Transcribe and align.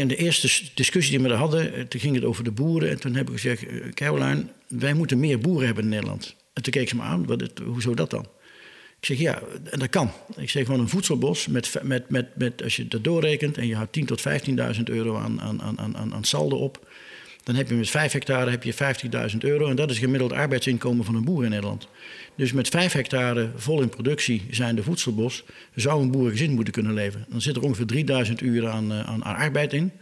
In 0.00 0.08
de 0.08 0.16
eerste 0.16 0.62
discussie 0.74 1.18
die 1.18 1.28
we 1.28 1.34
hadden, 1.34 1.74
eh, 1.74 1.82
toen 1.82 2.00
ging 2.00 2.14
het 2.14 2.24
over 2.24 2.44
de 2.44 2.50
boeren. 2.50 2.90
En 2.90 3.00
toen 3.00 3.14
heb 3.14 3.26
ik 3.26 3.32
gezegd, 3.32 3.66
eh, 3.66 3.88
Caroline, 3.92 4.46
wij 4.68 4.94
moeten 4.94 5.18
meer 5.18 5.38
boeren 5.38 5.66
hebben 5.66 5.84
in 5.84 5.90
Nederland. 5.90 6.34
En 6.52 6.62
toen 6.62 6.72
keek 6.72 6.88
ze 6.88 6.96
me 6.96 7.02
aan, 7.02 7.30
het, 7.30 7.58
hoezo 7.64 7.94
dat 7.94 8.10
dan? 8.10 8.26
Ik 9.00 9.06
zeg, 9.06 9.18
ja, 9.18 9.42
en 9.70 9.78
dat 9.78 9.88
kan. 9.88 10.10
Ik 10.36 10.50
zeg, 10.50 10.64
gewoon 10.64 10.80
een 10.80 10.88
voedselbos, 10.88 11.46
met, 11.46 11.74
met, 11.82 12.10
met, 12.10 12.36
met, 12.36 12.62
als 12.62 12.76
je 12.76 12.88
dat 12.88 13.04
doorrekent... 13.04 13.58
en 13.58 13.66
je 13.66 13.74
houdt 13.74 13.98
10.000 13.98 14.04
tot 14.04 14.22
15.000 14.76 14.82
euro 14.84 15.16
aan, 15.16 15.40
aan, 15.40 15.62
aan, 15.62 15.96
aan, 15.96 16.14
aan 16.14 16.24
saldo 16.24 16.56
op... 16.56 16.86
dan 17.44 17.54
heb 17.54 17.68
je 17.68 17.74
met 17.74 17.90
5 17.90 18.12
hectare 18.12 18.50
heb 18.50 18.62
je 18.62 18.74
50.000 18.74 19.38
euro... 19.38 19.68
en 19.68 19.76
dat 19.76 19.90
is 19.90 19.98
gemiddeld 19.98 20.32
arbeidsinkomen 20.32 21.04
van 21.04 21.14
een 21.14 21.24
boer 21.24 21.44
in 21.44 21.50
Nederland. 21.50 21.88
Dus 22.36 22.52
met 22.52 22.68
5 22.68 22.92
hectare 22.92 23.50
vol 23.56 23.82
in 23.82 23.88
productie 23.88 24.42
zijn 24.50 24.76
de 24.76 24.82
voedselbos... 24.82 25.44
zou 25.74 26.02
een 26.02 26.10
boerengezin 26.10 26.52
moeten 26.52 26.72
kunnen 26.72 26.94
leven. 26.94 27.26
Dan 27.28 27.40
zit 27.40 27.56
er 27.56 27.62
ongeveer 27.62 27.86
3000 27.86 28.40
uur 28.40 28.68
aan, 28.68 28.92
aan, 28.92 29.24
aan 29.24 29.36
arbeid 29.36 29.72
in... 29.72 29.92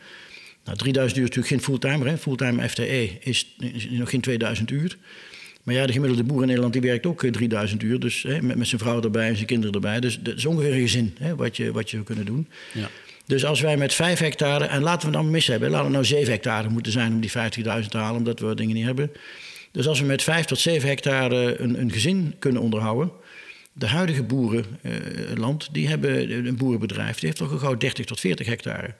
Nou, 0.64 0.78
3000 0.78 1.18
uur 1.18 1.24
is 1.24 1.36
natuurlijk 1.36 1.46
geen 1.46 1.62
fulltimer. 1.62 2.16
Fulltime 2.16 2.68
FTE 2.68 3.10
is, 3.20 3.56
nog 3.90 4.10
geen 4.10 4.20
2000 4.20 4.70
uur. 4.70 4.96
Maar 5.62 5.74
ja, 5.74 5.86
de 5.86 5.92
gemiddelde 5.92 6.24
boer 6.24 6.40
in 6.40 6.46
Nederland 6.46 6.72
die 6.72 6.82
werkt 6.82 7.06
ook 7.06 7.26
3000 7.26 7.82
uur. 7.82 8.00
Dus 8.00 8.22
hè, 8.22 8.42
met, 8.42 8.56
met 8.56 8.68
zijn 8.68 8.80
vrouw 8.80 9.02
erbij 9.02 9.28
en 9.28 9.34
zijn 9.34 9.46
kinderen 9.46 9.74
erbij. 9.74 10.00
Dus 10.00 10.20
dat 10.20 10.36
is 10.36 10.46
ongeveer 10.46 10.72
een 10.72 10.80
gezin 10.80 11.14
hè, 11.18 11.36
wat, 11.36 11.56
je, 11.56 11.72
wat 11.72 11.90
je 11.90 11.90
zou 11.90 12.04
kunnen 12.04 12.24
doen. 12.24 12.48
Ja. 12.72 12.90
Dus 13.32 13.44
als 13.44 13.60
wij 13.60 13.76
met 13.76 13.94
5 13.94 14.18
hectare, 14.18 14.64
en 14.64 14.82
laten 14.82 15.08
we 15.08 15.14
dan 15.14 15.30
mis 15.30 15.46
hebben, 15.46 15.70
laten 15.70 15.86
we 15.86 15.92
nou 15.92 16.04
7 16.04 16.32
hectare 16.32 16.68
moeten 16.68 16.92
zijn 16.92 17.12
om 17.12 17.20
die 17.20 17.30
50.000 17.30 17.88
te 17.88 17.98
halen, 17.98 18.16
omdat 18.16 18.40
we 18.40 18.54
dingen 18.54 18.74
niet 18.74 18.84
hebben. 18.84 19.12
Dus 19.70 19.88
als 19.88 20.00
we 20.00 20.06
met 20.06 20.22
5 20.22 20.44
tot 20.44 20.58
7 20.58 20.88
hectare 20.88 21.60
een, 21.60 21.80
een 21.80 21.92
gezin 21.92 22.34
kunnen 22.38 22.62
onderhouden, 22.62 23.10
de 23.72 23.86
huidige 23.86 24.22
boerenland, 24.22 25.68
die 25.72 25.88
hebben 25.88 26.46
een 26.46 26.56
boerenbedrijf, 26.56 27.18
die 27.18 27.26
heeft 27.26 27.36
toch 27.36 27.60
gauw 27.60 27.76
30 27.76 28.06
tot 28.06 28.20
40 28.20 28.46
hectare. 28.46 28.94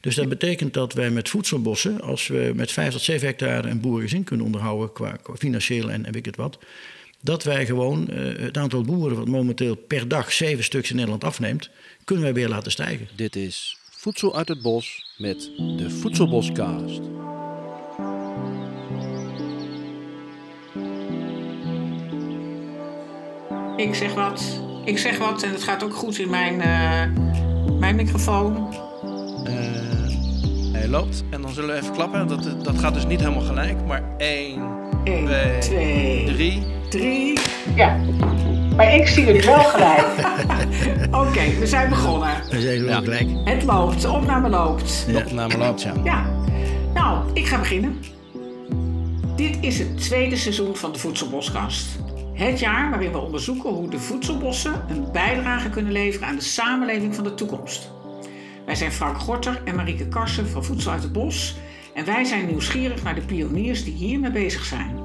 Dus 0.00 0.14
dat 0.14 0.28
betekent 0.28 0.74
dat 0.74 0.92
wij 0.92 1.10
met 1.10 1.28
voedselbossen, 1.28 2.00
als 2.00 2.26
we 2.26 2.52
met 2.54 2.72
5 2.72 2.92
tot 2.92 3.02
7 3.02 3.26
hectare 3.26 3.68
een 3.68 3.80
boerengezin 3.80 4.24
kunnen 4.24 4.46
onderhouden, 4.46 4.92
qua, 4.92 5.16
financieel 5.36 5.90
en, 5.90 6.02
weet 6.02 6.16
ik 6.16 6.24
het 6.24 6.36
wat, 6.36 6.58
dat 7.20 7.44
wij 7.44 7.66
gewoon 7.66 8.08
uh, 8.10 8.38
het 8.38 8.56
aantal 8.56 8.82
boeren 8.82 9.16
wat 9.16 9.28
momenteel 9.28 9.74
per 9.74 10.08
dag 10.08 10.32
zeven 10.32 10.64
stuks 10.64 10.90
in 10.90 10.96
Nederland 10.96 11.24
afneemt, 11.24 11.70
kunnen 12.04 12.24
wij 12.24 12.34
weer 12.34 12.48
laten 12.48 12.70
stijgen. 12.70 13.08
Dit 13.16 13.36
is 13.36 13.76
Voedsel 14.04 14.36
uit 14.36 14.48
het 14.48 14.62
Bos 14.62 15.14
met 15.16 15.50
de 15.56 15.90
Voedselboscast. 15.90 17.00
Ik 23.76 23.94
zeg 23.94 24.14
wat, 24.14 24.60
ik 24.84 24.98
zeg 24.98 25.18
wat 25.18 25.42
en 25.42 25.50
het 25.50 25.62
gaat 25.62 25.82
ook 25.82 25.94
goed 25.94 26.18
in 26.18 26.30
mijn, 26.30 26.54
uh, 26.54 27.78
mijn 27.78 27.96
microfoon. 27.96 28.74
Uh, 29.46 30.72
hij 30.72 30.88
loopt 30.88 31.24
en 31.30 31.42
dan 31.42 31.52
zullen 31.52 31.74
we 31.74 31.80
even 31.80 31.92
klappen. 31.92 32.28
Dat, 32.28 32.64
dat 32.64 32.78
gaat 32.78 32.94
dus 32.94 33.06
niet 33.06 33.20
helemaal 33.20 33.44
gelijk, 33.44 33.86
maar 33.86 34.16
1, 34.16 35.60
2, 35.60 36.24
3. 36.24 36.62
3. 36.90 37.38
Ja. 37.74 38.00
Maar 38.76 38.94
ik 38.94 39.06
zie 39.06 39.24
het 39.24 39.44
wel 39.44 39.64
gelijk. 39.64 40.06
Oké, 41.26 41.58
we 41.58 41.66
zijn 41.66 41.88
begonnen. 41.88 42.30
We 42.50 42.60
zijn 42.60 42.84
wel 42.84 43.02
gelijk. 43.02 43.28
Het 43.44 43.64
loopt, 43.64 44.02
de 44.02 44.10
opname 44.10 44.48
loopt. 44.48 45.06
De 45.06 45.22
opname 45.26 45.58
loopt, 45.58 45.82
ja. 45.82 45.92
Ja. 46.04 46.26
Nou, 46.94 47.24
ik 47.32 47.46
ga 47.46 47.58
beginnen. 47.58 47.98
Dit 49.36 49.56
is 49.60 49.78
het 49.78 49.98
tweede 50.00 50.36
seizoen 50.36 50.76
van 50.76 50.92
de 50.92 50.98
Voedselboskast. 50.98 51.86
Het 52.32 52.58
jaar 52.58 52.90
waarin 52.90 53.12
we 53.12 53.18
onderzoeken 53.18 53.70
hoe 53.70 53.90
de 53.90 53.98
voedselbossen 53.98 54.84
een 54.88 55.06
bijdrage 55.12 55.70
kunnen 55.70 55.92
leveren 55.92 56.28
aan 56.28 56.36
de 56.36 56.42
samenleving 56.42 57.14
van 57.14 57.24
de 57.24 57.34
toekomst. 57.34 57.90
Wij 58.66 58.74
zijn 58.74 58.92
Frank 58.92 59.18
Gorter 59.18 59.62
en 59.64 59.74
Marieke 59.74 60.08
Karsen 60.08 60.48
van 60.48 60.64
Voedsel 60.64 60.92
uit 60.92 61.02
het 61.02 61.12
Bos 61.12 61.56
en 61.94 62.04
wij 62.04 62.24
zijn 62.24 62.46
nieuwsgierig 62.46 63.02
naar 63.02 63.14
de 63.14 63.20
pioniers 63.20 63.84
die 63.84 63.94
hiermee 63.94 64.30
bezig 64.30 64.64
zijn. 64.64 65.03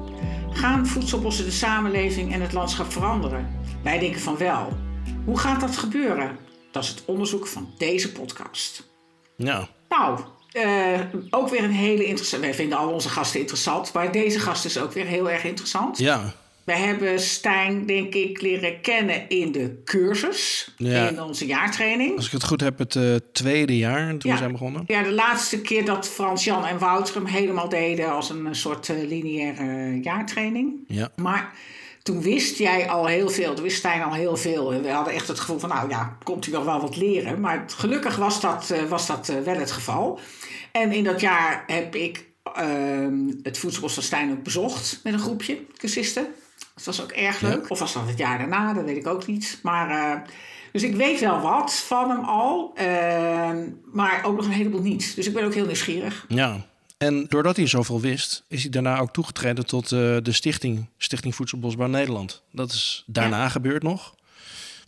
Gaan 0.52 0.86
voedselbossen 0.86 1.44
de 1.44 1.50
samenleving 1.50 2.32
en 2.32 2.40
het 2.40 2.52
landschap 2.52 2.92
veranderen? 2.92 3.48
Wij 3.82 3.98
denken 3.98 4.20
van 4.20 4.36
wel. 4.36 4.68
Hoe 5.24 5.38
gaat 5.38 5.60
dat 5.60 5.76
gebeuren? 5.76 6.38
Dat 6.70 6.82
is 6.82 6.88
het 6.88 7.02
onderzoek 7.04 7.46
van 7.46 7.74
deze 7.78 8.12
podcast. 8.12 8.88
Nou. 9.36 9.66
Nou, 9.88 10.20
uh, 10.52 11.00
ook 11.30 11.48
weer 11.48 11.64
een 11.64 11.70
hele 11.70 12.04
interessante. 12.04 12.46
Wij 12.46 12.54
vinden 12.54 12.78
al 12.78 12.92
onze 12.92 13.08
gasten 13.08 13.40
interessant, 13.40 13.92
maar 13.92 14.12
deze 14.12 14.40
gast 14.40 14.64
is 14.64 14.78
ook 14.78 14.92
weer 14.92 15.06
heel 15.06 15.30
erg 15.30 15.44
interessant. 15.44 15.98
Ja. 15.98 16.34
We 16.64 16.72
hebben 16.72 17.20
Stijn, 17.20 17.86
denk 17.86 18.14
ik, 18.14 18.40
leren 18.40 18.80
kennen 18.80 19.28
in 19.28 19.52
de 19.52 19.82
cursus, 19.84 20.74
in 20.78 21.22
onze 21.22 21.46
jaartraining. 21.46 22.16
Als 22.16 22.26
ik 22.26 22.32
het 22.32 22.44
goed 22.44 22.60
heb, 22.60 22.78
het 22.78 22.94
uh, 22.94 23.16
tweede 23.32 23.76
jaar 23.76 24.16
toen 24.16 24.30
we 24.30 24.36
zijn 24.36 24.52
begonnen. 24.52 24.84
Ja, 24.86 25.02
de 25.02 25.12
laatste 25.12 25.60
keer 25.60 25.84
dat 25.84 26.08
Frans, 26.08 26.44
Jan 26.44 26.66
en 26.66 26.78
Wouter 26.78 27.14
hem 27.14 27.26
helemaal 27.26 27.68
deden 27.68 28.12
als 28.12 28.30
een 28.30 28.54
soort 28.54 28.88
uh, 28.88 29.08
lineaire 29.08 30.00
jaartraining. 30.02 30.74
Ja. 30.86 31.08
Maar 31.16 31.52
toen 32.02 32.22
wist 32.22 32.58
jij 32.58 32.88
al 32.88 33.06
heel 33.06 33.28
veel, 33.28 33.54
toen 33.54 33.64
wist 33.64 33.76
Stijn 33.76 34.02
al 34.02 34.12
heel 34.12 34.36
veel. 34.36 34.82
We 34.82 34.90
hadden 34.90 35.14
echt 35.14 35.28
het 35.28 35.40
gevoel 35.40 35.58
van, 35.58 35.68
nou 35.68 35.88
ja, 35.88 36.16
komt 36.22 36.44
hij 36.44 36.54
nog 36.54 36.64
wel 36.64 36.80
wat 36.80 36.96
leren. 36.96 37.40
Maar 37.40 37.64
gelukkig 37.66 38.16
was 38.16 38.40
dat, 38.40 38.74
was 38.88 39.06
dat 39.06 39.26
wel 39.44 39.56
het 39.56 39.70
geval. 39.70 40.20
En 40.72 40.92
in 40.92 41.04
dat 41.04 41.20
jaar 41.20 41.64
heb 41.66 41.94
ik 41.94 42.24
ehm, 42.54 43.32
het 43.42 43.58
voedselbos 43.58 43.94
van 43.94 44.02
Stijn 44.02 44.30
ook 44.30 44.42
bezocht 44.42 45.00
met 45.04 45.12
een 45.12 45.18
groepje 45.18 45.58
cursisten. 45.76 46.26
Dat 46.84 46.96
was 46.96 47.02
ook 47.02 47.12
erg 47.12 47.40
leuk. 47.40 47.70
Of 47.70 47.78
was 47.78 47.92
dat 47.92 48.08
het 48.08 48.18
jaar 48.18 48.38
daarna, 48.38 48.72
dat 48.72 48.84
weet 48.84 48.96
ik 48.96 49.06
ook 49.06 49.26
niet. 49.26 49.58
Maar, 49.62 49.90
uh, 49.90 50.20
dus 50.72 50.82
ik 50.82 50.94
weet 50.94 51.20
wel 51.20 51.40
wat 51.40 51.74
van 51.74 52.10
hem 52.10 52.24
al, 52.24 52.72
uh, 52.80 52.84
maar 53.92 54.20
ook 54.24 54.36
nog 54.36 54.44
een 54.44 54.52
heleboel 54.52 54.82
niet. 54.82 55.16
Dus 55.16 55.26
ik 55.26 55.34
ben 55.34 55.44
ook 55.44 55.54
heel 55.54 55.66
nieuwsgierig. 55.66 56.24
Ja, 56.28 56.66
en 56.98 57.26
doordat 57.28 57.56
hij 57.56 57.66
zoveel 57.66 58.00
wist, 58.00 58.44
is 58.48 58.62
hij 58.62 58.70
daarna 58.70 58.98
ook 58.98 59.12
toegetreden 59.12 59.66
tot 59.66 59.84
uh, 59.90 60.16
de 60.22 60.32
stichting, 60.32 60.86
Stichting 60.96 61.34
Voedselbosbouw 61.34 61.88
Nederland. 61.88 62.42
Dat 62.52 62.72
is 62.72 63.04
daarna 63.06 63.48
gebeurd 63.48 63.82
nog 63.82 64.14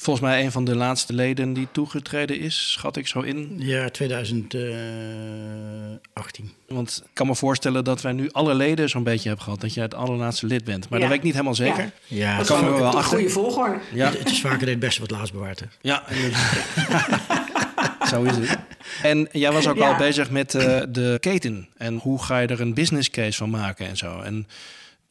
volgens 0.03 0.27
mij 0.27 0.45
een 0.45 0.53
van 0.53 0.65
de 0.65 0.77
laatste 0.77 1.13
leden 1.13 1.53
die 1.53 1.69
toegetreden 1.73 2.39
is, 2.39 2.73
schat 2.73 2.97
ik 2.97 3.07
zo 3.07 3.21
in. 3.21 3.55
Ja, 3.57 3.89
2018. 3.89 6.53
Want 6.67 7.03
ik 7.05 7.11
kan 7.13 7.27
me 7.27 7.35
voorstellen 7.35 7.85
dat 7.85 8.03
wij 8.03 8.13
nu 8.13 8.31
alle 8.31 8.55
leden 8.55 8.89
zo'n 8.89 9.03
beetje 9.03 9.29
hebben 9.29 9.45
gehad. 9.45 9.61
Dat 9.61 9.75
jij 9.75 9.83
het 9.83 9.95
allerlaatste 9.95 10.47
lid 10.47 10.65
bent. 10.65 10.89
Maar 10.89 10.99
dat 10.99 11.09
weet 11.09 11.19
ik 11.19 11.25
niet 11.25 11.33
helemaal 11.33 11.55
zeker. 11.55 11.83
Ja, 11.83 11.91
ja 12.07 12.37
dat 12.37 12.47
kan 12.47 12.65
we 12.65 12.71
wel 12.79 12.97
achter. 12.97 13.19
goede 13.19 13.33
volgorde. 13.33 13.79
Ja. 13.93 14.11
Het, 14.11 14.31
is 14.31 14.41
vaker 14.41 14.69
het 14.69 14.79
beste 14.79 15.01
wat 15.01 15.11
laatst 15.11 15.33
bewaard 15.33 15.63
Ja, 15.81 16.03
zo 18.11 18.23
is 18.23 18.37
het. 18.37 18.59
En 19.03 19.29
jij 19.33 19.53
was 19.53 19.69
ook 19.69 19.81
al 19.81 19.97
bezig 19.97 20.31
met 20.31 20.55
uh, 20.55 20.81
de 20.89 21.17
keten. 21.21 21.69
En 21.77 21.97
hoe 21.97 22.23
ga 22.23 22.39
je 22.39 22.47
er 22.47 22.61
een 22.61 22.75
business 22.75 23.11
case 23.11 23.39
van 23.39 23.51
maken 23.51 23.89
en 23.89 23.97
zo. 23.97 24.21
En 24.21 24.47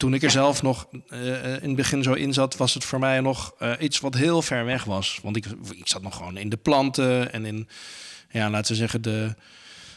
toen 0.02 0.14
ik 0.14 0.22
er 0.22 0.30
zelf 0.30 0.62
nog 0.62 0.86
uh, 1.10 1.44
in 1.44 1.68
het 1.68 1.76
begin 1.76 2.02
zo 2.02 2.12
in 2.12 2.32
zat, 2.32 2.56
was 2.56 2.74
het 2.74 2.84
voor 2.84 2.98
mij 2.98 3.20
nog 3.20 3.54
uh, 3.62 3.72
iets 3.78 4.00
wat 4.00 4.14
heel 4.14 4.42
ver 4.42 4.64
weg 4.64 4.84
was. 4.84 5.18
Want 5.22 5.36
ik, 5.36 5.46
ik 5.76 5.88
zat 5.88 6.02
nog 6.02 6.16
gewoon 6.16 6.36
in 6.36 6.48
de 6.48 6.56
planten 6.56 7.32
en 7.32 7.44
in, 7.44 7.68
ja, 8.30 8.50
laten 8.50 8.72
we 8.72 8.78
zeggen, 8.78 9.02
de, 9.02 9.34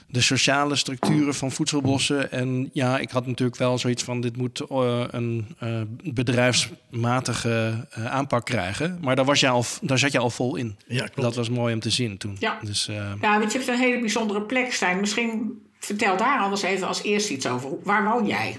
de 0.08 0.22
sociale 0.22 0.76
structuren 0.76 1.34
van 1.36 1.52
voedselbossen. 1.52 2.32
En 2.32 2.70
ja, 2.74 3.00
ik 3.00 3.10
had 3.10 3.28
natuurlijk 3.28 3.58
wel 3.58 3.78
zoiets 3.78 4.04
van: 4.04 4.22
dit 4.22 4.38
moet 4.38 4.62
uh, 4.72 5.04
een 5.10 5.56
bedrijfsmatige 6.04 7.88
aanpak 7.92 8.46
krijgen. 8.46 8.98
Maar 9.02 9.16
daar, 9.16 9.26
was 9.26 9.40
je 9.40 9.48
al, 9.48 9.66
daar 9.82 10.00
zat 10.00 10.12
je 10.12 10.20
al 10.20 10.30
vol 10.30 10.56
in. 10.56 10.78
Ja, 10.88 11.04
klopt. 11.04 11.22
Dat 11.22 11.36
was 11.36 11.50
mooi 11.50 11.74
om 11.74 11.80
te 11.80 11.90
zien 11.90 12.18
toen. 12.18 12.36
Ja, 12.40 12.60
dus, 12.62 12.86
ja 12.86 13.18
want 13.20 13.52
je 13.52 13.58
hebt 13.58 13.70
een 13.70 13.80
hele 13.80 14.00
bijzondere 14.00 14.42
plek, 14.42 14.74
Stijn. 14.74 15.00
Misschien 15.00 15.62
vertel 15.80 16.18
daar 16.18 16.40
anders 16.40 16.62
even 16.62 16.88
als 16.88 17.04
eerste 17.04 17.34
iets 17.34 17.48
over. 17.48 17.70
Waar 17.84 18.04
woon 18.04 18.28
jij? 18.28 18.58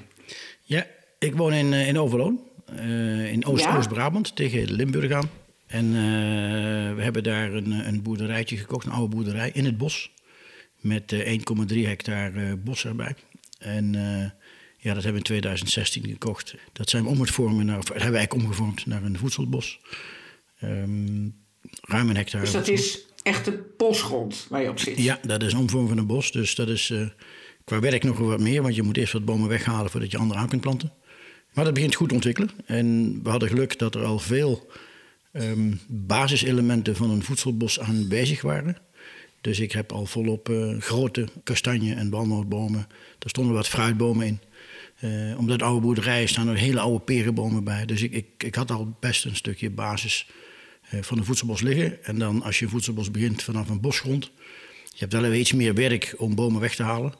Ja, 0.63 0.87
ik 1.19 1.35
woon 1.35 1.53
in, 1.53 1.73
eh, 1.73 1.89
in 1.89 1.99
Overloon, 1.99 2.41
uh, 2.73 3.33
in 3.33 3.45
Oost-Oost-Brabant, 3.45 4.37
tegen 4.37 4.73
Limburg 4.73 5.13
aan. 5.13 5.31
En 5.67 5.85
uh, 5.85 5.93
we 6.95 7.03
hebben 7.03 7.23
daar 7.23 7.53
een, 7.53 7.71
een 7.71 8.03
boerderijtje 8.03 8.57
gekocht, 8.57 8.87
een 8.87 8.93
oude 8.93 9.15
boerderij 9.15 9.51
in 9.53 9.65
het 9.65 9.79
bos. 9.79 10.11
Met 10.81 11.15
1,3 11.15 11.77
hectare 11.81 12.57
bos 12.57 12.85
erbij. 12.85 13.15
En 13.59 13.93
ja, 14.77 14.95
dat 14.95 15.03
hebben 15.03 15.13
we 15.13 15.19
in 15.19 15.23
2016 15.23 16.07
gekocht. 16.07 16.55
Dat 16.73 16.91
zijn 16.91 17.03
we 17.03 17.09
om 17.09 17.21
het 17.21 17.31
vormen 17.31 17.67
naar, 17.67 17.79
hebben 17.93 18.13
wij 18.13 18.31
omgevormd 18.31 18.87
naar 18.87 19.03
een 19.03 19.19
voedselbos. 19.19 19.81
Um, 20.63 21.35
ruim 21.81 22.09
een 22.09 22.17
hectare. 22.17 22.45
Dus 22.45 22.53
dat 22.53 22.69
is 22.69 23.07
echt 23.23 23.45
de 23.45 23.75
bosgrond 23.77 24.47
waar 24.49 24.63
je 24.63 24.69
op 24.69 24.79
zit? 24.79 24.99
Ja, 24.99 25.19
dat 25.23 25.43
is 25.43 25.53
een 25.53 25.59
omvorm 25.59 25.89
van 25.89 25.99
een 25.99 26.07
bos. 26.07 26.33
Dus 26.33 26.55
dat 26.55 26.69
is 26.69 26.93
qua 27.65 27.81
werk 27.81 28.03
nog 28.03 28.19
wat 28.19 28.41
meer, 28.41 28.63
want 28.63 28.75
je 28.75 28.83
moet 28.83 28.97
eerst 28.97 29.13
wat 29.13 29.25
bomen 29.25 29.49
weghalen 29.49 29.91
voordat 29.91 30.11
je 30.11 30.19
andere 30.19 30.41
aan 30.41 30.49
kunt 30.49 30.61
planten. 30.61 30.93
Maar 31.57 31.65
dat 31.65 31.75
begint 31.75 31.95
goed 31.95 32.09
te 32.09 32.15
ontwikkelen. 32.15 32.51
En 32.67 33.21
we 33.23 33.31
hadden 33.31 33.49
geluk 33.49 33.79
dat 33.79 33.95
er 33.95 34.05
al 34.05 34.19
veel 34.19 34.67
um, 35.33 35.81
basiselementen 35.87 36.97
van 36.97 37.11
een 37.11 37.23
voedselbos 37.23 37.81
aanwezig 37.81 38.43
waren. 38.43 38.77
Dus 39.41 39.61
ik 39.61 39.73
heb 39.73 39.93
al 39.93 40.07
volop 40.07 40.49
uh, 40.49 40.81
grote 40.81 41.29
kastanje- 41.45 41.95
en 41.95 42.11
walnootbomen. 42.11 42.87
Er 43.19 43.29
stonden 43.29 43.55
wat 43.55 43.69
fruitbomen 43.69 44.27
in. 44.27 44.41
Uh, 45.01 45.39
omdat 45.39 45.63
oude 45.63 45.81
boerderijen 45.81 46.29
staan 46.29 46.49
er 46.49 46.57
hele 46.57 46.81
oude 46.81 47.05
perenbomen 47.05 47.65
bij. 47.65 47.87
Dus 47.87 48.03
ik, 48.03 48.13
ik, 48.13 48.27
ik 48.39 48.55
had 48.55 48.71
al 48.71 48.97
best 49.01 49.25
een 49.25 49.37
stukje 49.37 49.71
basis 49.71 50.27
uh, 50.95 51.03
van 51.03 51.19
een 51.19 51.25
voedselbos 51.25 51.61
liggen. 51.61 52.05
En 52.05 52.19
dan 52.19 52.43
als 52.43 52.59
je 52.59 52.65
een 52.65 52.71
voedselbos 52.71 53.11
begint 53.11 53.43
vanaf 53.43 53.69
een 53.69 53.81
bosgrond... 53.81 54.31
Je 54.85 55.03
hebt 55.03 55.13
wel 55.13 55.25
even 55.25 55.39
iets 55.39 55.53
meer 55.53 55.75
werk 55.75 56.15
om 56.17 56.35
bomen 56.35 56.61
weg 56.61 56.75
te 56.75 56.83
halen. 56.83 57.15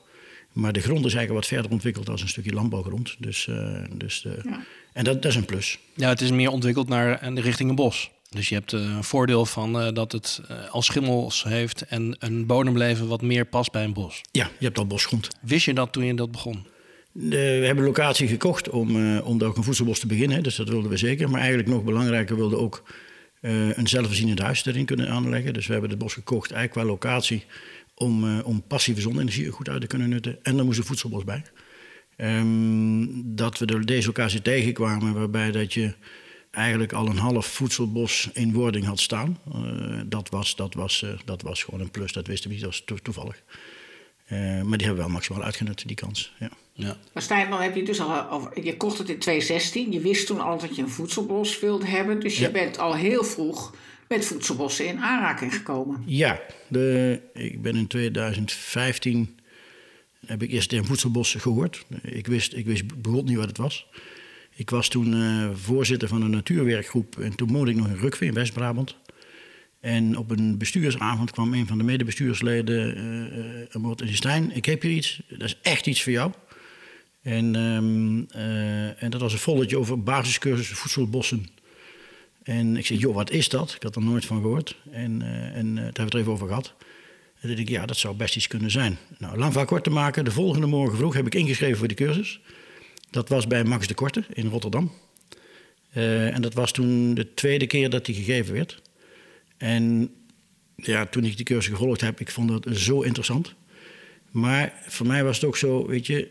Maar 0.57 0.73
de 0.73 0.81
grond 0.81 1.05
is 1.05 1.15
eigenlijk 1.15 1.33
wat 1.33 1.47
verder 1.47 1.71
ontwikkeld 1.71 2.09
als 2.09 2.23
een 2.23 2.29
stukje 2.29 2.53
landbouwgrond. 2.53 3.17
Dus, 3.19 3.47
uh, 3.47 3.85
dus, 3.95 4.25
uh, 4.27 4.33
ja. 4.45 4.65
En 4.93 5.05
dat, 5.05 5.23
dat, 5.23 5.31
is 5.31 5.37
een 5.37 5.45
plus. 5.45 5.79
Ja, 5.95 6.09
het 6.09 6.21
is 6.21 6.31
meer 6.31 6.51
ontwikkeld 6.51 6.89
naar 6.89 7.35
de 7.35 7.41
richting 7.41 7.71
een 7.71 7.77
bos. 7.77 8.11
Dus 8.31 8.49
je 8.49 8.55
hebt 8.55 8.73
een 8.73 9.05
voordeel 9.05 9.47
van 9.47 9.95
dat 9.95 10.13
het 10.13 10.41
al 10.71 10.83
schimmels 10.83 11.45
heeft 11.45 11.83
en 11.83 12.17
een 12.19 12.47
bodemleven 12.47 13.09
wat 13.09 13.23
meer 13.23 13.45
past 13.45 13.73
bij 13.73 13.85
een 13.85 13.93
bos. 13.93 14.21
Ja, 14.33 14.51
je 14.59 14.65
hebt 14.65 14.79
al 14.79 14.87
bosgrond. 14.87 15.29
Wist 15.41 15.65
je 15.65 15.75
dat 15.75 15.93
toen 15.93 16.05
je 16.05 16.15
dat 16.15 16.31
begon? 16.31 16.67
we 17.19 17.37
hebben 17.37 17.79
een 17.79 17.91
locatie 17.91 18.29
gekocht 18.29 18.69
om, 18.69 18.97
uh, 18.97 19.27
om 19.27 19.39
daar 19.39 19.49
ook 19.49 19.57
een 19.57 19.65
voedselbos 19.65 19.99
te 19.99 20.07
beginnen. 20.07 20.43
Dus 20.43 20.57
dat 20.57 20.69
wilden 20.69 20.91
we 20.91 20.97
zeker. 20.97 21.31
Maar 21.31 21.41
eigenlijk 21.41 21.69
nog 21.69 21.85
belangrijker 21.85 22.37
wilden 22.37 22.59
ook 22.59 22.83
uh, 23.41 23.77
een 23.77 23.87
zelfvoorzienend 23.87 24.39
huis 24.39 24.67
erin 24.67 24.85
kunnen 24.85 25.09
aanleggen. 25.09 25.53
Dus 25.53 25.67
we 25.67 25.73
hebben 25.73 25.91
het 25.91 25.99
bos 25.99 26.13
gekocht 26.13 26.51
eigenlijk 26.51 26.87
qua 26.87 26.93
locatie 26.93 27.45
om, 27.97 28.25
uh, 28.25 28.47
om 28.47 28.63
passieve 28.67 29.01
zonne-energie 29.01 29.51
goed 29.51 29.69
uit 29.69 29.81
te 29.81 29.87
kunnen 29.87 30.09
nutten. 30.09 30.39
En 30.43 30.59
er 30.59 30.65
moest 30.65 30.79
een 30.79 30.85
voedselbos 30.85 31.25
bij. 31.25 31.43
Um, 32.17 33.37
dat 33.37 33.59
we 33.59 33.67
er 33.67 33.87
deze 33.87 34.07
locatie 34.07 34.43
tegenkwamen 34.43 35.15
waarbij 35.15 35.51
dat 35.51 35.75
je 35.75 35.95
eigenlijk 36.51 36.93
al 36.93 37.07
een 37.07 37.19
half 37.19 37.47
voedselbos 37.47 38.29
in 38.33 38.53
wording 38.53 38.85
had 38.85 39.01
staan. 39.01 39.39
dat, 40.07 40.29
was, 40.29 40.57
dat, 40.57 40.75
was, 40.75 41.05
dat 41.25 41.43
was 41.43 41.63
gewoon 41.63 41.81
een 41.81 41.91
plus, 41.91 42.13
dat 42.13 42.27
wisten 42.27 42.49
we 42.49 42.55
niet, 42.55 42.65
dat 42.65 42.83
was 42.87 43.01
toevallig. 43.03 43.43
maar 44.29 44.79
die 44.79 44.87
hebben 44.87 44.95
we 44.95 44.95
wel 44.95 45.09
maximaal 45.09 45.43
uitgenut, 45.43 45.87
die 45.87 45.97
kans. 45.97 46.33
Ja. 46.39 46.51
Ja. 46.77 46.97
Maar 47.13 47.23
Stijn, 47.23 47.51
dan 47.51 47.61
heb 47.61 47.75
je 47.75 47.83
dus 47.83 48.01
al 48.01 48.31
over, 48.31 48.65
je 48.65 48.77
kocht 48.77 48.99
het 48.99 49.09
in 49.09 49.19
2016. 49.19 49.93
Je 49.93 50.01
wist 50.01 50.27
toen 50.27 50.41
al 50.41 50.59
dat 50.59 50.77
je 50.77 50.83
een 50.83 50.89
voedselbos 50.89 51.61
wilde 51.61 51.87
hebben. 51.87 52.21
Dus 52.21 52.39
je 52.39 52.51
bent 52.51 52.79
al 52.79 52.95
heel 52.95 53.25
vroeg 53.25 53.75
met 54.09 54.25
voedselbossen 54.25 54.87
in 54.87 54.99
aanraking 54.99 55.55
gekomen. 55.55 56.03
Ja, 56.07 56.41
de, 56.69 57.21
ik 57.33 57.63
ben 57.63 57.77
in 57.77 57.87
2015 57.87 59.39
heb 60.27 60.43
ik 60.43 60.51
eerst 60.51 60.73
een 60.73 60.85
voedselbos 60.85 61.35
gehoord. 61.35 61.85
Ik 62.03 62.27
wist, 62.27 62.55
ik 62.55 62.67
wist 62.67 62.87
bijvoorbeeld 62.87 63.29
niet 63.29 63.37
wat 63.37 63.49
het 63.49 63.59
was. 63.59 63.87
Ik 64.55 64.71
was 64.71 64.89
toen 64.89 65.13
uh, 65.13 65.49
voorzitter 65.55 66.09
van 66.09 66.23
een 66.23 66.31
natuurwerkgroep 66.31 67.19
en 67.19 67.35
toen 67.35 67.53
woonde 67.53 67.71
ik 67.71 67.77
nog 67.77 67.89
in 67.89 67.97
Rukve 67.97 68.25
in 68.25 68.35
West-Brabant. 68.35 68.97
En 69.81 70.17
op 70.17 70.31
een 70.31 70.59
bestuursavond 70.59 71.31
kwam 71.31 71.55
een 71.55 71.67
van 71.67 71.79
de 71.79 71.85
medebestuursleden 71.85 72.99
uh, 72.99 73.83
uh, 73.83 73.91
en 73.91 73.97
zei: 73.97 74.15
Stijn, 74.15 74.57
ik 74.57 74.65
heb 74.65 74.83
hier 74.83 74.93
iets, 74.93 75.23
dat 75.29 75.43
is 75.43 75.59
echt 75.63 75.87
iets 75.87 76.03
voor 76.03 76.13
jou. 76.13 76.33
En, 77.23 77.55
uh, 78.37 79.03
en 79.03 79.11
dat 79.11 79.21
was 79.21 79.33
een 79.33 79.39
volletje 79.39 79.79
over 79.79 80.03
basiscursus 80.03 80.69
voedselbossen. 80.69 81.47
En 82.47 82.77
ik 82.77 82.87
zei, 82.87 82.99
joh, 82.99 83.15
wat 83.15 83.31
is 83.31 83.49
dat? 83.49 83.75
Ik 83.75 83.83
had 83.83 83.97
er 83.97 84.03
nooit 84.03 84.25
van 84.25 84.41
gehoord. 84.41 84.77
En, 84.91 85.21
uh, 85.21 85.57
en 85.57 85.67
uh, 85.67 85.75
daar 85.75 85.85
hebben 85.85 85.95
we 85.95 86.03
het 86.03 86.13
er 86.15 86.21
even 86.21 86.33
over 86.33 86.47
gehad. 86.47 86.75
En 87.35 87.41
toen 87.41 87.49
dacht 87.49 87.61
ik, 87.61 87.69
ja, 87.69 87.87
dat 87.87 87.97
zou 87.97 88.17
best 88.17 88.37
iets 88.37 88.47
kunnen 88.47 88.71
zijn. 88.71 88.99
Nou, 89.19 89.39
lang 89.39 89.53
van 89.53 89.67
kort 89.67 89.85
te 89.85 89.91
maken, 89.91 90.25
de 90.25 90.31
volgende 90.31 90.67
morgen 90.67 90.97
vroeg 90.97 91.15
heb 91.15 91.27
ik 91.27 91.35
ingeschreven 91.35 91.79
voor 91.79 91.89
die 91.89 91.97
cursus. 91.97 92.41
Dat 93.11 93.29
was 93.29 93.47
bij 93.47 93.65
Max 93.65 93.87
de 93.87 93.95
Korte 93.95 94.25
in 94.33 94.49
Rotterdam. 94.49 94.93
en 95.93 96.43
dat 96.43 96.55
was 96.55 96.73
toen 96.73 97.15
de 97.15 97.35
tweede 97.35 97.67
keer 97.67 97.91
dat 97.91 98.05
die 98.05 98.15
gegeven 98.15 98.55
werd. 98.55 98.83
En 99.57 100.15
ja, 100.77 101.07
toen 101.07 101.25
ik 101.25 101.37
die 101.37 101.45
cursus 101.45 101.73
gevolgd 101.73 102.01
heb, 102.01 102.21
ik 102.21 102.31
vond 102.31 102.51
het 102.51 102.79
zo 102.79 103.01
interessant. 103.01 103.55
Maar 104.31 104.73
voor 104.87 105.07
mij 105.07 105.25
was 105.25 105.37
het 105.37 105.45
ook 105.45 105.57
zo, 105.57 105.87
weet 105.87 106.07
je, 106.07 106.31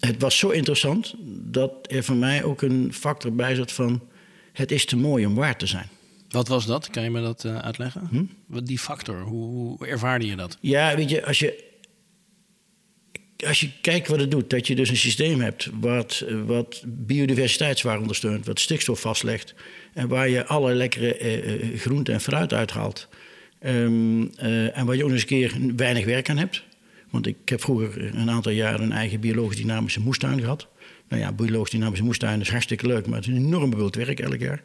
het 0.00 0.20
was 0.20 0.38
zo 0.38 0.48
interessant 0.48 1.14
dat 1.28 1.72
er 1.90 2.04
voor 2.04 2.16
mij 2.16 2.44
ook 2.44 2.62
een 2.62 2.92
factor 2.92 3.34
bij 3.34 3.54
zat 3.54 3.72
van... 3.72 4.10
het 4.52 4.72
is 4.72 4.84
te 4.84 4.96
mooi 4.96 5.26
om 5.26 5.34
waar 5.34 5.56
te 5.56 5.66
zijn. 5.66 5.88
Wat 6.28 6.48
was 6.48 6.66
dat? 6.66 6.90
Kan 6.90 7.02
je 7.02 7.10
me 7.10 7.20
dat 7.20 7.44
uh, 7.44 7.58
uitleggen? 7.58 8.08
Hm? 8.10 8.64
Die 8.64 8.78
factor, 8.78 9.20
hoe, 9.20 9.50
hoe 9.50 9.86
ervaarde 9.86 10.26
je 10.26 10.36
dat? 10.36 10.58
Ja, 10.60 10.96
weet 10.96 11.10
je, 11.10 11.26
als 11.26 11.38
je, 11.38 11.64
als 13.46 13.60
je 13.60 13.70
kijkt 13.80 14.08
wat 14.08 14.20
het 14.20 14.30
doet... 14.30 14.50
dat 14.50 14.66
je 14.66 14.74
dus 14.74 14.88
een 14.88 14.96
systeem 14.96 15.40
hebt 15.40 15.70
wat, 15.80 16.24
wat 16.46 16.82
biodiversiteitswaarde 16.86 18.00
ondersteunt... 18.00 18.46
wat 18.46 18.60
stikstof 18.60 19.00
vastlegt... 19.00 19.54
en 19.94 20.08
waar 20.08 20.28
je 20.28 20.46
alle 20.46 20.74
lekkere 20.74 21.18
uh, 21.18 21.78
groenten 21.78 22.14
en 22.14 22.20
fruit 22.20 22.52
uithaalt... 22.52 23.08
Um, 23.66 24.22
uh, 24.22 24.78
en 24.78 24.86
waar 24.86 24.96
je 24.96 25.04
ook 25.04 25.10
eens 25.10 25.20
een 25.20 25.26
keer 25.26 25.56
weinig 25.76 26.04
werk 26.04 26.30
aan 26.30 26.38
hebt... 26.38 26.62
Want 27.10 27.26
ik 27.26 27.36
heb 27.44 27.60
vroeger 27.60 28.14
een 28.14 28.30
aantal 28.30 28.52
jaren 28.52 28.82
een 28.82 28.92
eigen 28.92 29.20
biologisch 29.20 29.56
dynamische 29.56 30.00
moestuin 30.00 30.40
gehad. 30.40 30.68
Nou 31.12 31.24
ja, 31.24 31.32
biologisch 31.32 31.70
dynamische 31.70 32.04
moestuin 32.04 32.40
is 32.40 32.50
hartstikke 32.50 32.86
leuk, 32.86 33.06
maar 33.06 33.18
het 33.18 33.28
is 33.28 33.34
een 33.34 33.44
enorm 33.44 33.70
bewild 33.70 33.94
werk 33.94 34.20
elk 34.20 34.38
jaar. 34.38 34.62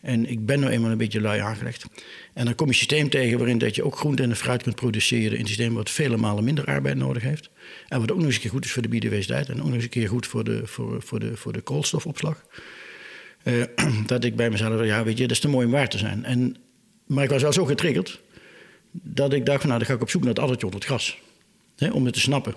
En 0.00 0.30
ik 0.30 0.46
ben 0.46 0.60
nou 0.60 0.72
eenmaal 0.72 0.90
een 0.90 0.98
beetje 0.98 1.20
lui 1.20 1.40
aangelegd. 1.40 1.84
En 2.32 2.44
dan 2.44 2.54
kom 2.54 2.66
je 2.66 2.72
een 2.72 2.78
systeem 2.78 3.08
tegen 3.08 3.38
waarin 3.38 3.58
dat 3.58 3.74
je 3.74 3.84
ook 3.84 3.96
groente 3.96 4.22
en 4.22 4.36
fruit 4.36 4.62
kunt 4.62 4.74
produceren 4.74 5.32
in 5.32 5.40
een 5.40 5.46
systeem 5.46 5.74
wat 5.74 5.90
vele 5.90 6.16
malen 6.16 6.44
minder 6.44 6.64
arbeid 6.64 6.96
nodig 6.96 7.22
heeft. 7.22 7.50
En 7.88 8.00
wat 8.00 8.10
ook 8.10 8.16
nog 8.16 8.26
eens 8.26 8.34
een 8.34 8.40
keer 8.40 8.50
goed 8.50 8.64
is 8.64 8.72
voor 8.72 8.82
de 8.82 8.88
biodiversiteit 8.88 9.48
en 9.48 9.58
ook 9.58 9.64
nog 9.64 9.74
eens 9.74 9.82
een 9.82 9.88
keer 9.88 10.08
goed 10.08 10.26
voor 10.26 10.44
de, 10.44 10.66
voor, 10.66 11.02
voor 11.02 11.20
de, 11.20 11.36
voor 11.36 11.52
de 11.52 11.60
koolstofopslag. 11.60 12.44
Uh, 13.44 13.64
dat 14.06 14.24
ik 14.24 14.36
bij 14.36 14.50
mezelf, 14.50 14.84
ja 14.84 15.04
weet 15.04 15.18
je, 15.18 15.22
dat 15.22 15.30
is 15.30 15.40
te 15.40 15.48
mooi 15.48 15.66
om 15.66 15.72
waar 15.72 15.88
te 15.88 15.98
zijn. 15.98 16.24
En, 16.24 16.56
maar 17.06 17.24
ik 17.24 17.30
was 17.30 17.42
wel 17.42 17.52
zo 17.52 17.64
getriggerd 17.64 18.20
dat 18.90 19.32
ik 19.32 19.46
dacht 19.46 19.60
van 19.60 19.68
nou, 19.68 19.78
dan 19.78 19.88
ga 19.88 19.94
ik 19.94 20.02
op 20.02 20.10
zoek 20.10 20.22
naar 20.22 20.30
het 20.30 20.42
addertje 20.42 20.66
onder 20.66 20.80
het 20.80 20.88
gras 20.88 21.18
om 21.92 22.04
het 22.04 22.14
te 22.14 22.20
snappen. 22.20 22.54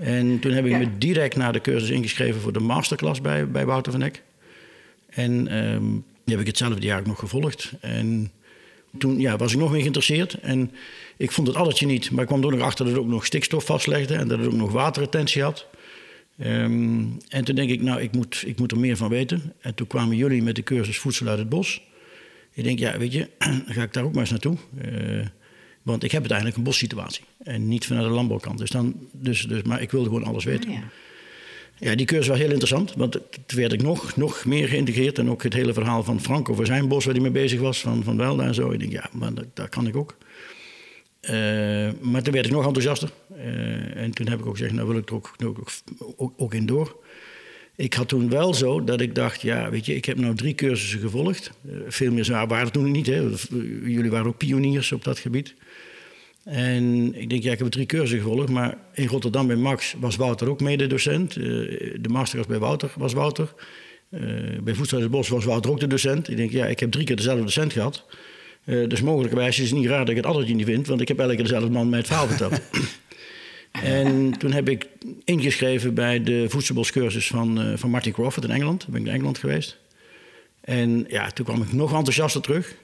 En 0.00 0.38
toen 0.38 0.52
heb 0.52 0.66
ik 0.66 0.78
me 0.78 0.98
direct 0.98 1.36
naar 1.36 1.52
de 1.52 1.60
cursus 1.60 1.90
ingeschreven 1.90 2.40
voor 2.40 2.52
de 2.52 2.60
masterclass 2.60 3.20
bij, 3.20 3.48
bij 3.48 3.66
Wouter 3.66 3.92
van 3.92 4.02
Eck. 4.02 4.22
En 5.08 5.56
um, 5.56 6.04
die 6.24 6.34
heb 6.34 6.40
ik 6.40 6.46
hetzelfde 6.46 6.86
jaar 6.86 6.98
ook 6.98 7.06
nog 7.06 7.18
gevolgd. 7.18 7.72
En 7.80 8.30
toen 8.98 9.20
ja, 9.20 9.36
was 9.36 9.52
ik 9.52 9.58
nog 9.58 9.70
meer 9.70 9.80
geïnteresseerd. 9.80 10.34
En 10.34 10.70
ik 11.16 11.30
vond 11.30 11.46
het 11.46 11.56
addertje 11.56 11.86
niet, 11.86 12.10
maar 12.10 12.20
ik 12.20 12.26
kwam 12.26 12.44
er 12.44 12.50
nog 12.50 12.60
achter 12.60 12.84
dat 12.84 12.94
het 12.94 13.02
ook 13.02 13.10
nog 13.10 13.26
stikstof 13.26 13.64
vastlegde 13.64 14.14
en 14.14 14.28
dat 14.28 14.38
het 14.38 14.46
ook 14.46 14.54
nog 14.54 14.72
waterretentie 14.72 15.42
had. 15.42 15.66
Um, 16.44 17.16
en 17.28 17.44
toen 17.44 17.54
denk 17.54 17.70
ik, 17.70 17.82
nou, 17.82 18.00
ik 18.00 18.12
moet, 18.12 18.42
ik 18.46 18.58
moet 18.58 18.72
er 18.72 18.78
meer 18.78 18.96
van 18.96 19.08
weten. 19.08 19.52
En 19.60 19.74
toen 19.74 19.86
kwamen 19.86 20.16
jullie 20.16 20.42
met 20.42 20.56
de 20.56 20.62
cursus 20.62 20.98
Voedsel 20.98 21.26
uit 21.26 21.38
het 21.38 21.48
Bos. 21.48 21.82
Ik 22.52 22.64
denk, 22.64 22.78
ja, 22.78 22.98
weet 22.98 23.12
je, 23.12 23.28
dan 23.38 23.62
ga 23.74 23.82
ik 23.82 23.92
daar 23.92 24.04
ook 24.04 24.12
maar 24.12 24.20
eens 24.20 24.30
naartoe. 24.30 24.56
Uh, 24.84 25.26
want 25.82 26.04
ik 26.04 26.10
heb 26.10 26.20
uiteindelijk 26.20 26.58
een 26.58 26.64
bossituatie. 26.64 27.24
En 27.38 27.68
niet 27.68 27.86
vanuit 27.86 28.06
de 28.06 28.12
landbouwkant. 28.12 28.58
Dus 28.58 28.70
dan, 28.70 28.94
dus, 29.12 29.42
dus, 29.42 29.62
maar 29.62 29.82
ik 29.82 29.90
wilde 29.90 30.08
gewoon 30.08 30.24
alles 30.24 30.44
weten. 30.44 30.70
ja. 30.70 30.82
ja. 31.78 31.94
die 31.94 32.06
cursus 32.06 32.28
was 32.28 32.38
heel 32.38 32.50
interessant. 32.50 32.94
Want 32.94 33.12
toen 33.46 33.58
werd 33.58 33.72
ik 33.72 33.82
nog, 33.82 34.16
nog 34.16 34.44
meer 34.44 34.68
geïntegreerd. 34.68 35.18
En 35.18 35.30
ook 35.30 35.42
het 35.42 35.54
hele 35.54 35.72
verhaal 35.72 36.02
van 36.02 36.20
Frank 36.20 36.48
over 36.48 36.66
zijn 36.66 36.88
bos 36.88 37.04
waar 37.04 37.14
hij 37.14 37.22
mee 37.22 37.32
bezig 37.32 37.60
was. 37.60 37.80
Van, 37.80 38.04
van 38.04 38.16
Welda 38.16 38.44
en 38.44 38.54
zo. 38.54 38.70
Ik 38.70 38.78
denk, 38.78 38.92
ja, 38.92 39.10
maar 39.12 39.34
dat, 39.34 39.46
dat 39.54 39.68
kan 39.68 39.86
ik 39.86 39.96
ook. 39.96 40.16
Uh, 41.22 41.30
maar 42.00 42.22
toen 42.22 42.32
werd 42.32 42.46
ik 42.46 42.52
nog 42.52 42.66
enthousiaster. 42.66 43.10
Uh, 43.36 43.96
en 43.96 44.10
toen 44.10 44.28
heb 44.28 44.38
ik 44.38 44.46
ook 44.46 44.56
gezegd, 44.56 44.72
nou 44.72 44.88
wil 44.88 44.96
ik 44.96 45.08
er 45.08 45.14
ook, 45.14 45.34
ook, 45.44 45.58
ook, 46.16 46.32
ook 46.36 46.54
in 46.54 46.66
door. 46.66 46.96
Ik 47.80 47.94
had 47.94 48.08
toen 48.08 48.28
wel 48.28 48.54
zo 48.54 48.84
dat 48.84 49.00
ik 49.00 49.14
dacht, 49.14 49.42
ja, 49.42 49.70
weet 49.70 49.86
je, 49.86 49.94
ik 49.94 50.04
heb 50.04 50.18
nou 50.18 50.34
drie 50.34 50.54
cursussen 50.54 51.00
gevolgd. 51.00 51.50
Uh, 51.66 51.76
veel 51.88 52.12
meer 52.12 52.24
zwaar 52.24 52.46
waren 52.46 52.72
toen 52.72 52.90
niet. 52.90 53.06
Hè. 53.06 53.28
Jullie 53.84 54.10
waren 54.10 54.26
ook 54.26 54.36
pioniers 54.36 54.92
op 54.92 55.04
dat 55.04 55.18
gebied. 55.18 55.54
En 56.44 57.14
ik 57.20 57.30
denk, 57.30 57.42
ja, 57.42 57.52
ik 57.52 57.58
heb 57.58 57.68
drie 57.68 57.86
cursussen 57.86 58.18
gevolgd, 58.18 58.48
maar 58.48 58.78
in 58.94 59.06
Rotterdam 59.06 59.46
bij 59.46 59.56
Max 59.56 59.94
was 59.98 60.16
Wouter 60.16 60.48
ook 60.48 60.60
mededocent. 60.60 61.36
Uh, 61.36 61.44
de 62.00 62.08
masterclass 62.08 62.48
bij 62.48 62.58
Wouter 62.58 62.90
was 62.96 63.12
Wouter. 63.12 63.54
Uh, 64.10 64.20
bij 64.62 64.74
Voedsel 64.74 65.08
Bos 65.08 65.28
was 65.28 65.44
Wouter 65.44 65.70
ook 65.70 65.80
de 65.80 65.86
docent. 65.86 66.30
Ik 66.30 66.36
denk, 66.36 66.50
ja, 66.50 66.66
ik 66.66 66.80
heb 66.80 66.90
drie 66.90 67.04
keer 67.04 67.16
dezelfde 67.16 67.44
docent 67.44 67.72
gehad. 67.72 68.06
Dus 68.64 69.02
mogelijkerwijs 69.02 69.58
is 69.58 69.70
het 69.70 69.78
niet 69.78 69.88
raar 69.88 69.98
dat 69.98 70.08
ik 70.08 70.16
het 70.16 70.26
altijd 70.26 70.54
niet 70.54 70.66
vind, 70.66 70.86
want 70.86 71.00
ik 71.00 71.08
heb 71.08 71.18
elke 71.18 71.34
keer 71.34 71.42
dezelfde 71.42 71.70
man 71.70 71.88
mij 71.88 71.98
het 71.98 72.08
verhaal 72.08 72.26
verteld. 72.26 72.60
en 73.70 74.38
toen 74.38 74.52
heb 74.52 74.68
ik 74.68 74.88
ingeschreven 75.24 75.94
bij 75.94 76.22
de 76.22 76.44
voedselboscursus 76.48 77.26
van, 77.26 77.78
van 77.78 77.90
Martin 77.90 78.12
Crawford 78.12 78.44
in 78.44 78.50
Engeland. 78.50 78.80
Toen 78.80 78.92
ben 78.92 79.00
ik 79.00 79.06
in 79.06 79.12
Engeland 79.12 79.38
geweest. 79.38 79.78
En 80.60 81.04
ja, 81.08 81.30
toen 81.30 81.44
kwam 81.44 81.62
ik 81.62 81.72
nog 81.72 81.92
enthousiaster 81.92 82.40
terug. 82.40 82.74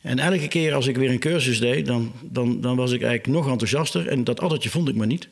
En 0.00 0.18
elke 0.18 0.48
keer 0.48 0.74
als 0.74 0.86
ik 0.86 0.96
weer 0.96 1.10
een 1.10 1.18
cursus 1.18 1.60
deed, 1.60 1.86
dan, 1.86 2.12
dan, 2.22 2.60
dan 2.60 2.76
was 2.76 2.92
ik 2.92 3.02
eigenlijk 3.02 3.38
nog 3.38 3.50
enthousiaster. 3.50 4.08
En 4.08 4.24
dat 4.24 4.40
addertje 4.40 4.70
vond 4.70 4.88
ik 4.88 4.94
maar 4.94 5.06
niet. 5.06 5.28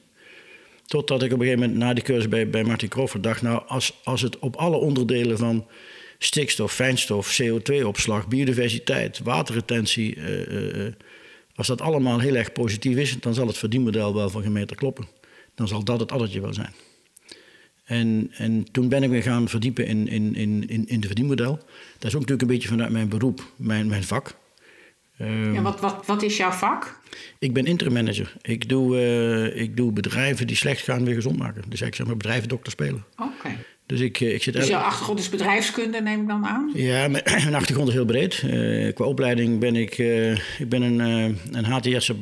Totdat 0.87 1.23
ik 1.23 1.33
op 1.33 1.39
een 1.39 1.45
gegeven 1.45 1.61
moment 1.61 1.79
na 1.79 1.95
die 1.95 2.05
cursus 2.05 2.29
bij, 2.29 2.51
bij 2.51 2.65
Martin 2.65 2.89
Crawford 2.89 3.23
dacht... 3.23 3.43
nou, 3.43 3.63
als, 3.67 4.01
als 4.05 4.23
het 4.23 4.39
op 4.39 4.57
alle 4.57 4.77
onderdelen 4.77 5.39
van 5.39 5.67
stikstof, 6.19 6.73
fijnstof, 6.73 7.41
CO2-opslag... 7.43 8.29
biodiversiteit, 8.29 9.21
waterretentie... 9.25 10.17
Uh, 10.17 10.47
uh, 10.47 10.93
als 11.55 11.67
dat 11.67 11.81
allemaal 11.81 12.19
heel 12.19 12.35
erg 12.35 12.53
positief 12.53 12.97
is... 12.97 13.21
dan 13.21 13.35
zal 13.35 13.47
het 13.47 13.59
verdienmodel 13.59 14.15
wel 14.15 14.31
van 14.31 14.43
gemeente 14.43 14.75
kloppen. 14.75 15.07
Dan 15.55 15.69
zal 15.69 15.85
dat 15.85 16.01
het 16.01 16.13
addertje 16.13 16.41
wel 16.41 16.55
zijn. 16.55 16.73
En, 17.85 18.31
en 18.33 18.67
toen 18.73 18.89
ben 18.89 19.03
ik 19.03 19.11
me 19.11 19.23
gaan 19.23 19.49
verdiepen 19.49 19.87
in, 19.87 20.09
in, 20.09 20.35
in, 20.35 20.69
in, 20.69 20.87
in 20.89 20.97
het 20.97 21.07
verdienmodel. 21.07 21.57
Dat 21.99 22.11
is 22.11 22.15
ook 22.15 22.21
natuurlijk 22.21 22.43
een 22.43 22.49
beetje 22.49 22.69
vanuit 22.69 22.91
mijn 22.91 23.09
beroep, 23.09 23.53
mijn, 23.57 23.87
mijn 23.87 24.05
vak. 24.05 24.35
Um, 25.21 25.55
ja, 25.55 25.63
wat, 25.63 25.81
wat, 25.81 26.07
wat 26.07 26.23
is 26.23 26.37
jouw 26.37 26.51
vak? 26.51 27.01
Ik 27.39 27.53
ben 27.53 27.65
interim 27.65 27.93
manager. 27.93 28.37
Ik 28.43 28.69
doe, 28.69 28.97
uh, 28.97 29.61
ik 29.61 29.77
doe 29.77 29.93
bedrijven 29.93 30.47
die 30.47 30.57
slecht 30.57 30.83
gaan 30.83 31.05
weer 31.05 31.15
gezond 31.15 31.39
maken. 31.39 31.63
Dus 31.69 31.81
ik 31.81 31.95
zeg 31.95 32.07
maar 32.07 32.17
bedrijven 32.17 32.49
dokter 32.49 32.73
spelen. 32.73 33.05
Oké. 33.17 33.57
Dus, 33.93 34.01
ik, 34.01 34.21
eh, 34.21 34.35
ik 34.35 34.43
zit 34.43 34.55
dus 34.55 34.67
jouw 34.67 34.81
achtergrond 34.81 35.19
is 35.19 35.29
bedrijfskunde, 35.29 36.01
neem 36.01 36.21
ik 36.21 36.29
dan 36.29 36.47
aan? 36.47 36.71
Ja, 36.75 37.09
mijn, 37.09 37.23
mijn 37.45 37.55
achtergrond 37.55 37.89
is 37.89 37.95
heel 37.95 38.05
breed. 38.05 38.43
Uh, 38.45 38.93
qua 38.95 39.05
opleiding 39.05 39.59
ben 39.59 39.77
ik, 39.77 39.99
uh, 39.99 40.31
ik 40.33 40.69
ben 40.69 40.83
een, 40.83 40.99
een 41.53 41.65
HTS'er 41.65 42.17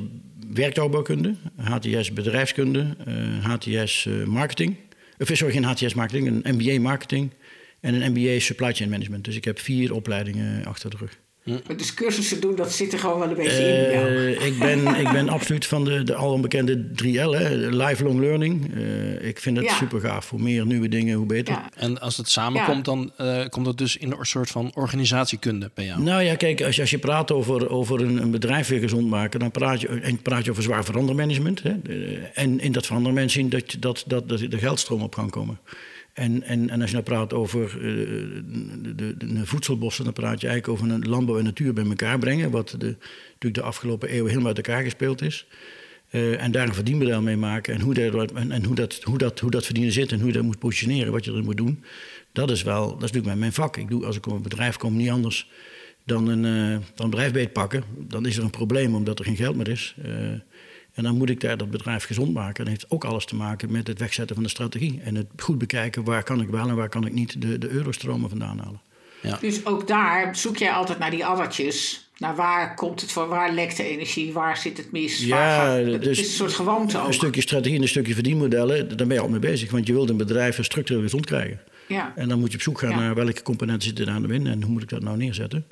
werktuigbouwkunde, 0.53 1.35
HTS 1.57 2.13
bedrijfskunde, 2.13 2.97
HTS 3.43 4.09
marketing. 4.27 4.77
Of 5.19 5.31
sorry, 5.33 5.53
geen 5.53 5.65
HTS 5.65 5.95
marketing, 5.95 6.45
een 6.45 6.55
MBA 6.55 6.81
marketing 6.81 7.31
en 7.81 7.95
een 7.95 8.13
MBA 8.13 8.39
supply 8.39 8.73
chain 8.73 8.91
management. 8.91 9.25
Dus 9.25 9.37
ik 9.37 9.45
heb 9.45 9.59
vier 9.59 9.95
opleidingen 9.95 10.65
achter 10.65 10.91
de 10.91 10.97
rug. 10.97 11.19
Dus 11.77 11.95
cursussen 11.95 12.41
doen, 12.41 12.55
dat 12.55 12.73
zit 12.73 12.93
er 12.93 12.99
gewoon 12.99 13.19
wel 13.19 13.29
een 13.29 13.35
beetje 13.35 13.63
in 13.63 13.93
jou. 13.93 14.31
ik, 14.31 14.59
ben, 14.59 14.87
ik 14.87 15.13
ben 15.13 15.29
absoluut 15.29 15.67
van 15.67 15.85
de, 15.85 16.03
de 16.03 16.15
al 16.15 16.33
onbekende 16.33 16.85
3L, 17.03 17.39
hè, 17.39 17.57
lifelong 17.57 18.21
learning. 18.21 18.75
ik 19.21 19.39
vind 19.39 19.57
het 19.57 19.71
super 19.71 20.01
gaaf. 20.01 20.31
Hoe 20.31 20.41
meer 20.41 20.67
nieuwe 20.67 20.89
dingen, 20.89 21.17
hoe 21.17 21.27
beter. 21.27 21.55
Ja. 21.55 21.69
En 21.75 22.01
als 22.01 22.17
het 22.17 22.29
samenkomt, 22.29 22.85
dan 22.85 23.13
komt 23.49 23.67
het 23.67 23.79
dus 23.79 23.97
in 23.97 24.11
een 24.11 24.27
soort 24.27 24.51
van 24.51 24.71
organisatiekunde 24.75 25.71
bij 25.75 25.85
jou? 25.85 26.03
Nou 26.03 26.23
ja, 26.23 26.35
kijk, 26.35 26.63
als 26.63 26.75
je, 26.75 26.81
als 26.81 26.91
je 26.91 26.99
praat 26.99 27.33
over, 27.33 27.71
over 27.71 28.01
een, 28.01 28.23
een 28.23 28.31
bedrijf 28.31 28.69
weer 28.69 28.81
gezond 28.81 29.09
maken... 29.09 29.41
dan 29.41 29.51
praat 29.51 29.81
je, 29.81 29.89
en 29.89 30.23
praat 30.23 30.45
je 30.45 30.51
over 30.51 30.63
zwaar 30.63 30.85
verandermanagement. 30.85 31.63
Hè, 31.63 31.75
en 32.35 32.61
in 32.61 32.73
dat 32.73 32.87
verandermanagement 32.87 33.31
zien 33.31 33.49
dat, 33.49 33.77
dat, 33.79 34.05
dat, 34.07 34.29
dat 34.29 34.51
de 34.51 34.59
geldstroom 34.59 35.03
op 35.03 35.15
kan 35.15 35.31
komen. 35.31 35.59
En, 36.13 36.43
en, 36.43 36.71
en 36.71 36.81
als 36.81 36.91
je 36.91 36.97
nou 36.97 37.09
praat 37.09 37.33
over 37.33 37.61
uh, 37.61 37.81
de, 38.83 38.95
de, 38.95 39.17
de, 39.17 39.47
voedselbossen, 39.47 40.05
dan 40.05 40.13
praat 40.13 40.41
je 40.41 40.49
eigenlijk 40.49 40.81
over 40.81 40.95
een 40.95 41.09
landbouw 41.09 41.39
en 41.39 41.45
natuur 41.45 41.73
bij 41.73 41.85
elkaar 41.85 42.19
brengen. 42.19 42.51
Wat 42.51 42.75
de, 42.79 42.97
natuurlijk 43.27 43.55
de 43.55 43.63
afgelopen 43.63 44.09
eeuwen 44.09 44.29
helemaal 44.29 44.55
uit 44.55 44.67
elkaar 44.67 44.83
gespeeld 44.83 45.23
is. 45.23 45.47
Uh, 46.11 46.43
en 46.43 46.53
daar 46.53 46.67
een 46.67 46.75
verdienmodel 46.75 47.23
mee 47.23 47.37
maken. 47.37 47.75
En, 47.75 47.81
hoe, 47.81 47.95
dat, 47.95 48.33
en, 48.33 48.51
en 48.51 48.65
hoe, 48.65 48.75
dat, 48.75 49.01
hoe, 49.03 49.19
dat, 49.19 49.41
hoe 49.41 49.51
dat 49.51 49.65
verdienen 49.65 49.93
zit 49.93 50.13
en 50.13 50.19
hoe 50.19 50.27
je 50.27 50.33
dat 50.33 50.43
moet 50.43 50.59
positioneren, 50.59 51.13
wat 51.13 51.25
je 51.25 51.31
erin 51.31 51.45
moet 51.45 51.57
doen. 51.57 51.85
Dat 52.33 52.51
is 52.51 52.63
wel, 52.63 52.85
dat 52.87 53.03
is 53.03 53.11
natuurlijk 53.11 53.39
mijn 53.39 53.53
vak. 53.53 53.77
Ik 53.77 53.89
doe, 53.89 54.07
als 54.07 54.17
ik 54.17 54.27
op 54.27 54.33
een 54.33 54.43
bedrijf 54.43 54.77
kom, 54.77 54.97
niet 54.97 55.11
anders 55.11 55.51
dan 56.05 56.29
een, 56.29 56.45
uh, 56.45 56.79
dan 56.95 57.11
bedrijf 57.11 57.33
beetpakken. 57.33 57.85
Dan 57.99 58.27
is 58.27 58.37
er 58.37 58.43
een 58.43 58.51
probleem 58.51 58.95
omdat 58.95 59.19
er 59.19 59.25
geen 59.25 59.37
geld 59.37 59.57
meer 59.57 59.69
is. 59.69 59.95
En 61.01 61.07
dan 61.07 61.17
moet 61.17 61.31
ik 61.31 61.41
daar 61.41 61.57
dat 61.57 61.71
bedrijf 61.71 62.05
gezond 62.05 62.33
maken. 62.33 62.65
Dat 62.65 62.73
heeft 62.73 62.91
ook 62.91 63.05
alles 63.05 63.25
te 63.25 63.35
maken 63.35 63.73
met 63.73 63.87
het 63.87 63.99
wegzetten 63.99 64.35
van 64.35 64.45
de 64.45 64.51
strategie. 64.51 65.01
En 65.05 65.15
het 65.15 65.27
goed 65.37 65.59
bekijken 65.59 66.05
waar 66.05 66.23
kan 66.23 66.41
ik 66.41 66.49
wel 66.49 66.69
en 66.69 66.77
waar 66.77 66.89
kan 66.89 67.07
ik 67.07 67.13
niet 67.13 67.43
de, 67.43 67.59
de 67.59 67.69
eurostromen 67.69 68.29
vandaan 68.29 68.59
halen. 68.59 68.81
Ja. 69.23 69.39
Dus 69.41 69.67
ook 69.67 69.89
daar 69.89 70.37
zoek 70.37 70.57
jij 70.57 70.73
altijd 70.73 70.99
naar 70.99 71.11
die 71.11 71.27
addertjes. 71.27 72.09
Naar 72.19 72.37
waar 72.37 72.75
komt 72.75 73.01
het 73.01 73.13
van, 73.13 73.29
waar 73.29 73.53
lekt 73.53 73.77
de 73.77 73.85
energie, 73.85 74.33
waar 74.33 74.57
zit 74.57 74.77
het 74.77 74.93
mis? 74.93 75.25
Ja, 75.25 75.75
het 75.75 76.03
dus 76.03 76.19
is 76.19 76.27
een 76.27 76.33
soort 76.33 76.53
gewoonte 76.53 76.99
ook. 76.99 77.07
Een 77.07 77.15
stukje 77.15 77.41
strategie 77.41 77.77
en 77.77 77.83
een 77.83 77.89
stukje 77.89 78.15
verdienmodellen, 78.15 78.97
daar 78.97 79.07
ben 79.07 79.17
je 79.17 79.23
al 79.23 79.29
mee 79.29 79.41
bezig. 79.41 79.71
Want 79.71 79.87
je 79.87 79.93
wilt 79.93 80.11
een 80.11 80.17
bedrijf 80.17 80.65
structureel 80.65 81.03
gezond 81.03 81.27
krijgen. 81.27 81.61
Ja. 81.87 82.13
En 82.17 82.29
dan 82.29 82.39
moet 82.39 82.51
je 82.51 82.57
op 82.57 82.63
zoek 82.63 82.79
gaan 82.79 82.97
naar 82.97 83.15
welke 83.15 83.43
componenten 83.43 83.83
zitten 83.83 84.07
daar 84.07 84.21
nou 84.21 84.35
in 84.35 84.47
en 84.47 84.63
hoe 84.63 84.73
moet 84.73 84.83
ik 84.83 84.89
dat 84.89 85.03
nou 85.03 85.17
neerzetten. 85.17 85.67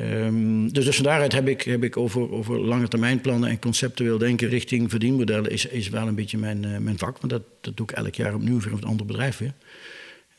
Um, 0.00 0.72
dus, 0.72 0.84
dus 0.84 0.96
van 0.96 1.04
daaruit 1.04 1.32
heb 1.32 1.48
ik, 1.48 1.62
heb 1.62 1.84
ik 1.84 1.96
over, 1.96 2.32
over 2.32 2.60
lange 2.60 2.88
termijn 2.88 3.20
plannen 3.20 3.50
en 3.50 3.58
conceptueel 3.58 4.18
denken 4.18 4.48
richting 4.48 4.90
verdienmodellen 4.90 5.50
is, 5.50 5.66
is 5.66 5.88
wel 5.88 6.06
een 6.06 6.14
beetje 6.14 6.38
mijn, 6.38 6.62
uh, 6.62 6.78
mijn 6.78 6.98
vak. 6.98 7.18
Want 7.18 7.32
dat, 7.32 7.42
dat 7.60 7.76
doe 7.76 7.86
ik 7.90 7.96
elk 7.96 8.14
jaar 8.14 8.34
opnieuw 8.34 8.60
voor 8.60 8.72
een 8.72 8.84
ander 8.84 9.06
bedrijf 9.06 9.38
weer. 9.38 9.54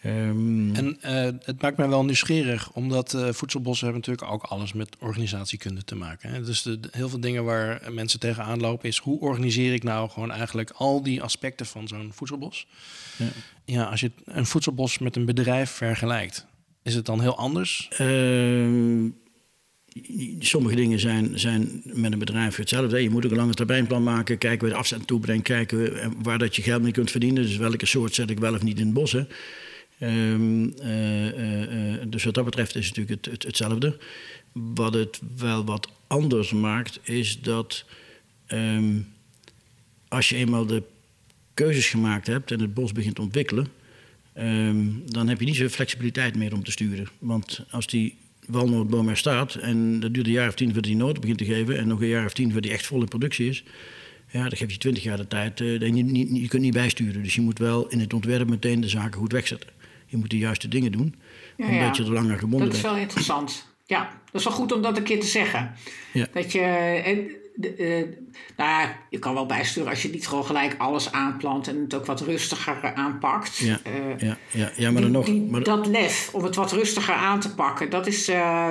Um, 0.05 0.75
en 0.75 0.97
uh, 1.05 1.11
het 1.43 1.61
maakt 1.61 1.77
mij 1.77 1.87
wel 1.87 2.05
nieuwsgierig, 2.05 2.71
omdat 2.71 3.13
uh, 3.13 3.29
voedselbossen 3.31 3.87
hebben 3.87 4.03
natuurlijk 4.05 4.33
ook 4.33 4.51
alles 4.51 4.73
met 4.73 4.95
organisatiekunde 4.99 5.83
te 5.83 5.95
maken. 5.95 6.29
Hè? 6.29 6.43
Dus 6.43 6.61
de, 6.61 6.79
heel 6.91 7.09
veel 7.09 7.19
dingen 7.19 7.43
waar 7.43 7.81
mensen 7.91 8.19
tegenaan 8.19 8.59
lopen 8.59 8.89
is 8.89 8.97
hoe 8.97 9.19
organiseer 9.19 9.73
ik 9.73 9.83
nou 9.83 10.09
gewoon 10.09 10.31
eigenlijk 10.31 10.71
al 10.71 11.03
die 11.03 11.21
aspecten 11.21 11.65
van 11.65 11.87
zo'n 11.87 12.11
voedselbos. 12.13 12.67
Ja. 13.15 13.25
ja, 13.65 13.83
als 13.83 13.99
je 13.99 14.11
een 14.25 14.45
voedselbos 14.45 14.97
met 14.97 15.15
een 15.15 15.25
bedrijf 15.25 15.71
vergelijkt, 15.71 16.45
is 16.83 16.95
het 16.95 17.05
dan 17.05 17.21
heel 17.21 17.37
anders? 17.37 17.89
Uh, 18.01 19.11
sommige 20.39 20.75
dingen 20.75 20.99
zijn, 20.99 21.39
zijn 21.39 21.81
met 21.83 22.11
een 22.11 22.19
bedrijf 22.19 22.55
hetzelfde. 22.55 23.01
Je 23.01 23.09
moet 23.09 23.25
ook 23.25 23.31
een 23.31 23.37
lange 23.37 23.53
termijnplan 23.53 24.03
maken, 24.03 24.37
kijken 24.37 24.61
waar 24.61 24.69
de 24.69 24.81
afzet 24.81 25.07
toebrengt, 25.07 25.43
kijken 25.43 26.13
waar 26.23 26.37
dat 26.37 26.55
je 26.55 26.61
geld 26.61 26.81
mee 26.81 26.91
kunt 26.91 27.11
verdienen. 27.11 27.43
Dus 27.43 27.57
welke 27.57 27.85
soort 27.85 28.13
zet 28.13 28.29
ik 28.29 28.39
wel 28.39 28.53
of 28.53 28.63
niet 28.63 28.79
in 28.79 28.85
het 28.85 28.93
bos. 28.93 29.11
Hè. 29.11 29.23
Um, 29.99 30.73
dus 32.09 32.23
wat 32.23 32.33
dat 32.33 32.45
betreft 32.45 32.75
is 32.75 32.87
het 32.87 32.97
natuurlijk 32.97 33.25
het, 33.25 33.33
het, 33.33 33.43
hetzelfde. 33.43 33.97
Wat 34.51 34.93
het 34.93 35.21
wel 35.37 35.65
wat 35.65 35.89
anders 36.07 36.51
maakt, 36.51 36.99
is 37.03 37.41
dat 37.41 37.85
um, 38.47 39.07
als 40.07 40.29
je 40.29 40.35
eenmaal 40.35 40.65
de 40.65 40.83
keuzes 41.53 41.89
gemaakt 41.89 42.27
hebt 42.27 42.51
en 42.51 42.59
het 42.59 42.73
bos 42.73 42.91
begint 42.91 43.15
te 43.15 43.21
ontwikkelen, 43.21 43.67
um, 44.37 45.03
dan 45.05 45.27
heb 45.27 45.39
je 45.39 45.45
niet 45.45 45.55
zoveel 45.55 45.69
flexibiliteit 45.69 46.35
meer 46.35 46.53
om 46.53 46.63
te 46.63 46.71
sturen. 46.71 47.07
Want 47.19 47.65
als 47.69 47.87
die 47.87 48.17
walnootboom 48.47 49.09
er 49.09 49.17
staat. 49.17 49.55
En 49.55 49.99
dat 49.99 50.13
duurt 50.13 50.25
een 50.25 50.31
jaar 50.31 50.47
of 50.47 50.55
tien 50.55 50.65
voordat 50.65 50.83
die 50.83 50.95
noten 50.95 51.21
begint 51.21 51.37
te 51.37 51.45
geven. 51.45 51.77
En 51.77 51.87
nog 51.87 52.01
een 52.01 52.07
jaar 52.07 52.25
of 52.25 52.33
tien 52.33 52.45
voordat 52.45 52.63
die 52.63 52.71
echt 52.71 52.85
vol 52.85 53.01
in 53.01 53.07
productie 53.07 53.49
is. 53.49 53.63
Ja, 54.31 54.41
dan 54.41 54.57
geef 54.57 54.71
je 54.71 54.77
twintig 54.77 55.03
jaar 55.03 55.17
de 55.17 55.27
tijd. 55.27 55.59
Uh, 55.59 55.79
je, 55.79 55.87
niet, 55.87 56.41
je 56.41 56.47
kunt 56.47 56.61
niet 56.61 56.73
bijsturen. 56.73 57.23
Dus 57.23 57.35
je 57.35 57.41
moet 57.41 57.59
wel 57.59 57.87
in 57.87 57.99
het 57.99 58.13
ontwerp 58.13 58.49
meteen 58.49 58.81
de 58.81 58.89
zaken 58.89 59.19
goed 59.19 59.31
wegzetten. 59.31 59.69
Je 60.05 60.17
moet 60.17 60.29
de 60.29 60.37
juiste 60.37 60.67
dingen 60.67 60.91
doen. 60.91 61.15
Ja, 61.57 61.69
omdat 61.69 61.97
je 61.97 62.03
er 62.03 62.11
langer 62.11 62.37
gebonden 62.37 62.69
bent. 62.69 62.81
Dat 62.81 62.91
is 62.91 62.91
wel 62.91 63.01
interessant. 63.01 63.67
Ja, 63.85 64.21
dat 64.31 64.41
is 64.41 64.43
wel 64.43 64.53
goed 64.53 64.71
om 64.71 64.81
dat 64.81 64.97
een 64.97 65.03
keer 65.03 65.19
te 65.19 65.27
zeggen. 65.27 65.71
Ja. 66.13 66.27
Dat 66.33 66.51
je 66.51 66.59
de, 67.57 67.77
uh, 67.77 68.17
nou 68.57 68.89
je 69.09 69.19
kan 69.19 69.33
wel 69.33 69.45
bijsturen 69.45 69.89
als 69.89 70.01
je 70.01 70.09
niet 70.09 70.27
gewoon 70.27 70.45
gelijk 70.45 70.75
alles 70.77 71.11
aanplant 71.11 71.67
en 71.67 71.81
het 71.81 71.93
ook 71.93 72.05
wat 72.05 72.21
rustiger 72.21 72.93
aanpakt. 72.93 73.57
Ja, 73.57 73.79
uh, 73.87 74.19
ja, 74.19 74.37
ja, 74.51 74.71
ja 74.75 74.91
maar 74.91 75.01
dan 75.01 75.11
nog. 75.11 75.49
maar... 75.49 75.63
Dat 75.63 75.87
lef 75.87 76.29
om 76.33 76.43
het 76.43 76.55
wat 76.55 76.71
rustiger 76.71 77.13
aan 77.13 77.39
te 77.39 77.55
pakken, 77.55 77.89
dat 77.89 78.07
is. 78.07 78.29
Uh, 78.29 78.69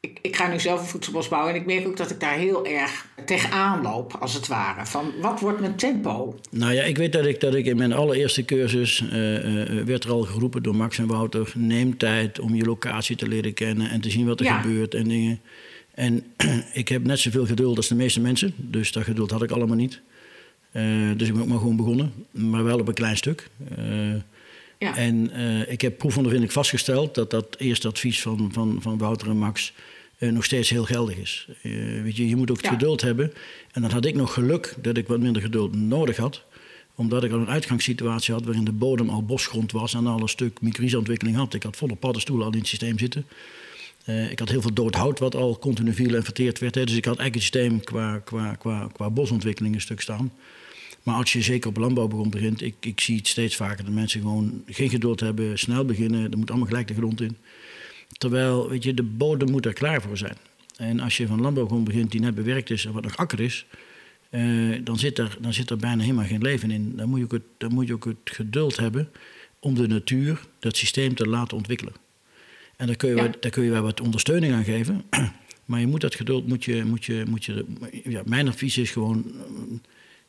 ik, 0.00 0.18
ik 0.22 0.36
ga 0.36 0.48
nu 0.48 0.60
zelf 0.60 0.80
een 0.80 0.86
voedselbos 0.86 1.28
bouwen 1.28 1.54
en 1.54 1.60
ik 1.60 1.66
merk 1.66 1.86
ook 1.86 1.96
dat 1.96 2.10
ik 2.10 2.20
daar 2.20 2.36
heel 2.36 2.66
erg 2.66 3.06
tegenaan 3.24 3.82
loop, 3.82 4.16
als 4.20 4.34
het 4.34 4.46
ware. 4.46 4.86
Van 4.86 5.12
wat 5.20 5.40
wordt 5.40 5.60
mijn 5.60 5.76
tempo? 5.76 6.38
Nou 6.50 6.72
ja, 6.72 6.82
ik 6.82 6.96
weet 6.96 7.12
dat 7.12 7.26
ik, 7.26 7.40
dat 7.40 7.54
ik 7.54 7.66
in 7.66 7.76
mijn 7.76 7.92
allereerste 7.92 8.44
cursus 8.44 9.00
werd 9.84 10.04
er 10.04 10.10
al 10.10 10.22
geroepen 10.22 10.62
door 10.62 10.76
Max 10.76 10.98
en 10.98 11.06
Wouter: 11.06 11.52
neem 11.54 11.96
tijd 11.96 12.40
om 12.40 12.54
je 12.54 12.64
locatie 12.64 13.16
te 13.16 13.28
leren 13.28 13.54
kennen 13.54 13.90
en 13.90 14.00
te 14.00 14.10
zien 14.10 14.26
wat 14.26 14.40
er 14.40 14.46
gebeurt 14.46 14.94
en 14.94 15.08
dingen. 15.08 15.40
En 15.98 16.24
ik 16.72 16.88
heb 16.88 17.04
net 17.04 17.18
zoveel 17.18 17.46
geduld 17.46 17.76
als 17.76 17.88
de 17.88 17.94
meeste 17.94 18.20
mensen. 18.20 18.54
Dus 18.56 18.92
dat 18.92 19.04
geduld 19.04 19.30
had 19.30 19.42
ik 19.42 19.50
allemaal 19.50 19.76
niet. 19.76 20.00
Uh, 20.72 21.10
dus 21.16 21.28
ik 21.28 21.34
ben 21.34 21.42
ook 21.42 21.48
maar 21.48 21.58
gewoon 21.58 21.76
begonnen. 21.76 22.12
Maar 22.30 22.64
wel 22.64 22.78
op 22.78 22.88
een 22.88 22.94
klein 22.94 23.16
stuk. 23.16 23.48
Uh, 23.78 24.14
ja. 24.78 24.96
En 24.96 25.30
uh, 25.36 25.72
ik 25.72 25.80
heb 25.80 25.98
proefondervindelijk 25.98 26.56
vastgesteld 26.56 27.14
dat 27.14 27.30
dat 27.30 27.56
eerste 27.58 27.88
advies 27.88 28.22
van, 28.22 28.48
van, 28.52 28.78
van 28.80 28.98
Wouter 28.98 29.28
en 29.28 29.36
Max 29.36 29.72
nog 30.18 30.44
steeds 30.44 30.70
heel 30.70 30.84
geldig 30.84 31.16
is. 31.16 31.48
weet 32.02 32.16
je, 32.16 32.28
je 32.28 32.36
moet 32.36 32.50
ook 32.50 32.56
het 32.56 32.66
geduld 32.66 33.00
hebben. 33.00 33.32
En 33.72 33.82
dan 33.82 33.90
had 33.90 34.04
ik 34.04 34.14
nog 34.14 34.32
geluk 34.32 34.74
dat 34.82 34.96
ik 34.96 35.08
wat 35.08 35.20
minder 35.20 35.42
geduld 35.42 35.76
nodig 35.76 36.16
had 36.16 36.44
omdat 36.94 37.24
ik 37.24 37.32
al 37.32 37.38
een 37.38 37.48
uitgangssituatie 37.48 38.34
had 38.34 38.44
waarin 38.44 38.64
de 38.64 38.72
bodem 38.72 39.08
al 39.08 39.22
bosgrond 39.22 39.72
was 39.72 39.94
en 39.94 40.06
al 40.06 40.20
een 40.20 40.28
stuk 40.28 40.60
mycorrhizaontwikkeling 40.60 41.36
had. 41.36 41.54
Ik 41.54 41.62
had 41.62 41.76
volle 41.76 41.94
paddenstoelen 41.94 42.46
al 42.46 42.52
in 42.52 42.58
het 42.58 42.68
systeem 42.68 42.98
zitten. 42.98 43.26
Uh, 44.08 44.30
ik 44.30 44.38
had 44.38 44.48
heel 44.48 44.60
veel 44.60 44.72
dood 44.72 44.94
hout 44.94 45.18
wat 45.18 45.34
al 45.34 45.58
continu 45.58 45.92
viel 45.92 46.14
en 46.14 46.24
verteerd 46.24 46.58
werd. 46.58 46.74
Hè. 46.74 46.84
Dus 46.84 46.96
ik 46.96 47.04
had 47.04 47.18
eigenlijk 47.18 47.34
het 47.34 47.54
systeem 47.54 47.84
qua, 47.84 48.18
qua, 48.18 48.54
qua, 48.54 48.88
qua 48.92 49.10
bosontwikkeling 49.10 49.74
een 49.74 49.80
stuk 49.80 50.00
staan. 50.00 50.32
Maar 51.02 51.14
als 51.14 51.32
je 51.32 51.42
zeker 51.42 51.68
op 51.68 51.76
landbouwgrond 51.76 52.30
begint, 52.30 52.62
ik, 52.62 52.74
ik 52.80 53.00
zie 53.00 53.16
het 53.16 53.26
steeds 53.26 53.56
vaker 53.56 53.84
dat 53.84 53.94
mensen 53.94 54.20
gewoon 54.20 54.62
geen 54.66 54.88
geduld 54.88 55.20
hebben, 55.20 55.58
snel 55.58 55.84
beginnen. 55.84 56.30
Er 56.30 56.38
moet 56.38 56.50
allemaal 56.50 56.68
gelijk 56.68 56.88
de 56.88 56.94
grond 56.94 57.20
in. 57.20 57.36
Terwijl, 58.12 58.68
weet 58.68 58.84
je, 58.84 58.94
de 58.94 59.02
bodem 59.02 59.50
moet 59.50 59.66
er 59.66 59.72
klaar 59.72 60.02
voor 60.02 60.16
zijn. 60.16 60.36
En 60.76 61.00
als 61.00 61.16
je 61.16 61.26
van 61.26 61.40
landbouwgrond 61.40 61.84
begint 61.84 62.10
die 62.10 62.20
net 62.20 62.34
bewerkt 62.34 62.70
is 62.70 62.84
en 62.84 62.92
wat 62.92 63.02
nog 63.02 63.16
akker 63.16 63.40
is, 63.40 63.66
uh, 64.30 64.78
dan, 64.84 64.98
zit 64.98 65.18
er, 65.18 65.36
dan 65.40 65.52
zit 65.52 65.70
er 65.70 65.76
bijna 65.76 66.02
helemaal 66.02 66.24
geen 66.24 66.42
leven 66.42 66.70
in. 66.70 66.96
Dan 66.96 67.08
moet 67.08 67.18
je 67.18 67.26
het, 67.28 67.42
dan 67.58 67.72
moet 67.72 67.86
je 67.86 67.94
ook 67.94 68.04
het 68.04 68.16
geduld 68.24 68.76
hebben 68.76 69.08
om 69.58 69.74
de 69.74 69.86
natuur, 69.86 70.40
dat 70.58 70.76
systeem 70.76 71.14
te 71.14 71.28
laten 71.28 71.56
ontwikkelen. 71.56 71.92
En 72.78 72.86
daar 72.86 72.96
kun, 72.96 73.08
je 73.08 73.14
wel, 73.14 73.30
daar 73.40 73.50
kun 73.50 73.62
je 73.62 73.70
wel 73.70 73.82
wat 73.82 74.00
ondersteuning 74.00 74.52
aan 74.52 74.64
geven. 74.64 75.02
Maar 75.64 75.80
je 75.80 75.86
moet 75.86 76.00
dat 76.00 76.14
geduld, 76.14 76.46
moet 76.46 76.64
je, 76.64 76.84
moet 76.84 77.04
je, 77.04 77.24
moet 77.28 77.44
je, 77.44 77.64
ja, 78.04 78.22
mijn 78.24 78.48
advies 78.48 78.78
is 78.78 78.90
gewoon, 78.90 79.32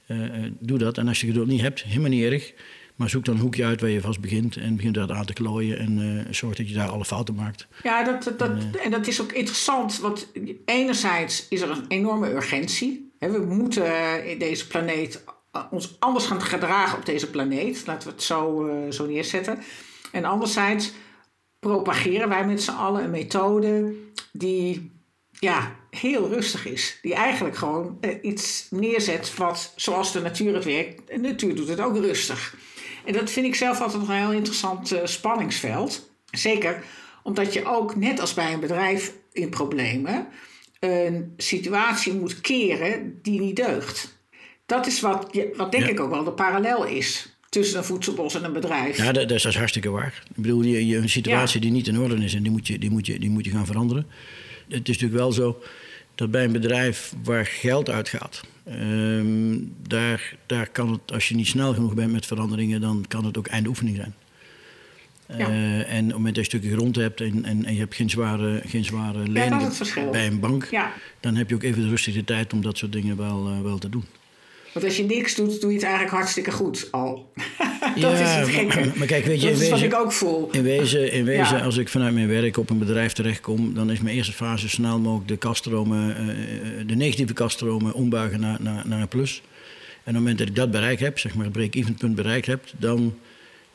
uh, 0.07 0.17
doe 0.59 0.77
dat. 0.77 0.97
En 0.97 1.07
als 1.07 1.21
je 1.21 1.27
geduld 1.27 1.47
niet 1.47 1.61
hebt, 1.61 1.83
helemaal 1.83 2.09
niet 2.09 2.23
erg. 2.23 2.53
Maar 2.95 3.09
zoek 3.09 3.25
dan 3.25 3.35
een 3.35 3.41
hoekje 3.41 3.65
uit 3.65 3.81
waar 3.81 3.89
je 3.89 4.01
vast 4.01 4.19
begint 4.19 4.57
en 4.57 4.75
begint 4.75 4.95
daar 4.95 5.11
aan 5.11 5.25
te 5.25 5.33
klooien 5.33 5.79
en 5.79 5.97
uh, 5.97 6.33
zorg 6.33 6.55
dat 6.55 6.69
je 6.69 6.75
daar 6.75 6.89
alle 6.89 7.05
fouten 7.05 7.35
maakt. 7.35 7.67
Ja, 7.83 8.03
dat, 8.03 8.23
dat, 8.37 8.49
en, 8.49 8.71
en, 8.83 8.91
dat 8.91 9.07
is 9.07 9.21
ook 9.21 9.31
interessant, 9.31 9.99
want 9.99 10.27
enerzijds 10.65 11.47
is 11.49 11.61
er 11.61 11.69
een 11.69 11.85
enorme 11.87 12.29
urgentie. 12.29 13.11
we 13.19 13.45
moeten 13.49 14.25
in 14.25 14.39
deze 14.39 14.67
planeet 14.67 15.23
ons 15.71 15.95
anders 15.99 16.25
gaan 16.25 16.41
gedragen 16.41 16.97
op 16.97 17.05
deze 17.05 17.29
planeet, 17.29 17.83
laten 17.85 18.07
we 18.07 18.13
het 18.13 18.23
zo, 18.23 18.69
zo 18.89 19.05
neerzetten. 19.05 19.59
En 20.11 20.25
anderzijds 20.25 20.91
propageren 21.59 22.29
wij 22.29 22.45
met 22.45 22.61
z'n 22.61 22.71
allen 22.71 23.03
een 23.03 23.09
methode 23.09 23.93
die 24.31 24.91
ja, 25.31 25.75
heel 25.89 26.27
rustig 26.29 26.65
is. 26.65 26.99
Die 27.01 27.13
eigenlijk 27.13 27.57
gewoon 27.57 27.97
eh, 28.01 28.15
iets 28.21 28.67
neerzet 28.69 29.35
wat 29.35 29.73
zoals 29.75 30.11
de 30.11 30.21
natuur 30.21 30.53
het 30.53 30.63
werkt. 30.63 31.07
De 31.07 31.17
natuur 31.17 31.55
doet 31.55 31.67
het 31.67 31.79
ook 31.79 31.97
rustig. 31.97 32.55
En 33.05 33.13
dat 33.13 33.29
vind 33.29 33.45
ik 33.45 33.55
zelf 33.55 33.81
altijd 33.81 34.01
een 34.01 34.15
heel 34.15 34.31
interessant 34.31 34.93
uh, 34.93 34.99
spanningsveld. 35.03 36.09
Zeker 36.31 36.83
omdat 37.23 37.53
je 37.53 37.65
ook, 37.65 37.95
net 37.95 38.19
als 38.19 38.33
bij 38.33 38.53
een 38.53 38.59
bedrijf 38.59 39.13
in 39.31 39.49
problemen, 39.49 40.27
een 40.79 41.33
situatie 41.37 42.13
moet 42.13 42.41
keren 42.41 43.19
die 43.21 43.39
niet 43.39 43.55
deugt. 43.55 44.17
Dat 44.65 44.87
is 44.87 44.99
wat, 44.99 45.39
wat 45.55 45.71
denk 45.71 45.85
ik 45.85 45.99
ook 45.99 46.09
wel 46.09 46.23
de 46.23 46.31
parallel 46.31 46.85
is 46.85 47.38
tussen 47.49 47.77
een 47.77 47.83
voedselbos 47.83 48.35
en 48.35 48.43
een 48.43 48.53
bedrijf. 48.53 48.97
Ja, 48.97 49.11
dat, 49.11 49.29
dat 49.29 49.45
is 49.45 49.55
hartstikke 49.55 49.89
waar. 49.89 50.23
Ik 50.29 50.41
bedoel, 50.41 50.61
je, 50.61 50.87
je 50.87 50.97
een 50.97 51.09
situatie 51.09 51.61
die 51.61 51.71
niet 51.71 51.87
in 51.87 51.99
orde 51.99 52.15
is 52.15 52.33
en 52.33 52.43
die 52.43 52.51
moet, 52.51 52.67
je, 52.67 52.79
die, 52.79 52.89
moet 52.89 53.05
je, 53.05 53.19
die 53.19 53.29
moet 53.29 53.45
je 53.45 53.51
gaan 53.51 53.65
veranderen. 53.65 54.05
Het 54.67 54.89
is 54.89 54.99
natuurlijk 54.99 55.21
wel 55.21 55.31
zo 55.31 55.61
dat 56.15 56.31
bij 56.31 56.43
een 56.43 56.51
bedrijf 56.51 57.13
waar 57.23 57.45
geld 57.45 57.89
uitgaat, 57.89 58.41
um, 58.67 59.73
daar, 59.87 60.35
daar 60.45 60.69
kan 60.69 60.91
het, 60.91 61.11
als 61.13 61.27
je 61.27 61.35
niet 61.35 61.47
snel 61.47 61.73
genoeg 61.73 61.93
bent 61.93 62.11
met 62.11 62.25
veranderingen, 62.25 62.81
dan 62.81 63.05
kan 63.07 63.25
het 63.25 63.37
ook 63.37 63.47
eindoefening 63.47 63.95
zijn. 63.95 64.13
Ja. 65.37 65.49
Uh, 65.49 65.93
en 65.93 65.99
op 65.99 66.05
het 66.05 66.15
moment 66.15 66.35
dat 66.35 66.45
je 66.45 66.53
een 66.53 66.59
stukje 66.59 66.77
grond 66.77 66.95
hebt 66.95 67.21
en, 67.21 67.45
en, 67.45 67.65
en 67.65 67.73
je 67.73 67.79
hebt 67.79 67.95
geen 67.95 68.09
zware, 68.09 68.61
geen 68.65 68.85
zware 68.85 69.27
lening 69.27 70.11
bij 70.11 70.27
een 70.27 70.39
bank, 70.39 70.67
ja. 70.71 70.93
dan 71.19 71.35
heb 71.35 71.49
je 71.49 71.55
ook 71.55 71.63
even 71.63 71.81
de 71.81 71.89
rustige 71.89 72.23
tijd 72.23 72.53
om 72.53 72.61
dat 72.61 72.77
soort 72.77 72.91
dingen 72.91 73.17
wel, 73.17 73.49
uh, 73.49 73.61
wel 73.61 73.77
te 73.77 73.89
doen. 73.89 74.05
Want 74.73 74.85
als 74.85 74.97
je 74.97 75.03
niks 75.03 75.35
doet, 75.35 75.61
doe 75.61 75.69
je 75.69 75.75
het 75.75 75.85
eigenlijk 75.85 76.15
hartstikke 76.15 76.51
goed 76.51 76.87
al. 76.91 77.31
dat 77.95 78.13
is 78.13 78.19
het 78.19 78.47
gekke. 78.47 78.79
Maar, 78.79 78.91
maar 78.95 79.07
kijk, 79.07 79.25
weet 79.25 79.41
je, 79.41 79.47
dat 79.47 79.55
in 79.57 79.63
is 79.63 79.69
wezen, 79.69 79.89
wat 79.89 79.93
ik 79.93 80.05
ook 80.05 80.11
voel. 80.11 80.49
In 80.51 80.63
wezen, 80.63 81.11
in 81.11 81.25
wezen 81.25 81.61
als 81.61 81.77
ik 81.77 81.89
vanuit 81.89 82.13
mijn 82.13 82.27
werk 82.27 82.57
op 82.57 82.69
een 82.69 82.77
bedrijf 82.77 83.13
terechtkom... 83.13 83.73
dan 83.73 83.91
is 83.91 83.99
mijn 83.99 84.15
eerste 84.15 84.33
fase 84.33 84.69
snel 84.69 84.99
mogelijk 84.99 85.27
de 85.27 85.37
kaststromen... 85.37 86.09
Uh, 86.09 86.87
de 86.87 86.95
negatieve 86.95 87.33
kaststromen 87.33 87.93
ombuigen 87.93 88.39
naar, 88.39 88.57
naar, 88.61 88.87
naar 88.87 89.01
een 89.01 89.07
plus. 89.07 89.41
En 89.41 89.45
op 89.99 90.05
het 90.05 90.13
moment 90.13 90.37
dat 90.37 90.47
ik 90.47 90.55
dat 90.55 90.71
bereikt 90.71 91.01
heb, 91.01 91.19
zeg 91.19 91.35
maar 91.35 91.43
het 91.43 91.53
break-even 91.53 91.93
punt 91.93 92.15
bereikt 92.15 92.45
heb... 92.45 92.63
dan 92.77 93.13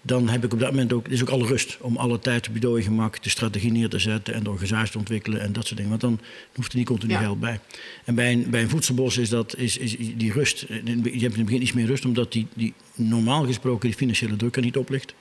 dan 0.06 0.28
heb 0.28 0.44
ik 0.44 0.52
op 0.52 0.58
dat 0.58 0.70
moment 0.70 0.92
ook, 0.92 1.08
is 1.08 1.22
ook 1.22 1.28
alle 1.28 1.46
rust 1.46 1.78
om 1.80 1.96
alle 1.96 2.18
tijd 2.18 2.48
je 2.52 2.60
dode 2.60 2.82
gemak 2.82 3.22
de 3.22 3.30
strategie 3.30 3.72
neer 3.72 3.88
te 3.88 3.98
zetten 3.98 4.34
en 4.34 4.42
de 4.42 4.50
organisatie 4.50 4.92
te 4.92 4.98
ontwikkelen 4.98 5.40
en 5.40 5.52
dat 5.52 5.64
soort 5.64 5.76
dingen. 5.76 5.90
Want 5.90 6.00
dan 6.00 6.20
hoeft 6.54 6.72
er 6.72 6.78
niet 6.78 6.86
continu 6.86 7.14
geld 7.14 7.40
bij. 7.40 7.60
En 8.04 8.14
bij 8.14 8.32
een, 8.32 8.50
bij 8.50 8.62
een 8.62 8.68
voedselbos 8.68 9.18
is, 9.18 9.28
dat, 9.28 9.56
is, 9.56 9.76
is 9.76 9.96
die 10.16 10.32
rust, 10.32 10.60
je 10.60 10.74
hebt 10.74 11.04
in 11.04 11.22
het 11.22 11.44
begin 11.44 11.62
iets 11.62 11.72
meer 11.72 11.86
rust, 11.86 12.04
omdat 12.04 12.32
die, 12.32 12.46
die 12.54 12.72
normaal 12.94 13.46
gesproken 13.46 13.88
die 13.88 13.98
financiële 13.98 14.36
druk 14.36 14.56
er 14.56 14.62
niet 14.62 14.76
op 14.76 14.88
ligt 14.88 15.14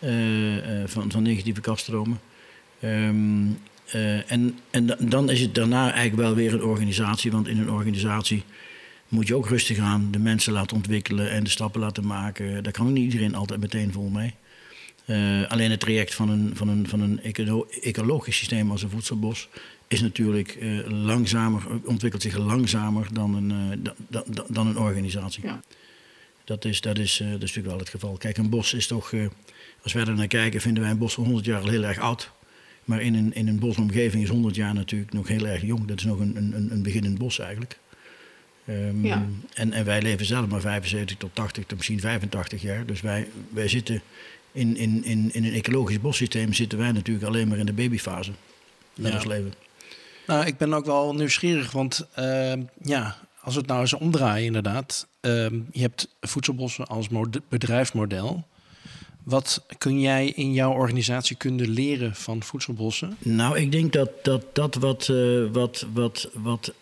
uh, 0.00 0.56
uh, 0.56 0.82
van, 0.86 1.10
van 1.10 1.22
negatieve 1.22 1.60
kaststromen. 1.60 2.20
Um, 2.82 3.58
uh, 3.94 4.30
en 4.30 4.58
en 4.70 4.96
dan 4.98 5.30
is 5.30 5.40
het 5.40 5.54
daarna 5.54 5.92
eigenlijk 5.92 6.16
wel 6.16 6.34
weer 6.34 6.54
een 6.54 6.64
organisatie, 6.64 7.30
want 7.30 7.48
in 7.48 7.58
een 7.58 7.70
organisatie 7.70 8.42
moet 9.14 9.28
je 9.28 9.34
ook 9.34 9.48
rustig 9.48 9.78
aan 9.78 10.08
de 10.10 10.18
mensen 10.18 10.52
laten 10.52 10.76
ontwikkelen 10.76 11.30
en 11.30 11.44
de 11.44 11.50
stappen 11.50 11.80
laten 11.80 12.06
maken. 12.06 12.62
Daar 12.62 12.72
kan 12.72 12.92
niet 12.92 13.04
iedereen 13.04 13.34
altijd 13.34 13.60
meteen 13.60 13.92
vol 13.92 14.08
mee. 14.08 14.34
Uh, 15.06 15.50
alleen 15.50 15.70
het 15.70 15.80
traject 15.80 16.14
van 16.14 16.28
een, 16.28 16.56
van 16.56 16.68
een, 16.68 16.88
van 16.88 17.00
een 17.00 17.20
ecologisch 17.82 18.36
systeem 18.36 18.70
als 18.70 18.82
een 18.82 18.90
voedselbos 18.90 19.48
is 19.88 20.00
natuurlijk 20.00 20.56
uh, 20.60 20.86
langzamer, 20.86 21.62
ontwikkelt 21.84 22.22
zich 22.22 22.36
langzamer 22.36 23.06
dan 23.12 23.34
een, 23.34 23.50
uh, 23.50 23.84
da, 24.08 24.24
da, 24.26 24.44
dan 24.48 24.66
een 24.66 24.78
organisatie. 24.78 25.44
Ja. 25.44 25.60
Dat, 26.44 26.64
is, 26.64 26.80
dat, 26.80 26.98
is, 26.98 27.16
dat 27.16 27.26
is 27.26 27.38
natuurlijk 27.38 27.66
wel 27.66 27.78
het 27.78 27.88
geval. 27.88 28.16
Kijk, 28.16 28.36
een 28.36 28.50
bos 28.50 28.74
is 28.74 28.86
toch, 28.86 29.12
als 29.82 29.92
wij 29.92 30.04
er 30.04 30.14
naar 30.14 30.26
kijken, 30.26 30.60
vinden 30.60 30.82
wij 30.82 30.92
een 30.92 30.98
bos 30.98 31.14
van 31.14 31.24
100 31.24 31.46
jaar 31.46 31.60
al 31.60 31.68
heel 31.68 31.84
erg 31.84 31.98
oud. 31.98 32.30
Maar 32.84 33.00
in 33.00 33.14
een, 33.14 33.34
in 33.34 33.48
een 33.48 33.58
bosomgeving 33.58 34.22
is 34.22 34.28
100 34.28 34.54
jaar 34.54 34.74
natuurlijk 34.74 35.12
nog 35.12 35.28
heel 35.28 35.46
erg 35.46 35.62
jong. 35.62 35.86
Dat 35.86 35.98
is 35.98 36.04
nog 36.04 36.18
een, 36.18 36.36
een, 36.36 36.68
een 36.70 36.82
beginnend 36.82 37.18
bos 37.18 37.38
eigenlijk. 37.38 37.78
Um, 38.68 39.06
ja. 39.06 39.26
en, 39.54 39.72
en 39.72 39.84
wij 39.84 40.02
leven 40.02 40.26
zelf 40.26 40.46
maar 40.46 40.60
75 40.60 41.16
tot 41.16 41.30
80 41.34 41.64
tot 41.66 41.76
misschien 41.76 42.00
85 42.00 42.62
jaar. 42.62 42.86
Dus 42.86 43.00
wij, 43.00 43.28
wij 43.50 43.68
zitten 43.68 44.02
in, 44.52 44.76
in, 44.76 45.04
in, 45.04 45.30
in 45.32 45.44
een 45.44 45.52
ecologisch 45.52 46.00
bossysteem 46.00 46.52
zitten 46.52 46.78
wij 46.78 46.92
natuurlijk 46.92 47.26
alleen 47.26 47.48
maar 47.48 47.58
in 47.58 47.66
de 47.66 47.72
babyfase 47.72 48.30
van 48.94 49.10
ja. 49.10 49.14
ons 49.14 49.24
leven. 49.24 49.52
Nou, 50.26 50.46
ik 50.46 50.56
ben 50.56 50.74
ook 50.74 50.84
wel 50.84 51.14
nieuwsgierig, 51.14 51.72
want 51.72 52.06
uh, 52.18 52.52
ja, 52.82 53.16
als 53.40 53.54
we 53.54 53.60
het 53.60 53.68
nou 53.68 53.80
eens 53.80 53.92
omdraaien 53.92 54.46
inderdaad. 54.46 55.06
Uh, 55.20 55.32
je 55.70 55.80
hebt 55.80 56.08
voedselbossen 56.20 56.86
als 56.86 57.08
bedrijfsmodel. 57.48 58.46
Wat 59.22 59.66
kun 59.78 60.00
jij 60.00 60.26
in 60.26 60.52
jouw 60.52 60.72
organisatie 60.72 61.36
kunnen 61.36 61.68
leren 61.68 62.14
van 62.14 62.42
voedselbossen? 62.42 63.16
Nou, 63.18 63.58
ik 63.58 63.72
denk 63.72 63.92
dat 63.92 64.10
dat, 64.22 64.54
dat 64.54 64.74
wat, 64.74 65.08
uh, 65.08 65.46
wat, 65.52 65.86
wat, 65.92 66.30
wat, 66.32 66.72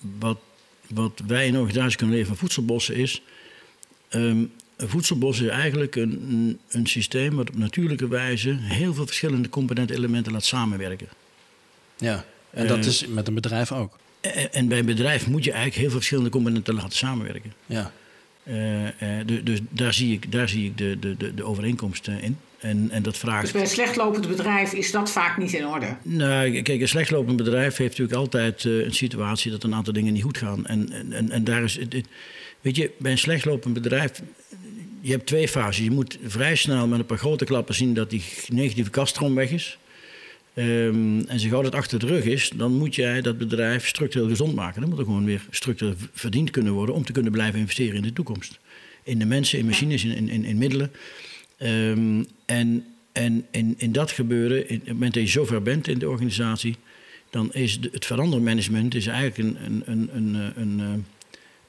wat 0.00 0.38
wat 0.94 1.22
wij 1.26 1.46
in 1.46 1.58
organisatie 1.58 1.96
kunnen 1.96 2.14
leren 2.14 2.30
van 2.30 2.38
voedselbossen 2.38 2.94
is. 2.94 3.22
Um, 4.10 4.52
een 4.76 4.88
voedselbos 4.88 5.40
is 5.40 5.48
eigenlijk 5.48 5.96
een, 5.96 6.58
een 6.68 6.86
systeem 6.86 7.34
wat 7.34 7.48
op 7.48 7.56
natuurlijke 7.56 8.08
wijze 8.08 8.56
heel 8.58 8.94
veel 8.94 9.06
verschillende 9.06 9.48
componenten 9.48 9.96
elementen 9.96 10.32
laat 10.32 10.44
samenwerken. 10.44 11.08
Ja, 11.96 12.24
en 12.50 12.66
dat 12.66 12.78
uh, 12.78 12.86
is 12.86 13.06
met 13.06 13.28
een 13.28 13.34
bedrijf 13.34 13.72
ook. 13.72 13.98
En, 14.20 14.52
en, 14.52 14.68
bij 14.68 14.78
een 14.78 14.86
bedrijf 14.86 15.26
moet 15.26 15.44
je 15.44 15.50
eigenlijk 15.50 15.80
heel 15.80 15.88
veel 15.88 15.98
verschillende 15.98 16.30
componenten 16.30 16.74
laten 16.74 16.96
samenwerken. 16.96 17.52
Ja. 17.66 17.92
Uh, 18.44 18.82
uh, 18.84 18.90
dus 19.44 19.60
daar 19.70 19.94
zie 19.94 20.12
ik, 20.12 20.32
daar 20.32 20.48
zie 20.48 20.66
ik 20.66 20.78
de, 20.78 20.98
de, 20.98 21.34
de 21.34 21.44
overeenkomst 21.44 22.08
in. 22.08 22.38
En, 22.58 22.88
en 22.90 23.02
dat 23.02 23.18
vraagt... 23.18 23.42
Dus 23.42 23.52
bij 23.52 23.60
een 23.60 23.66
slechtlopend 23.66 24.28
bedrijf 24.28 24.72
is 24.72 24.90
dat 24.90 25.10
vaak 25.10 25.36
niet 25.36 25.52
in 25.52 25.66
orde? 25.66 25.96
Nou, 26.02 26.62
kijk, 26.62 26.80
een 26.80 26.88
slechtlopend 26.88 27.36
bedrijf 27.36 27.76
heeft 27.76 27.90
natuurlijk 27.90 28.18
altijd 28.18 28.64
uh, 28.64 28.84
een 28.84 28.94
situatie 28.94 29.50
dat 29.50 29.62
een 29.64 29.74
aantal 29.74 29.92
dingen 29.92 30.12
niet 30.12 30.22
goed 30.22 30.38
gaan. 30.38 30.66
En, 30.66 31.12
en, 31.12 31.30
en 31.30 31.44
daar 31.44 31.62
is. 31.62 31.78
Het, 31.78 32.04
weet 32.60 32.76
je, 32.76 32.90
bij 32.98 33.10
een 33.10 33.18
slechtlopend 33.18 33.74
bedrijf. 33.74 34.22
Je 35.00 35.10
hebt 35.10 35.26
twee 35.26 35.48
fases. 35.48 35.84
Je 35.84 35.90
moet 35.90 36.18
vrij 36.26 36.56
snel 36.56 36.86
met 36.86 36.98
een 36.98 37.06
paar 37.06 37.18
grote 37.18 37.44
klappen 37.44 37.74
zien 37.74 37.94
dat 37.94 38.10
die 38.10 38.22
negatieve 38.48 38.90
kaststroom 38.90 39.34
weg 39.34 39.50
is. 39.50 39.78
Um, 40.54 41.20
en 41.28 41.40
zo 41.40 41.48
gauw 41.48 41.62
dat 41.62 41.74
achter 41.74 41.98
de 41.98 42.06
rug 42.06 42.24
is, 42.24 42.50
dan 42.54 42.72
moet 42.72 42.94
jij 42.94 43.20
dat 43.20 43.38
bedrijf 43.38 43.86
structureel 43.86 44.28
gezond 44.28 44.54
maken. 44.54 44.80
Dan 44.80 44.90
moet 44.90 44.98
er 44.98 45.04
gewoon 45.04 45.24
weer 45.24 45.46
structureel 45.50 45.94
verdiend 46.12 46.50
kunnen 46.50 46.72
worden 46.72 46.94
om 46.94 47.04
te 47.04 47.12
kunnen 47.12 47.32
blijven 47.32 47.60
investeren 47.60 47.96
in 47.96 48.02
de 48.02 48.12
toekomst. 48.12 48.58
In 49.02 49.18
de 49.18 49.26
mensen, 49.26 49.58
in 49.58 49.66
machines, 49.66 50.04
in, 50.04 50.28
in, 50.28 50.44
in 50.44 50.58
middelen. 50.58 50.90
Um, 51.58 52.26
en 52.44 52.84
en 53.12 53.46
in, 53.50 53.74
in 53.78 53.92
dat 53.92 54.10
gebeuren, 54.10 54.68
in, 54.68 54.76
op 54.80 54.84
het 54.84 54.92
moment 54.92 55.14
dat 55.14 55.22
je 55.22 55.28
zover 55.28 55.62
bent 55.62 55.88
in 55.88 55.98
de 55.98 56.08
organisatie, 56.08 56.76
dan 57.30 57.52
is 57.52 57.78
het 57.92 58.06
verandermanagement 58.06 58.94
is 58.94 59.06
eigenlijk 59.06 59.38
een, 59.38 59.64
een, 59.64 59.82
een, 59.86 60.16
een, 60.16 60.52
een, 60.56 60.80
eh, 60.80 61.02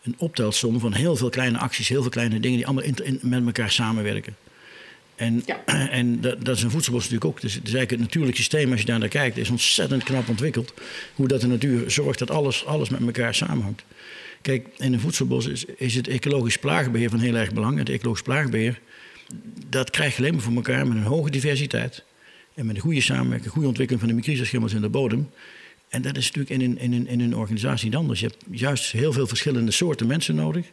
een 0.03 0.15
optelsom 0.17 0.79
van 0.79 0.93
heel 0.93 1.15
veel 1.15 1.29
kleine 1.29 1.57
acties, 1.57 1.89
heel 1.89 2.01
veel 2.01 2.11
kleine 2.11 2.39
dingen 2.39 2.57
die 2.57 2.65
allemaal 2.65 2.83
in, 2.83 3.19
met 3.21 3.45
elkaar 3.45 3.71
samenwerken. 3.71 4.35
En, 5.23 5.43
ja. 5.45 5.63
en 5.99 6.21
dat, 6.21 6.45
dat, 6.45 6.57
is 6.57 6.63
een 6.63 6.71
voedselbos 6.71 7.03
natuurlijk 7.03 7.31
ook. 7.31 7.41
Dus 7.41 7.53
het 7.53 7.67
is 7.67 7.73
eigenlijk 7.73 8.01
het 8.01 8.09
natuurlijk 8.09 8.37
systeem, 8.37 8.71
als 8.71 8.79
je 8.79 8.85
daar 8.85 8.99
naar 8.99 9.07
kijkt, 9.07 9.37
is 9.37 9.49
ontzettend 9.49 10.03
knap 10.03 10.29
ontwikkeld. 10.29 10.73
Hoe 11.15 11.27
dat 11.27 11.41
de 11.41 11.47
natuur 11.47 11.91
zorgt 11.91 12.19
dat 12.19 12.31
alles, 12.31 12.65
alles 12.65 12.89
met 12.89 13.01
elkaar 13.01 13.35
samenhangt. 13.35 13.83
Kijk, 14.41 14.67
in 14.77 14.93
een 14.93 14.99
voedselbos 14.99 15.45
is, 15.45 15.65
is 15.65 15.95
het 15.95 16.07
ecologisch 16.07 16.57
plaagbeheer 16.57 17.09
van 17.09 17.19
heel 17.19 17.35
erg 17.35 17.53
belang. 17.53 17.77
Het 17.77 17.89
ecologisch 17.89 18.21
plaagbeheer 18.21 18.79
dat 19.69 19.89
krijg 19.89 20.11
je 20.15 20.17
alleen 20.17 20.33
maar 20.33 20.43
voor 20.43 20.55
elkaar 20.55 20.87
met 20.87 20.97
een 20.97 21.03
hoge 21.03 21.29
diversiteit. 21.29 22.03
En 22.55 22.65
met 22.65 22.75
een 22.75 22.81
goede 22.81 23.01
samenwerking, 23.01 23.51
goede 23.51 23.67
ontwikkeling 23.67 24.05
van 24.05 24.15
de 24.15 24.25
microschimmels 24.25 24.73
in 24.73 24.81
de 24.81 24.89
bodem. 24.89 25.29
En 25.89 26.01
dat 26.01 26.17
is 26.17 26.31
natuurlijk 26.31 26.61
in 26.61 26.69
een, 26.69 26.77
in, 26.77 26.93
een, 26.93 27.07
in 27.07 27.19
een 27.19 27.35
organisatie 27.35 27.85
niet 27.89 27.95
anders. 27.95 28.19
Je 28.19 28.25
hebt 28.25 28.43
juist 28.51 28.91
heel 28.91 29.13
veel 29.13 29.27
verschillende 29.27 29.71
soorten 29.71 30.07
mensen 30.07 30.35
nodig. 30.35 30.65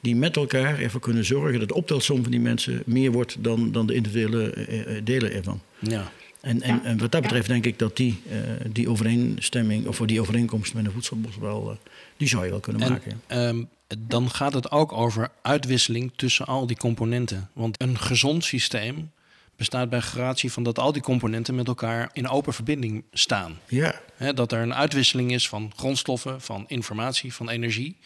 Die 0.00 0.16
met 0.16 0.36
elkaar 0.36 0.78
ervoor 0.78 1.00
kunnen 1.00 1.24
zorgen 1.24 1.58
dat 1.58 1.68
de 1.68 1.74
optelsom 1.74 2.22
van 2.22 2.30
die 2.30 2.40
mensen 2.40 2.82
meer 2.86 3.12
wordt 3.12 3.36
dan, 3.38 3.72
dan 3.72 3.86
de 3.86 3.94
individuele 3.94 4.50
eh, 4.50 4.96
eh, 4.96 5.04
delen 5.04 5.32
ervan. 5.32 5.60
Ja. 5.78 6.12
En, 6.40 6.62
en, 6.62 6.84
en, 6.84 6.98
wat 6.98 7.12
dat 7.12 7.22
betreft 7.22 7.48
denk 7.48 7.64
ik 7.64 7.78
dat 7.78 7.96
die, 7.96 8.22
uh, 8.30 8.38
die 8.72 8.88
overeenstemming, 8.88 9.86
of 9.86 9.98
die 9.98 10.20
overeenkomst 10.20 10.74
met 10.74 10.84
een 10.84 10.92
voedselbos 10.92 11.36
wel, 11.36 11.70
uh, 11.70 11.76
die 12.16 12.28
zou 12.28 12.44
je 12.44 12.50
wel 12.50 12.60
kunnen 12.60 12.82
en, 12.82 12.90
maken. 12.90 13.22
Um, 13.28 13.68
dan 13.98 14.30
gaat 14.30 14.54
het 14.54 14.70
ook 14.70 14.92
over 14.92 15.30
uitwisseling 15.42 16.12
tussen 16.16 16.46
al 16.46 16.66
die 16.66 16.76
componenten. 16.76 17.50
Want 17.52 17.82
een 17.82 17.98
gezond 17.98 18.44
systeem 18.44 19.10
bestaat 19.56 19.90
bij 19.90 20.00
gratie 20.00 20.52
van 20.52 20.62
dat 20.62 20.78
al 20.78 20.92
die 20.92 21.02
componenten 21.02 21.54
met 21.54 21.66
elkaar 21.66 22.10
in 22.12 22.28
open 22.28 22.52
verbinding 22.52 23.04
staan. 23.12 23.58
Ja. 23.68 24.00
dat 24.34 24.52
er 24.52 24.62
een 24.62 24.74
uitwisseling 24.74 25.32
is 25.32 25.48
van 25.48 25.72
grondstoffen, 25.76 26.40
van 26.40 26.64
informatie, 26.66 27.34
van 27.34 27.48
energie. 27.48 27.96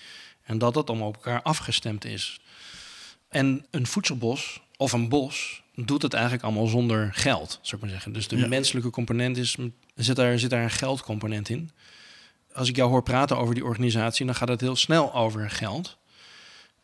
En 0.44 0.58
dat 0.58 0.74
dat 0.74 0.90
om 0.90 1.02
op 1.02 1.14
elkaar 1.14 1.42
afgestemd 1.42 2.04
is. 2.04 2.40
En 3.28 3.66
een 3.70 3.86
voedselbos 3.86 4.60
of 4.76 4.92
een 4.92 5.08
bos 5.08 5.62
doet 5.74 6.02
het 6.02 6.12
eigenlijk 6.12 6.44
allemaal 6.44 6.66
zonder 6.66 7.10
geld, 7.12 7.58
zou 7.62 7.76
ik 7.76 7.80
maar 7.80 7.90
zeggen. 7.90 8.12
Dus 8.12 8.28
de 8.28 8.36
ja. 8.36 8.48
menselijke 8.48 8.90
component 8.90 9.36
is, 9.36 9.56
zit 9.94 10.16
daar, 10.16 10.38
zit 10.38 10.50
daar 10.50 10.62
een 10.62 10.70
geldcomponent 10.70 11.48
in 11.48 11.70
als 12.54 12.68
ik 12.68 12.76
jou 12.76 12.90
hoor 12.90 13.02
praten 13.02 13.38
over 13.38 13.54
die 13.54 13.64
organisatie, 13.64 14.26
dan 14.26 14.34
gaat 14.34 14.48
het 14.48 14.60
heel 14.60 14.76
snel 14.76 15.14
over 15.14 15.50
geld. 15.50 15.96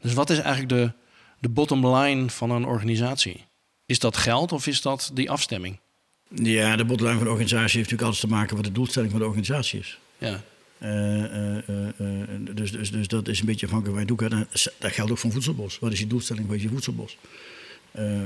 Dus 0.00 0.12
wat 0.12 0.30
is 0.30 0.38
eigenlijk 0.38 0.68
de, 0.68 0.92
de 1.40 1.48
bottom 1.48 1.86
line 1.86 2.30
van 2.30 2.50
een 2.50 2.64
organisatie? 2.64 3.46
Is 3.86 3.98
dat 3.98 4.16
geld 4.16 4.52
of 4.52 4.66
is 4.66 4.82
dat 4.82 5.10
die 5.14 5.30
afstemming? 5.30 5.80
Ja, 6.28 6.76
de 6.76 6.84
bottom 6.84 7.06
line 7.06 7.18
van 7.18 7.26
de 7.26 7.32
organisatie 7.32 7.76
heeft 7.78 7.90
natuurlijk 7.90 8.02
alles 8.02 8.20
te 8.20 8.26
maken 8.26 8.56
wat 8.56 8.64
de 8.64 8.72
doelstelling 8.72 9.10
van 9.10 9.20
de 9.20 9.26
organisatie 9.26 9.80
is. 9.80 9.98
Ja. 10.18 10.40
Uh, 10.82 10.88
uh, 10.88 11.56
uh, 12.00 12.46
dus, 12.54 12.72
dus, 12.72 12.90
dus 12.90 13.08
dat 13.08 13.28
is 13.28 13.40
een 13.40 13.46
beetje 13.46 13.66
afhankelijk 13.66 13.98
van 13.98 14.16
je 14.16 14.28
doet. 14.28 14.46
Dat 14.78 14.92
geldt 14.92 15.10
ook 15.10 15.18
voor 15.18 15.32
voedselbos. 15.32 15.78
Wat 15.78 15.92
is 15.92 15.98
je 15.98 16.06
doelstelling 16.06 16.46
van 16.46 16.60
je 16.60 16.68
voedselbos? 16.68 17.18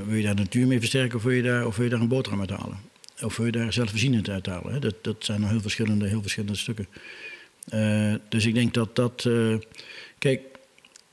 wil 0.06 0.16
je 0.16 0.22
daar 0.22 0.34
natuur 0.34 0.66
mee 0.66 0.78
versterken 0.78 1.16
of 1.16 1.22
wil 1.22 1.32
je 1.32 1.42
daar, 1.42 1.66
of 1.66 1.76
wil 1.76 1.84
je 1.84 1.90
daar 1.90 2.00
een 2.00 2.08
boterham 2.08 2.40
uit 2.40 2.50
halen? 2.50 2.78
Of 3.22 3.36
wil 3.36 3.46
je 3.46 3.52
daar 3.52 3.72
zelfvoorzienend 3.72 4.28
uit 4.28 4.46
halen? 4.46 4.72
Hè? 4.72 4.78
Dat, 4.78 4.94
dat 5.00 5.16
zijn 5.18 5.40
nog 5.40 5.50
heel 5.50 5.60
verschillende, 5.60 6.08
heel 6.08 6.20
verschillende 6.20 6.56
stukken. 6.56 6.86
Dus 8.28 8.46
ik 8.46 8.54
denk 8.54 8.74
dat 8.74 8.96
dat. 8.96 9.28
Kijk, 10.18 10.40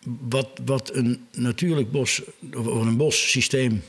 wat, 0.04 0.50
wat 0.66 0.96
een 0.96 1.26
natuurlijk 1.32 1.92
bos, 1.92 2.22
of 2.54 2.66
een 2.66 2.98
bossysteem 2.98 3.82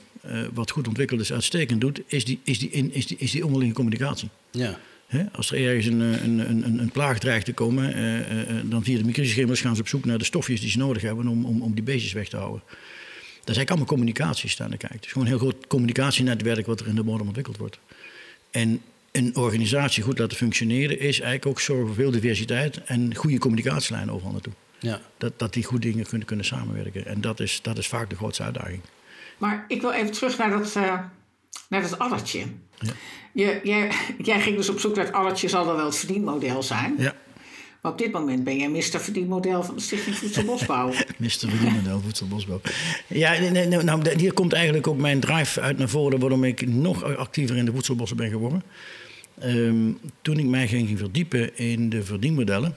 wat 0.52 0.70
goed 0.70 0.88
ontwikkeld 0.88 1.20
is, 1.20 1.32
uitstekend 1.32 1.80
doet, 1.80 2.00
is 2.06 2.24
die, 2.24 2.40
is 2.44 2.58
die, 2.58 2.70
in, 2.70 2.92
is 2.92 3.06
die, 3.06 3.16
is 3.18 3.30
die 3.30 3.44
onderlinge 3.44 3.72
communicatie. 3.72 4.28
Ja. 4.50 4.78
Hè? 5.10 5.24
Als 5.32 5.52
er 5.52 5.66
ergens 5.66 5.86
een, 5.86 6.00
een, 6.00 6.50
een, 6.50 6.78
een 6.78 6.90
plaag 6.90 7.18
dreigt 7.18 7.44
te 7.44 7.52
komen, 7.52 7.94
dan 8.70 8.84
via 8.84 8.98
de 8.98 9.04
microschimmers 9.04 9.60
gaan 9.60 9.74
ze 9.74 9.80
op 9.80 9.88
zoek 9.88 10.04
naar 10.04 10.18
de 10.18 10.24
stofjes 10.24 10.60
die 10.60 10.70
ze 10.70 10.78
nodig 10.78 11.02
hebben 11.02 11.28
om, 11.28 11.44
om, 11.44 11.62
om 11.62 11.74
die 11.74 11.84
beestjes 11.84 12.12
weg 12.12 12.28
te 12.28 12.36
houden. 12.36 12.62
Dat 13.40 13.48
is 13.48 13.56
eigenlijk 13.56 13.70
allemaal 13.70 13.86
communicatie 13.86 14.48
staan 14.48 14.68
kijken. 14.68 14.88
Het 14.92 15.04
is 15.04 15.12
gewoon 15.12 15.26
een 15.26 15.32
heel 15.32 15.48
groot 15.48 15.66
communicatienetwerk 15.66 16.66
wat 16.66 16.80
er 16.80 16.86
in 16.86 16.94
de 16.94 17.02
bodem 17.02 17.26
ontwikkeld 17.26 17.56
wordt. 17.56 17.78
En 18.50 18.82
een 19.12 19.36
organisatie 19.36 20.02
goed 20.02 20.18
laten 20.18 20.36
functioneren 20.36 20.98
is 20.98 21.20
eigenlijk 21.20 21.46
ook 21.46 21.60
zorgen 21.60 21.86
voor 21.86 21.94
veel 21.94 22.10
diversiteit 22.10 22.84
en 22.84 23.14
goede 23.14 23.38
communicatielijnen 23.38 24.14
overal 24.14 24.32
naartoe. 24.32 24.52
Ja. 24.78 25.00
Dat, 25.18 25.38
dat 25.38 25.52
die 25.52 25.64
goed 25.64 25.82
dingen 25.82 26.06
kunnen, 26.06 26.26
kunnen 26.26 26.44
samenwerken. 26.44 27.06
En 27.06 27.20
dat 27.20 27.40
is, 27.40 27.62
dat 27.62 27.78
is 27.78 27.86
vaak 27.86 28.10
de 28.10 28.16
grootste 28.16 28.42
uitdaging. 28.42 28.80
Maar 29.38 29.64
ik 29.68 29.80
wil 29.80 29.92
even 29.92 30.12
terug 30.12 30.38
naar 30.38 30.50
dat, 30.50 30.74
uh, 30.76 31.00
naar 31.68 31.82
dat 31.82 31.98
addertje. 31.98 32.38
Ja. 32.78 32.92
Je, 33.32 33.60
jij, 33.62 33.90
jij 34.22 34.40
ging 34.40 34.56
dus 34.56 34.68
op 34.68 34.80
zoek 34.80 34.96
naar 34.96 35.04
het 35.04 35.14
addertje, 35.14 35.48
zal 35.48 35.64
dan 35.64 35.76
wel 35.76 35.84
het 35.84 35.96
verdienmodel 35.96 36.62
zijn. 36.62 36.94
Ja. 36.98 37.14
Maar 37.82 37.92
op 37.92 37.98
dit 37.98 38.12
moment 38.12 38.44
ben 38.44 38.56
jij 38.56 38.68
Mr. 38.68 39.00
Verdienmodel 39.00 39.62
van 39.62 39.74
de 39.74 39.80
Stichting 39.80 40.16
Voedselbosbouw. 40.16 40.88
Mr. 41.16 41.30
Verdienmodel 41.30 42.00
Voedselbosbouw. 42.00 42.60
Ja, 43.06 43.38
nee, 43.38 43.50
nee, 43.50 43.82
nou, 43.82 44.18
hier 44.18 44.32
komt 44.32 44.52
eigenlijk 44.52 44.86
ook 44.86 44.98
mijn 44.98 45.20
drive 45.20 45.60
uit 45.60 45.78
naar 45.78 45.88
voren... 45.88 46.20
waarom 46.20 46.44
ik 46.44 46.66
nog 46.66 47.16
actiever 47.16 47.56
in 47.56 47.64
de 47.64 47.72
voedselbossen 47.72 48.16
ben 48.16 48.30
geworden. 48.30 48.62
Um, 49.44 49.98
toen 50.22 50.38
ik 50.38 50.44
mij 50.44 50.68
ging 50.68 50.98
verdiepen 50.98 51.56
in 51.56 51.88
de 51.88 52.04
verdienmodellen... 52.04 52.76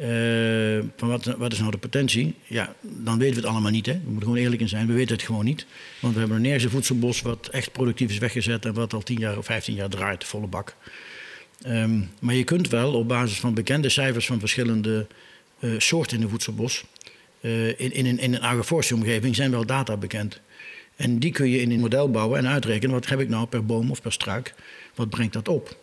Uh, 0.00 0.84
van 0.96 1.08
wat, 1.08 1.24
wat, 1.24 1.52
is 1.52 1.58
nou 1.58 1.70
de 1.70 1.78
potentie? 1.78 2.34
Ja, 2.46 2.74
dan 2.80 3.18
weten 3.18 3.34
we 3.34 3.40
het 3.40 3.50
allemaal 3.50 3.70
niet. 3.70 3.86
Hè? 3.86 3.92
We 3.92 3.98
moeten 4.04 4.22
gewoon 4.22 4.38
eerlijk 4.38 4.60
in 4.60 4.68
zijn. 4.68 4.86
We 4.86 4.92
weten 4.92 5.16
het 5.16 5.24
gewoon 5.24 5.44
niet. 5.44 5.66
Want 6.00 6.12
we 6.12 6.18
hebben 6.18 6.36
een 6.36 6.42
nergens 6.42 6.64
een 6.64 6.70
voedselbos 6.70 7.22
wat 7.22 7.48
echt 7.48 7.72
productief 7.72 8.10
is 8.10 8.18
weggezet... 8.18 8.64
en 8.64 8.74
wat 8.74 8.92
al 8.92 9.02
10 9.02 9.18
jaar 9.18 9.38
of 9.38 9.44
15 9.44 9.74
jaar 9.74 9.88
draait, 9.88 10.24
volle 10.24 10.46
bak. 10.46 10.76
Um, 11.66 12.10
maar 12.20 12.34
je 12.34 12.44
kunt 12.44 12.68
wel 12.68 12.94
op 12.94 13.08
basis 13.08 13.40
van 13.40 13.54
bekende 13.54 13.88
cijfers 13.88 14.26
van 14.26 14.38
verschillende 14.38 15.06
uh, 15.60 15.78
soorten 15.78 16.16
in 16.16 16.22
een 16.22 16.28
voedselbos... 16.28 16.84
In, 17.40 17.92
in, 17.92 18.06
een, 18.06 18.18
in 18.18 18.34
een 18.34 18.40
agroforestieomgeving 18.40 19.36
zijn 19.36 19.50
wel 19.50 19.66
data 19.66 19.96
bekend. 19.96 20.40
En 20.96 21.18
die 21.18 21.32
kun 21.32 21.48
je 21.48 21.60
in 21.60 21.70
een 21.70 21.80
model 21.80 22.10
bouwen 22.10 22.38
en 22.38 22.48
uitrekenen... 22.48 22.94
wat 22.94 23.08
heb 23.08 23.20
ik 23.20 23.28
nou 23.28 23.46
per 23.46 23.66
boom 23.66 23.90
of 23.90 24.02
per 24.02 24.12
struik, 24.12 24.54
wat 24.94 25.08
brengt 25.08 25.32
dat 25.32 25.48
op? 25.48 25.76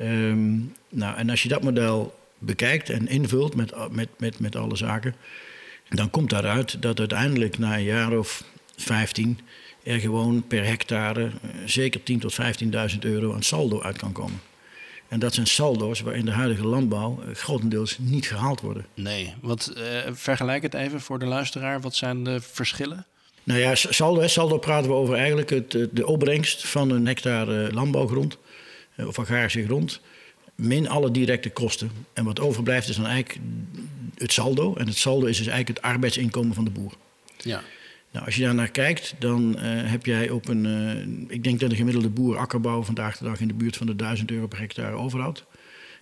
Um, 0.00 0.74
nou, 0.88 1.16
en 1.16 1.30
als 1.30 1.42
je 1.42 1.48
dat 1.48 1.62
model 1.62 2.14
bekijkt 2.38 2.90
en 2.90 3.08
invult 3.08 3.54
met, 3.54 3.90
met, 3.90 4.08
met, 4.18 4.38
met 4.40 4.56
alle 4.56 4.76
zaken... 4.76 5.14
dan 5.88 6.10
komt 6.10 6.30
daaruit 6.30 6.82
dat 6.82 6.98
uiteindelijk 6.98 7.58
na 7.58 7.76
een 7.76 7.84
jaar 7.84 8.18
of 8.18 8.44
15 8.76 9.40
er 9.86 10.00
gewoon 10.00 10.46
per 10.46 10.66
hectare 10.66 11.24
uh, 11.24 11.50
zeker 11.66 12.00
10.000 12.00 12.16
tot 12.18 12.38
15.000 12.92 12.98
euro 13.00 13.34
aan 13.34 13.42
saldo 13.42 13.82
uit 13.82 13.98
kan 13.98 14.12
komen. 14.12 14.40
En 15.08 15.18
dat 15.18 15.34
zijn 15.34 15.46
saldo's 15.46 16.00
waarin 16.00 16.24
de 16.24 16.30
huidige 16.30 16.66
landbouw 16.66 17.22
uh, 17.22 17.34
grotendeels 17.34 17.98
niet 17.98 18.26
gehaald 18.26 18.60
worden. 18.60 18.86
Nee, 18.94 19.34
wat, 19.40 19.72
uh, 19.76 19.82
vergelijk 20.12 20.62
het 20.62 20.74
even 20.74 21.00
voor 21.00 21.18
de 21.18 21.26
luisteraar. 21.26 21.80
Wat 21.80 21.94
zijn 21.94 22.24
de 22.24 22.40
verschillen? 22.40 23.06
Nou 23.42 23.60
ja, 23.60 23.74
saldo, 23.74 24.26
saldo 24.26 24.58
praten 24.58 24.90
we 24.90 24.96
over 24.96 25.14
eigenlijk 25.14 25.50
het, 25.50 25.78
de 25.92 26.06
opbrengst 26.06 26.68
van 26.68 26.90
een 26.90 27.06
hectare 27.06 27.72
landbouwgrond 27.72 28.38
of 28.96 29.18
agrarische 29.18 29.64
grond 29.64 30.00
min 30.56 30.88
alle 30.88 31.10
directe 31.10 31.50
kosten. 31.50 31.90
En 32.12 32.24
wat 32.24 32.40
overblijft 32.40 32.88
is 32.88 32.96
dan 32.96 33.06
eigenlijk 33.06 33.40
het 34.14 34.32
saldo. 34.32 34.74
En 34.74 34.86
het 34.86 34.96
saldo 34.96 35.26
is 35.26 35.36
dus 35.36 35.46
eigenlijk 35.46 35.78
het 35.78 35.86
arbeidsinkomen 35.92 36.54
van 36.54 36.64
de 36.64 36.70
boer. 36.70 36.92
Ja. 37.36 37.62
Nou, 38.10 38.26
als 38.26 38.36
je 38.36 38.42
daar 38.42 38.54
naar 38.54 38.70
kijkt, 38.70 39.14
dan 39.18 39.56
uh, 39.56 39.62
heb 39.62 40.06
jij 40.06 40.30
op 40.30 40.48
een. 40.48 40.64
Uh, 40.64 41.34
ik 41.34 41.44
denk 41.44 41.60
dat 41.60 41.70
de 41.70 41.76
gemiddelde 41.76 42.08
boer 42.08 42.36
akkerbouw 42.36 42.82
vandaag 42.82 43.18
de 43.18 43.24
dag 43.24 43.40
in 43.40 43.48
de 43.48 43.54
buurt 43.54 43.76
van 43.76 43.86
de 43.86 43.96
1000 43.96 44.30
euro 44.30 44.46
per 44.46 44.58
hectare 44.58 44.96
overhoudt. 44.96 45.44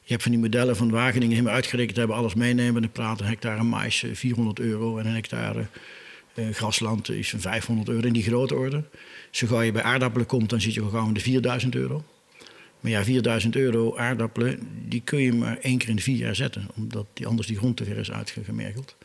Je 0.03 0.11
hebt 0.11 0.23
van 0.23 0.33
die 0.33 0.41
modellen 0.41 0.77
van 0.77 0.91
Wageningen 0.91 1.35
helemaal 1.35 1.55
uitgerekend 1.55 1.97
hebben, 1.97 2.17
alles 2.17 2.35
meenemen. 2.35 2.83
Dan 2.83 2.91
praat 2.91 3.21
een 3.21 3.27
hectare 3.27 3.63
mais 3.63 4.05
400 4.13 4.59
eh, 4.59 4.67
euro 4.67 4.99
en 4.99 5.07
een 5.07 5.15
hectare 5.15 5.67
uh, 6.35 6.49
grasland 6.51 7.11
is 7.11 7.31
van 7.31 7.41
500 7.41 7.89
euro 7.89 8.07
in 8.07 8.13
die 8.13 8.23
grote 8.23 8.55
orde. 8.55 8.85
Zo 9.31 9.47
gauw 9.47 9.61
je 9.61 9.73
bij 9.73 9.83
aardappelen 9.83 10.27
komt, 10.27 10.51
dan 10.51 10.61
zit 10.61 10.75
je 10.75 10.89
gewoon 10.89 11.15
de 11.15 11.21
4000 11.21 11.75
euro. 11.75 12.05
Maar 12.85 12.93
ja, 12.93 13.05
4000 13.05 13.57
euro 13.57 13.97
aardappelen, 13.97 14.59
die 14.89 15.03
kun 15.05 15.21
je 15.21 15.33
maar 15.33 15.59
één 15.61 15.79
keer 15.79 15.89
in 15.89 15.97
de 15.97 16.03
vier 16.03 16.17
jaar 16.17 16.35
zetten. 16.35 16.69
Omdat 16.77 17.07
die 17.13 17.27
anders 17.27 17.47
die 17.47 17.57
grond 17.57 17.77
te 17.77 17.85
ver 17.85 17.97
is 17.99 18.11
uitgemergeld. 18.11 18.97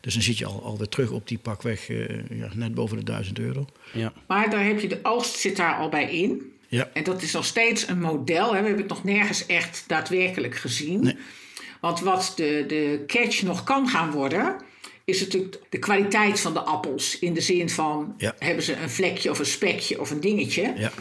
Dus 0.00 0.12
dan 0.14 0.22
zit 0.22 0.38
je 0.38 0.46
al, 0.46 0.62
alweer 0.62 0.88
terug 0.88 1.10
op 1.10 1.28
die 1.28 1.38
pakweg 1.38 1.88
uh, 1.88 2.08
ja, 2.30 2.48
net 2.54 2.74
boven 2.74 2.96
de 2.96 3.02
1000 3.04 3.38
euro. 3.38 3.66
Ja. 3.92 4.12
Maar 4.26 4.50
daar 4.50 4.64
heb 4.64 4.80
je 4.80 4.88
de 4.88 4.98
oogst 5.02 5.36
zit 5.36 5.56
daar 5.56 5.74
al 5.74 5.88
bij 5.88 6.10
in. 6.10 6.52
Ja. 6.68 6.90
En 6.92 7.04
dat 7.04 7.22
is 7.22 7.32
nog 7.32 7.44
steeds 7.44 7.88
een 7.88 8.00
model. 8.00 8.44
Hè. 8.54 8.60
We 8.60 8.66
hebben 8.66 8.82
het 8.82 8.88
nog 8.88 9.04
nergens 9.04 9.46
echt 9.46 9.84
daadwerkelijk 9.86 10.54
gezien. 10.56 11.02
Nee. 11.02 11.16
Want 11.80 12.00
wat 12.00 12.32
de, 12.36 12.64
de 12.68 13.04
catch 13.06 13.42
nog 13.42 13.64
kan 13.64 13.88
gaan 13.88 14.10
worden, 14.10 14.56
is 15.04 15.20
natuurlijk 15.20 15.58
de 15.68 15.78
kwaliteit 15.78 16.40
van 16.40 16.52
de 16.52 16.60
appels. 16.60 17.18
In 17.18 17.34
de 17.34 17.40
zin 17.40 17.70
van, 17.70 18.14
Ja. 18.18 18.34
hebben 18.38 18.64
ze 18.64 18.76
een 18.76 18.90
vlekje 18.90 19.30
of 19.30 19.38
een 19.38 19.46
spekje 19.46 20.00
of 20.00 20.10
een 20.10 20.20
dingetje. 20.20 20.72
Ja. 20.76 20.92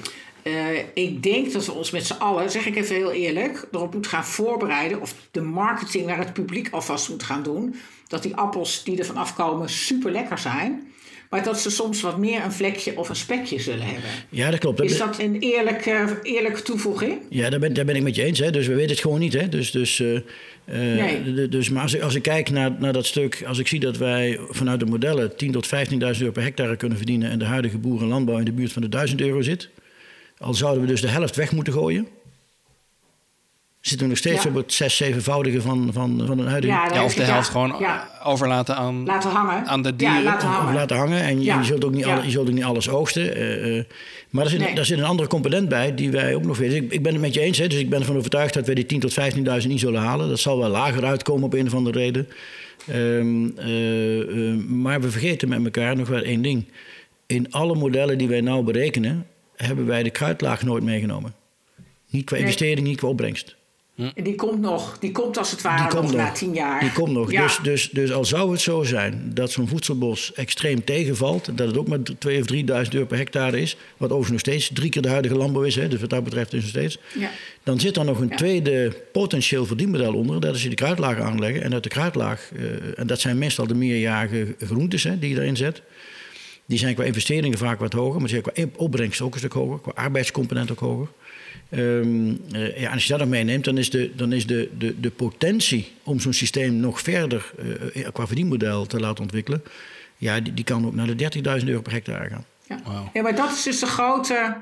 Uh, 0.47 0.77
ik 0.93 1.23
denk 1.23 1.53
dat 1.53 1.65
we 1.65 1.71
ons 1.71 1.91
met 1.91 2.05
z'n 2.05 2.13
allen, 2.13 2.51
zeg 2.51 2.65
ik 2.65 2.75
even 2.75 2.95
heel 2.95 3.11
eerlijk, 3.11 3.67
erop 3.71 3.93
moeten 3.93 4.11
gaan 4.11 4.25
voorbereiden. 4.25 5.01
Of 5.01 5.15
de 5.31 5.41
marketing 5.41 6.05
naar 6.05 6.17
het 6.17 6.33
publiek 6.33 6.67
alvast 6.71 7.09
moet 7.09 7.23
gaan 7.23 7.43
doen. 7.43 7.75
Dat 8.07 8.23
die 8.23 8.35
appels 8.35 8.83
die 8.83 8.97
er 8.97 9.05
vanaf 9.05 9.35
komen 9.35 9.69
super 9.69 10.11
lekker 10.11 10.37
zijn. 10.37 10.93
Maar 11.29 11.43
dat 11.43 11.59
ze 11.59 11.69
soms 11.69 12.01
wat 12.01 12.17
meer 12.17 12.43
een 12.43 12.51
vlekje 12.51 12.97
of 12.97 13.09
een 13.09 13.15
spekje 13.15 13.59
zullen 13.59 13.85
hebben. 13.85 14.09
Ja, 14.29 14.51
dat 14.51 14.59
klopt. 14.59 14.81
Is 14.81 14.97
dat 14.97 15.19
een 15.19 15.39
eerlijke, 15.39 16.19
eerlijke 16.23 16.61
toevoeging? 16.61 17.21
Ja, 17.29 17.49
daar 17.49 17.59
ben, 17.59 17.73
daar 17.73 17.85
ben 17.85 17.95
ik 17.95 18.03
met 18.03 18.15
je 18.15 18.23
eens. 18.23 18.39
Hè. 18.39 18.51
Dus 18.51 18.67
we 18.67 18.73
weten 18.73 18.91
het 18.91 18.99
gewoon 18.99 19.19
niet. 19.19 19.33
Hè. 19.33 19.49
Dus, 19.49 19.71
dus, 19.71 19.99
eh, 19.99 20.15
eh, 20.15 20.23
Nee. 20.65 21.49
dus, 21.49 21.69
maar 21.69 21.81
als 21.81 21.93
ik, 21.93 22.01
als 22.01 22.15
ik 22.15 22.21
kijk 22.21 22.49
naar, 22.49 22.75
naar 22.79 22.93
dat 22.93 23.05
stuk, 23.05 23.43
als 23.47 23.59
ik 23.59 23.67
zie 23.67 23.79
dat 23.79 23.97
wij 23.97 24.39
vanuit 24.49 24.79
de 24.79 24.85
modellen 24.85 25.35
10.000 25.35 25.49
tot 25.51 25.67
15.000 25.67 26.21
euro 26.21 26.31
per 26.31 26.43
hectare 26.43 26.75
kunnen 26.75 26.97
verdienen 26.97 27.29
en 27.29 27.39
de 27.39 27.45
huidige 27.45 27.77
boerenlandbouw 27.77 28.37
in 28.37 28.45
de 28.45 28.51
buurt 28.51 28.71
van 28.71 28.81
de 28.81 28.89
1000 28.89 29.21
euro 29.21 29.41
zit, 29.41 29.69
al 30.37 30.53
zouden 30.53 30.81
we 30.81 30.87
dus 30.87 31.01
de 31.01 31.07
helft 31.07 31.35
weg 31.35 31.51
moeten 31.51 31.73
gooien, 31.73 32.07
zitten 33.81 34.03
we 34.05 34.11
nog 34.11 34.17
steeds 34.21 34.43
Ja. 34.43 34.49
op 34.49 34.55
het 34.55 34.73
zes, 34.73 34.95
zevenvoudige 34.97 35.61
van, 35.61 35.89
van, 35.93 36.23
van 36.25 36.39
een 36.39 36.47
huidige. 36.47 36.73
Ja, 36.73 36.89
Ja, 36.93 37.03
of 37.03 37.13
de 37.13 37.21
Ja, 37.21 37.27
helft 37.27 37.49
gewoon 37.49 37.75
ja. 37.79 38.09
overlaten 38.23 38.75
aan, 38.75 39.05
Laten 39.05 39.29
hangen. 39.29 39.65
aan 39.67 39.81
de 39.81 39.89
Ja, 39.89 39.95
dieren. 39.95 40.23
laten 40.23 40.47
Of 40.49 40.55
hangen. 40.55 40.73
laten 40.73 40.97
hangen. 40.97 41.21
En 41.21 41.37
je, 41.39 41.43
Ja. 41.45 41.57
je 41.59 41.63
zult 41.65 41.85
ook 41.85 41.91
niet, 41.93 42.05
Ja. 42.05 42.13
alle- 42.15 42.23
je 42.25 42.31
zult 42.31 42.47
ook 42.47 42.53
niet 42.53 42.63
alles 42.63 42.89
oogsten. 42.89 43.35
eh, 43.35 43.77
eh. 43.77 43.85
maar 44.29 44.43
er 44.43 44.49
zit, 44.49 44.59
Nee. 44.59 44.75
daar 44.75 44.85
zit 44.85 44.97
een 44.97 45.03
andere 45.03 45.29
component 45.29 45.69
bij 45.69 45.95
die 45.95 46.11
wij 46.11 46.35
ook 46.35 46.43
nog 46.45 46.57
weten. 46.57 46.75
Ik, 46.75 46.91
ik 46.91 47.03
ben 47.03 47.11
het 47.13 47.21
met 47.21 47.33
je 47.33 47.39
eens. 47.41 47.57
Hè, 47.57 47.67
dus 47.67 47.79
ik 47.79 47.89
ben 47.89 47.99
ervan 47.99 48.17
overtuigd 48.17 48.53
dat 48.53 48.65
wij 48.65 48.75
die 48.75 48.85
10.000 48.85 48.97
tot 49.01 49.13
15.000 49.13 49.71
niet 49.71 49.79
zullen 49.79 50.01
halen. 50.01 50.29
Dat 50.29 50.39
zal 50.39 50.57
wel 50.57 50.69
lager 50.69 51.05
uitkomen 51.05 51.43
op 51.43 51.53
een 51.53 51.65
of 51.67 51.73
andere 51.73 51.99
reden. 51.99 52.27
Ehm, 52.87 53.47
eh, 53.57 54.19
eh, 54.51 54.55
maar 54.67 55.01
we 55.01 55.11
vergeten 55.11 55.49
met 55.49 55.63
elkaar 55.63 55.95
nog 55.95 56.07
wel 56.07 56.21
één 56.21 56.41
ding. 56.41 56.65
In 57.25 57.51
alle 57.51 57.75
modellen 57.75 58.17
die 58.17 58.27
wij 58.27 58.41
nou 58.41 58.63
berekenen... 58.63 59.25
hebben 59.57 59.85
wij 59.85 60.03
de 60.03 60.09
kruidlaag 60.09 60.63
nooit 60.63 60.83
meegenomen. 60.83 61.33
Niet 62.09 62.25
qua 62.25 62.35
Nee. 62.35 62.45
investering, 62.45 62.87
niet 62.87 62.97
qua 62.97 63.07
opbrengst. 63.07 63.55
En 64.15 64.23
die 64.23 64.35
komt 64.35 64.61
nog. 64.61 64.97
Die 64.99 65.11
komt 65.11 65.37
als 65.37 65.51
het 65.51 65.61
ware 65.61 65.81
Die 65.81 65.91
komt 65.99 66.07
nog 66.11 66.15
na 66.21 66.31
tien 66.31 66.53
jaar. 66.53 66.79
Die 66.79 66.91
komt 66.91 67.11
nog. 67.11 67.31
Ja. 67.31 67.41
Dus, 67.41 67.59
dus, 67.63 67.89
dus 67.89 68.11
al 68.11 68.25
zou 68.25 68.51
het 68.51 68.61
zo 68.61 68.83
zijn 68.83 69.31
dat 69.33 69.51
zo'n 69.51 69.67
voedselbos 69.67 70.33
extreem 70.33 70.83
tegenvalt, 70.83 71.57
dat 71.57 71.67
het 71.67 71.77
ook 71.77 71.87
maar 71.87 71.99
2.000 71.99 72.39
of 72.41 72.45
3.000 72.85 72.93
euro 72.93 73.05
per 73.05 73.17
hectare 73.17 73.61
is, 73.61 73.77
wat 73.97 74.09
overigens 74.11 74.31
nog 74.31 74.39
steeds 74.39 74.69
drie 74.73 74.89
keer 74.89 75.01
de 75.01 75.09
huidige 75.09 75.35
landbouw 75.35 75.63
is, 75.63 75.75
hè, 75.75 75.87
dus 75.87 75.99
wat 76.01 76.09
dat 76.09 76.23
betreft 76.23 76.53
is 76.53 76.63
het 76.63 76.73
nog 76.73 76.83
steeds, 76.91 76.97
Ja. 77.19 77.29
dan 77.63 77.79
zit 77.79 77.97
er 77.97 78.05
nog 78.05 78.19
een 78.19 78.27
Ja. 78.29 78.35
tweede 78.35 78.95
potentieel 79.11 79.65
verdienmodel 79.65 80.13
onder. 80.13 80.39
Dat 80.41 80.55
is 80.55 80.63
je 80.63 80.69
de 80.69 80.75
kruidlaag 80.75 81.19
aanleggen. 81.19 81.61
En 81.63 81.73
uit 81.73 81.83
de 81.83 81.89
kruidlaag, 81.89 82.49
eh, 82.55 82.99
en 82.99 83.07
dat 83.07 83.19
zijn 83.19 83.37
meestal 83.37 83.67
de 83.67 83.75
meerjarige 83.75 84.55
groentes 84.59 85.03
hè, 85.03 85.19
die 85.19 85.29
je 85.29 85.35
daarin 85.35 85.57
zet. 85.57 85.81
Die 86.67 86.77
zijn 86.77 86.95
qua 86.95 87.03
investeringen 87.03 87.57
vaak 87.57 87.79
wat 87.79 87.93
hoger, 87.93 88.19
maar 88.19 88.29
die 88.29 88.41
zijn 88.41 88.69
qua 88.69 88.83
opbrengst 88.83 89.21
ook 89.21 89.33
een 89.33 89.39
stuk 89.39 89.53
hoger, 89.53 89.79
qua 89.79 89.91
arbeidscomponent 89.95 90.71
ook 90.71 90.79
hoger. 90.79 91.07
Ehm, 91.69 92.33
eh, 92.51 92.79
ja, 92.79 92.87
en 92.87 92.93
als 92.93 93.03
je 93.03 93.09
dat 93.09 93.19
nog 93.19 93.29
meeneemt, 93.29 93.65
dan 93.65 93.77
is 93.77 93.89
de, 93.89 94.15
dan 94.15 94.33
is 94.33 94.47
de, 94.47 94.69
de, 94.77 94.99
de 94.99 95.11
potentie 95.11 95.91
om 96.03 96.19
zo'n 96.19 96.33
systeem 96.33 96.75
nog 96.75 97.01
verder 97.01 97.53
eh, 97.93 98.07
qua 98.13 98.27
verdienmodel 98.27 98.85
te 98.85 98.99
laten 98.99 99.23
ontwikkelen, 99.23 99.63
ja, 100.17 100.39
die, 100.39 100.53
die 100.53 100.63
kan 100.63 100.85
ook 100.85 100.93
naar 100.93 101.15
de 101.15 101.59
30.000 101.61 101.67
euro 101.67 101.81
per 101.81 101.91
hectare 101.91 102.29
gaan. 102.29 102.45
Ja. 102.67 103.09
Ja, 103.13 103.21
maar 103.21 103.35
dat 103.35 103.51
is 103.51 103.63
dus 103.63 103.79
de 103.79 103.85
grote, 103.85 104.57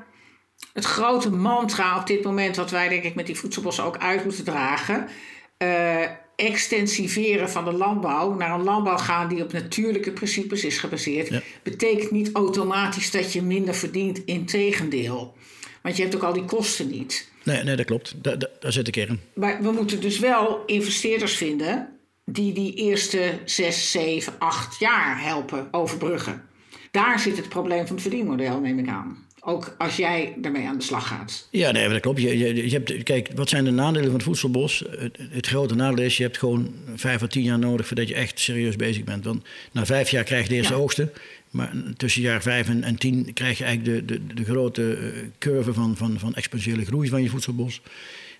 het 0.72 0.84
grote 0.84 1.30
mantra 1.30 1.98
op 1.98 2.06
dit 2.06 2.24
moment... 2.24 2.56
wat 2.56 2.70
wij 2.70 2.88
denk 2.88 3.02
ik 3.02 3.14
met 3.14 3.26
die 3.26 3.36
voedselbossen 3.36 3.84
ook 3.84 3.98
uit 3.98 4.24
moeten 4.24 4.44
dragen. 4.44 5.08
Eh, 5.56 6.02
extensiveren 6.36 7.50
van 7.50 7.64
de 7.64 7.72
landbouw 7.72 8.34
naar 8.34 8.54
een 8.54 8.64
landbouw 8.64 8.96
gaan... 8.96 9.28
die 9.28 9.42
op 9.42 9.52
natuurlijke 9.52 10.10
principes 10.10 10.64
is 10.64 10.78
gebaseerd... 10.78 11.28
Ja. 11.28 11.42
betekent 11.62 12.10
niet 12.10 12.30
automatisch 12.32 13.10
dat 13.10 13.32
je 13.32 13.42
minder 13.42 13.74
verdient. 13.74 14.24
Integendeel. 14.24 15.34
Want 15.82 15.96
je 15.96 16.02
hebt 16.02 16.14
ook 16.14 16.22
al 16.22 16.32
die 16.32 16.44
kosten 16.44 16.90
niet. 16.90 17.28
Nee, 17.42 17.62
nee 17.62 17.76
dat 17.76 17.86
klopt. 17.86 18.14
Da, 18.22 18.36
da, 18.36 18.48
daar 18.60 18.72
zit 18.72 18.84
de 18.84 18.90
kern. 18.90 19.20
Maar 19.34 19.62
we 19.62 19.70
moeten 19.70 20.00
dus 20.00 20.18
wel 20.18 20.62
investeerders 20.66 21.36
vinden 21.36 21.88
die 22.24 22.52
die 22.52 22.74
eerste 22.74 23.38
zes, 23.44 23.90
zeven, 23.90 24.32
acht 24.38 24.78
jaar 24.78 25.22
helpen 25.22 25.68
overbruggen. 25.70 26.42
Daar 26.90 27.18
zit 27.18 27.36
het 27.36 27.48
probleem 27.48 27.86
van 27.86 27.94
het 27.94 28.02
verdienmodel, 28.02 28.60
neem 28.60 28.78
ik 28.78 28.88
aan. 28.88 29.26
Ook 29.46 29.74
als 29.78 29.96
jij 29.96 30.34
daarmee 30.36 30.66
aan 30.66 30.78
de 30.78 30.84
slag 30.84 31.06
gaat. 31.06 31.48
Ja, 31.50 31.70
nee, 31.70 31.88
dat 31.88 32.00
klopt. 32.00 32.20
Je, 32.20 32.38
je, 32.38 32.54
je 32.54 32.70
hebt, 32.70 33.02
kijk, 33.02 33.30
wat 33.34 33.48
zijn 33.48 33.64
de 33.64 33.70
nadelen 33.70 34.04
van 34.04 34.14
het 34.14 34.22
voedselbos? 34.22 34.84
Het, 34.90 35.18
het, 35.30 35.46
grote 35.46 35.74
nadeel 35.74 36.04
is, 36.04 36.16
je 36.16 36.22
hebt 36.22 36.38
gewoon 36.38 36.74
vijf 36.94 37.22
à 37.22 37.26
tien 37.26 37.42
jaar 37.42 37.58
nodig 37.58 37.86
voordat 37.86 38.08
je 38.08 38.14
echt 38.14 38.40
serieus 38.40 38.76
bezig 38.76 39.04
bent. 39.04 39.24
Want 39.24 39.44
na 39.72 39.86
vijf 39.86 40.10
jaar 40.10 40.24
krijg 40.24 40.42
je 40.42 40.48
de 40.48 40.54
eerste 40.54 40.72
ja. 40.72 40.78
oogsten. 40.78 41.12
Maar 41.50 41.72
tussen 41.96 42.22
jaar 42.22 42.42
vijf 42.42 42.68
en, 42.68 42.82
en 42.82 42.96
tien 42.96 43.32
krijg 43.32 43.58
je 43.58 43.64
eigenlijk 43.64 44.08
de, 44.08 44.14
de, 44.14 44.34
de 44.34 44.44
grote 44.44 45.12
curve 45.38 45.72
van, 45.72 45.96
van, 45.96 46.18
van 46.18 46.34
exponentiële 46.34 46.84
groei 46.84 47.08
van 47.08 47.22
je 47.22 47.28
voedselbos. 47.28 47.80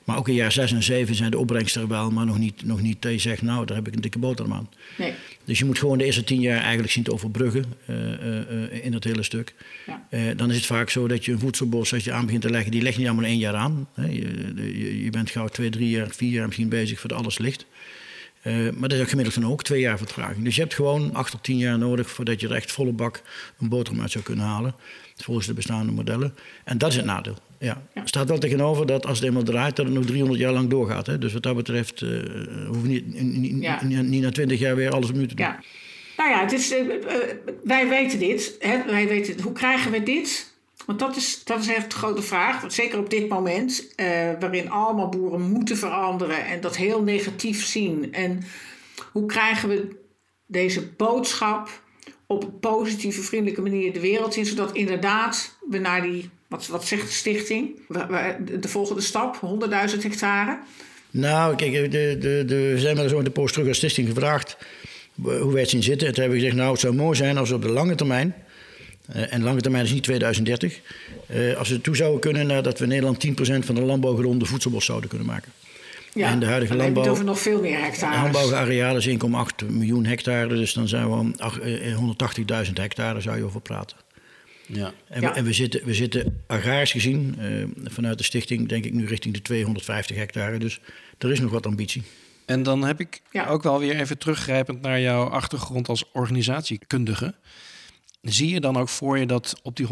Maar 0.05 0.17
ook 0.17 0.29
in 0.29 0.35
jaar 0.35 0.53
6 0.53 0.73
en 0.73 0.83
7 0.83 1.15
zijn 1.15 1.31
de 1.31 1.39
opbrengsten 1.39 1.83
er 1.83 1.89
wel, 1.89 2.11
maar 2.11 2.27
nog 2.27 2.39
niet, 2.39 2.65
nog 2.65 2.81
niet 2.81 3.03
dat 3.03 3.13
je 3.13 3.19
zegt, 3.19 3.43
nou, 3.43 3.67
daar 3.67 3.77
heb 3.77 3.87
ik 3.87 3.95
een 3.95 4.01
dikke 4.01 4.19
boterham 4.19 4.53
aan. 4.53 4.69
Nee. 4.99 5.13
Dus 5.45 5.59
je 5.59 5.65
moet 5.65 5.79
gewoon 5.79 5.99
de 5.99 6.05
eerste 6.05 6.25
tien 6.25 6.41
jaar 6.41 6.61
eigenlijk 6.61 6.93
zien 6.93 7.03
te 7.03 7.13
overbruggen 7.13 7.65
uh, 7.87 7.97
uh, 7.97 8.85
in 8.85 8.93
dat 8.93 9.05
hele 9.05 9.23
stuk. 9.23 9.55
Ja. 9.87 10.07
Uh, 10.11 10.21
dan 10.37 10.51
is 10.51 10.57
het 10.57 10.67
vaak 10.67 10.91
zo 10.91 11.09
dat 11.09 11.25
je 11.25 11.33
een 11.33 11.39
voedselbos, 11.39 11.93
als 11.93 12.05
je 12.05 12.13
aan 12.13 12.25
begint 12.25 12.43
te 12.43 12.51
leggen, 12.51 12.71
die 12.71 12.83
leg 12.83 12.93
je 12.93 12.99
niet 12.99 13.09
allemaal 13.09 13.27
één 13.27 13.39
jaar 13.39 13.55
aan. 13.55 13.89
Hè. 13.95 14.07
Je, 14.07 14.53
je, 14.57 15.05
je, 15.05 15.11
bent 15.11 15.31
gauw 15.31 15.49
twee, 15.49 15.71
drie 15.71 15.91
jaar, 15.91 16.11
vier 16.11 16.31
jaar 16.31 16.47
misschien 16.47 16.69
bezig 16.69 17.01
voordat 17.01 17.19
alles 17.19 17.39
ligt. 17.39 17.67
maar 18.43 18.89
dat 18.89 18.93
is 18.93 19.01
ook 19.01 19.09
gemiddeld 19.09 19.35
dan 19.35 19.51
ook 19.51 19.63
twee 19.63 19.81
jaar 19.81 19.99
vertraging. 19.99 20.45
Dus 20.45 20.55
je 20.55 20.61
hebt 20.61 20.75
gewoon 20.75 21.15
acht 21.15 21.31
tot 21.31 21.43
tien 21.43 21.59
jaar 21.59 21.79
nodig 21.79 22.11
voordat 22.11 22.41
je 22.41 22.49
er 22.49 22.55
echt 22.55 22.73
volle 22.73 22.93
bak 22.93 23.23
een 23.59 23.69
boterham 23.69 24.03
uit 24.03 24.11
zou 24.11 24.25
kunnen 24.25 24.45
halen. 24.45 24.75
Volgens 25.17 25.47
de 25.47 25.55
bestaande 25.55 25.93
modellen. 25.93 26.35
En 26.65 26.79
dat 26.79 26.91
is 26.91 26.97
het 26.97 27.05
nadeel. 27.05 27.39
Ja. 27.59 27.83
Er 27.95 28.03
staat 28.05 28.29
wel 28.29 28.39
tegenover 28.39 28.87
dat 28.87 29.07
als 29.07 29.19
het 29.19 29.29
eenmaal 29.29 29.43
draait, 29.43 29.77
dat 29.77 29.85
het 29.85 29.95
nog 29.95 30.05
300 30.05 30.41
jaar 30.41 30.53
lang 30.53 30.71
doorgaat. 30.71 31.07
Hè? 31.07 31.19
Dus 31.19 31.33
wat 31.33 31.43
dat 31.43 31.57
betreft 31.57 32.01
uh, 32.01 32.21
hoef 32.67 32.83
je 32.83 32.89
niet, 32.89 33.23
niet, 33.23 33.63
ja. 33.63 33.83
niet, 33.83 34.23
na 34.23 34.31
20 34.31 34.59
jaar 34.59 34.77
weer 34.77 34.91
alles 34.91 35.09
opnieuw 35.09 35.27
te 35.27 35.35
doen. 35.35 35.47
Ja. 35.47 35.61
Nou 36.17 36.31
ja, 36.31 36.41
het 36.41 36.53
is, 36.53 36.73
uh, 36.73 36.79
uh, 36.79 36.97
wij 37.65 37.89
weten 37.89 38.19
dit. 38.19 38.57
Hè? 38.59 38.85
Wij 38.87 39.09
weten, 39.09 39.43
hoe 39.43 39.53
krijgen 39.53 39.91
we 39.91 40.03
dit? 40.03 40.53
Want 40.87 40.99
dat 40.99 41.17
is, 41.17 41.45
dat 41.45 41.61
is 41.61 41.69
echt 41.69 41.91
de 41.91 41.97
grote 41.97 42.23
vraag. 42.23 42.61
Want 42.61 42.73
zeker 42.73 42.99
op 42.99 43.11
dit 43.11 43.29
moment, 43.29 43.95
waarin 44.41 44.71
allemaal 44.71 45.09
boeren 45.09 45.41
moeten 45.41 45.77
veranderen 45.77 46.47
en 46.47 46.61
dat 46.61 46.77
heel 46.77 47.03
negatief 47.03 47.65
zien. 47.65 48.13
En 48.13 48.43
hoe 49.13 49.27
krijgen 49.27 49.69
we 49.69 49.97
deze 50.47 50.87
boodschap 50.87 51.83
op 52.27 52.45
een 52.45 52.59
positieve, 52.59 53.23
vriendelijke 53.23 53.63
manier 53.63 53.93
de 53.93 54.01
wereld 54.01 54.37
in, 54.37 54.47
zodat 54.47 54.73
inderdaad 54.73 55.59
we 55.69 55.79
naar 55.79 56.03
die 56.03 56.31
wat, 56.47 56.67
wat 56.67 56.85
zegt 56.85 57.07
de 57.07 57.13
stichting? 57.13 57.71
De 58.61 58.69
volgende 58.69 59.03
stap, 59.03 59.41
100.000 59.95 60.03
hectare? 60.03 60.59
Nou, 61.11 61.57
kijk, 61.57 61.73
de, 61.73 62.19
de, 62.19 62.45
de, 62.47 62.57
we 62.57 62.79
zijn 62.79 62.97
wel 62.97 63.19
in 63.19 63.25
de 63.25 63.31
post 63.31 63.53
terug 63.53 63.69
als 63.69 63.77
stichting 63.77 64.09
gevraagd 64.09 64.57
hoe 65.23 65.53
wij 65.53 65.61
het 65.61 65.71
zien 65.71 65.83
zitten. 65.83 66.07
En 66.07 66.15
toen 66.15 66.23
hebben 66.23 66.41
we 66.41 66.45
gezegd, 66.45 66.63
nou, 66.63 66.73
het 66.73 66.81
zou 66.81 66.95
mooi 66.95 67.17
zijn 67.17 67.39
als 67.39 67.49
we 67.49 67.55
op 67.55 67.63
de 67.63 67.69
lange 67.69 67.95
termijn... 67.95 68.35
Uh, 69.17 69.33
en 69.33 69.43
lange 69.43 69.61
termijn 69.61 69.85
is 69.85 69.93
niet 69.93 70.03
2030. 70.03 70.81
Uh, 71.31 71.57
als 71.57 71.69
we 71.69 71.81
toe 71.81 71.97
zouden 71.97 72.21
kunnen 72.21 72.63
dat 72.63 72.79
we 72.79 72.85
in 72.85 72.91
Nederland 72.91 73.27
10% 73.27 73.31
van 73.65 73.75
de 73.75 73.81
landbouwgronden 73.81 74.49
voedselbos 74.49 74.85
zouden 74.85 75.09
kunnen 75.09 75.27
maken. 75.27 75.53
Ja, 76.13 76.31
en 76.31 76.41
de 76.41 76.47
huidige 76.47 76.77
landbouw. 76.77 77.09
Over 77.09 77.25
nog 77.25 77.39
veel 77.39 77.61
meer 77.61 77.81
hectare. 77.81 78.23
Landbouwareaal 78.23 78.97
is 78.97 79.09
1,8 79.09 79.15
miljoen 79.69 80.05
hectare. 80.05 80.49
Dus 80.49 80.73
dan 80.73 80.89
zijn 80.89 81.11
we 81.11 81.17
om 81.17 81.35
180.000 82.67 82.73
hectare 82.73 83.21
zou 83.21 83.37
je 83.37 83.45
over 83.45 83.61
praten. 83.61 83.97
Ja. 84.67 84.93
En, 85.09 85.21
We, 85.21 85.27
en 85.27 85.45
we, 85.45 85.53
zitten, 85.53 85.85
we 85.85 85.95
zitten 85.95 86.43
agrarisch 86.47 86.93
gezien 86.93 87.37
uh, 87.41 87.65
vanuit 87.85 88.19
de 88.19 88.25
stichting, 88.25 88.69
denk 88.69 88.85
ik 88.85 88.93
nu 88.93 89.07
richting 89.07 89.35
de 89.35 89.43
250 89.43 90.17
hectare. 90.17 90.59
Dus 90.59 90.81
er 91.19 91.31
is 91.31 91.41
nog 91.41 91.51
wat 91.51 91.67
ambitie. 91.67 92.03
En 92.47 92.63
dan 92.63 92.85
heb 92.85 93.01
ik 93.01 93.23
ja. 93.31 93.47
ook 93.47 93.63
wel 93.63 93.79
weer 93.79 94.01
even 94.01 94.19
teruggrijpend 94.19 94.81
naar 94.81 95.01
jouw 95.01 95.25
achtergrond 95.25 95.89
als 95.89 96.05
organisatiekundige. 96.13 97.35
Zie 98.21 98.49
je 98.49 98.61
dan 98.61 98.77
ook 98.77 98.89
voor 98.89 99.19
je 99.19 99.27
dat 99.27 99.61
op 99.63 99.77
die 99.77 99.87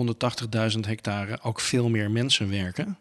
180.000 0.74 0.80
hectare 0.80 1.38
ook 1.42 1.61
veel 1.61 1.88
meer 1.88 2.11
mensen 2.11 2.50
werken? 2.50 2.98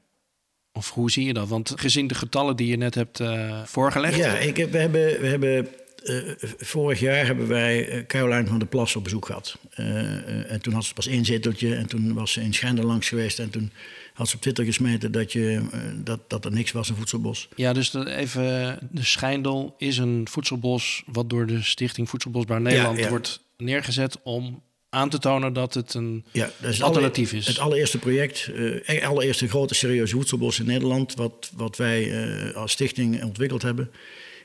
Of 0.73 0.89
hoe 0.89 1.11
zie 1.11 1.25
je 1.25 1.33
dat? 1.33 1.47
Want 1.47 1.73
gezien 1.75 2.07
de 2.07 2.15
getallen 2.15 2.55
die 2.55 2.67
je 2.67 2.77
net 2.77 2.95
hebt 2.95 3.19
uh, 3.19 3.63
voorgelegd. 3.65 4.15
Ja, 4.15 4.37
ik 4.37 4.57
heb, 4.57 4.71
we 4.71 4.77
hebben, 4.77 5.21
we 5.21 5.27
hebben 5.27 5.67
uh, 6.03 6.33
vorig 6.57 6.99
jaar 6.99 7.25
hebben 7.25 7.47
wij 7.47 7.93
uh, 7.93 8.05
Caroline 8.05 8.47
van 8.47 8.59
der 8.59 8.67
Plas 8.67 8.95
op 8.95 9.03
bezoek 9.03 9.25
gehad. 9.25 9.57
Uh, 9.79 10.51
en 10.51 10.61
toen 10.61 10.73
had 10.73 10.85
ze 10.85 10.93
pas 10.93 11.07
één 11.07 11.25
zeteltje 11.25 11.75
en 11.75 11.87
toen 11.87 12.13
was 12.13 12.31
ze 12.31 12.41
in 12.41 12.53
Schijndel 12.53 12.85
langs 12.85 13.07
geweest. 13.07 13.39
En 13.39 13.49
toen 13.49 13.71
had 14.13 14.29
ze 14.29 14.35
op 14.35 14.41
Twitter 14.41 14.65
gesmeten 14.65 15.11
dat, 15.11 15.31
je, 15.31 15.61
dat, 16.03 16.19
dat 16.27 16.45
er 16.45 16.51
niks 16.51 16.71
was, 16.71 16.89
een 16.89 16.95
voedselbos. 16.95 17.47
Ja, 17.55 17.73
dus 17.73 17.91
dat 17.91 18.07
even, 18.07 18.79
de 18.91 19.03
Schijndel 19.03 19.75
is 19.77 19.97
een 19.97 20.27
voedselbos 20.29 21.03
wat 21.05 21.29
door 21.29 21.45
de 21.45 21.63
Stichting 21.63 22.09
Voedselbosbaar 22.09 22.61
Nederland 22.61 22.97
ja, 22.97 23.03
ja. 23.03 23.09
wordt 23.09 23.39
neergezet 23.57 24.17
om 24.23 24.61
aan 24.89 25.09
te 25.09 25.19
tonen 25.19 25.53
dat 25.53 25.73
het 25.73 25.93
een 25.93 26.25
ja, 26.31 26.49
dat 26.61 26.71
is 26.71 26.81
alternatief 26.81 27.33
is. 27.33 27.47
Het 27.47 27.59
allereerste 27.59 27.97
project, 27.97 28.49
het 28.83 29.01
allereerste 29.01 29.47
grote 29.47 29.73
serieuze 29.73 30.15
voedselbos 30.15 30.59
in 30.59 30.65
Nederland... 30.65 31.15
wat, 31.15 31.51
wat 31.55 31.77
wij 31.77 32.53
als 32.55 32.71
stichting 32.71 33.23
ontwikkeld 33.23 33.61
hebben... 33.61 33.91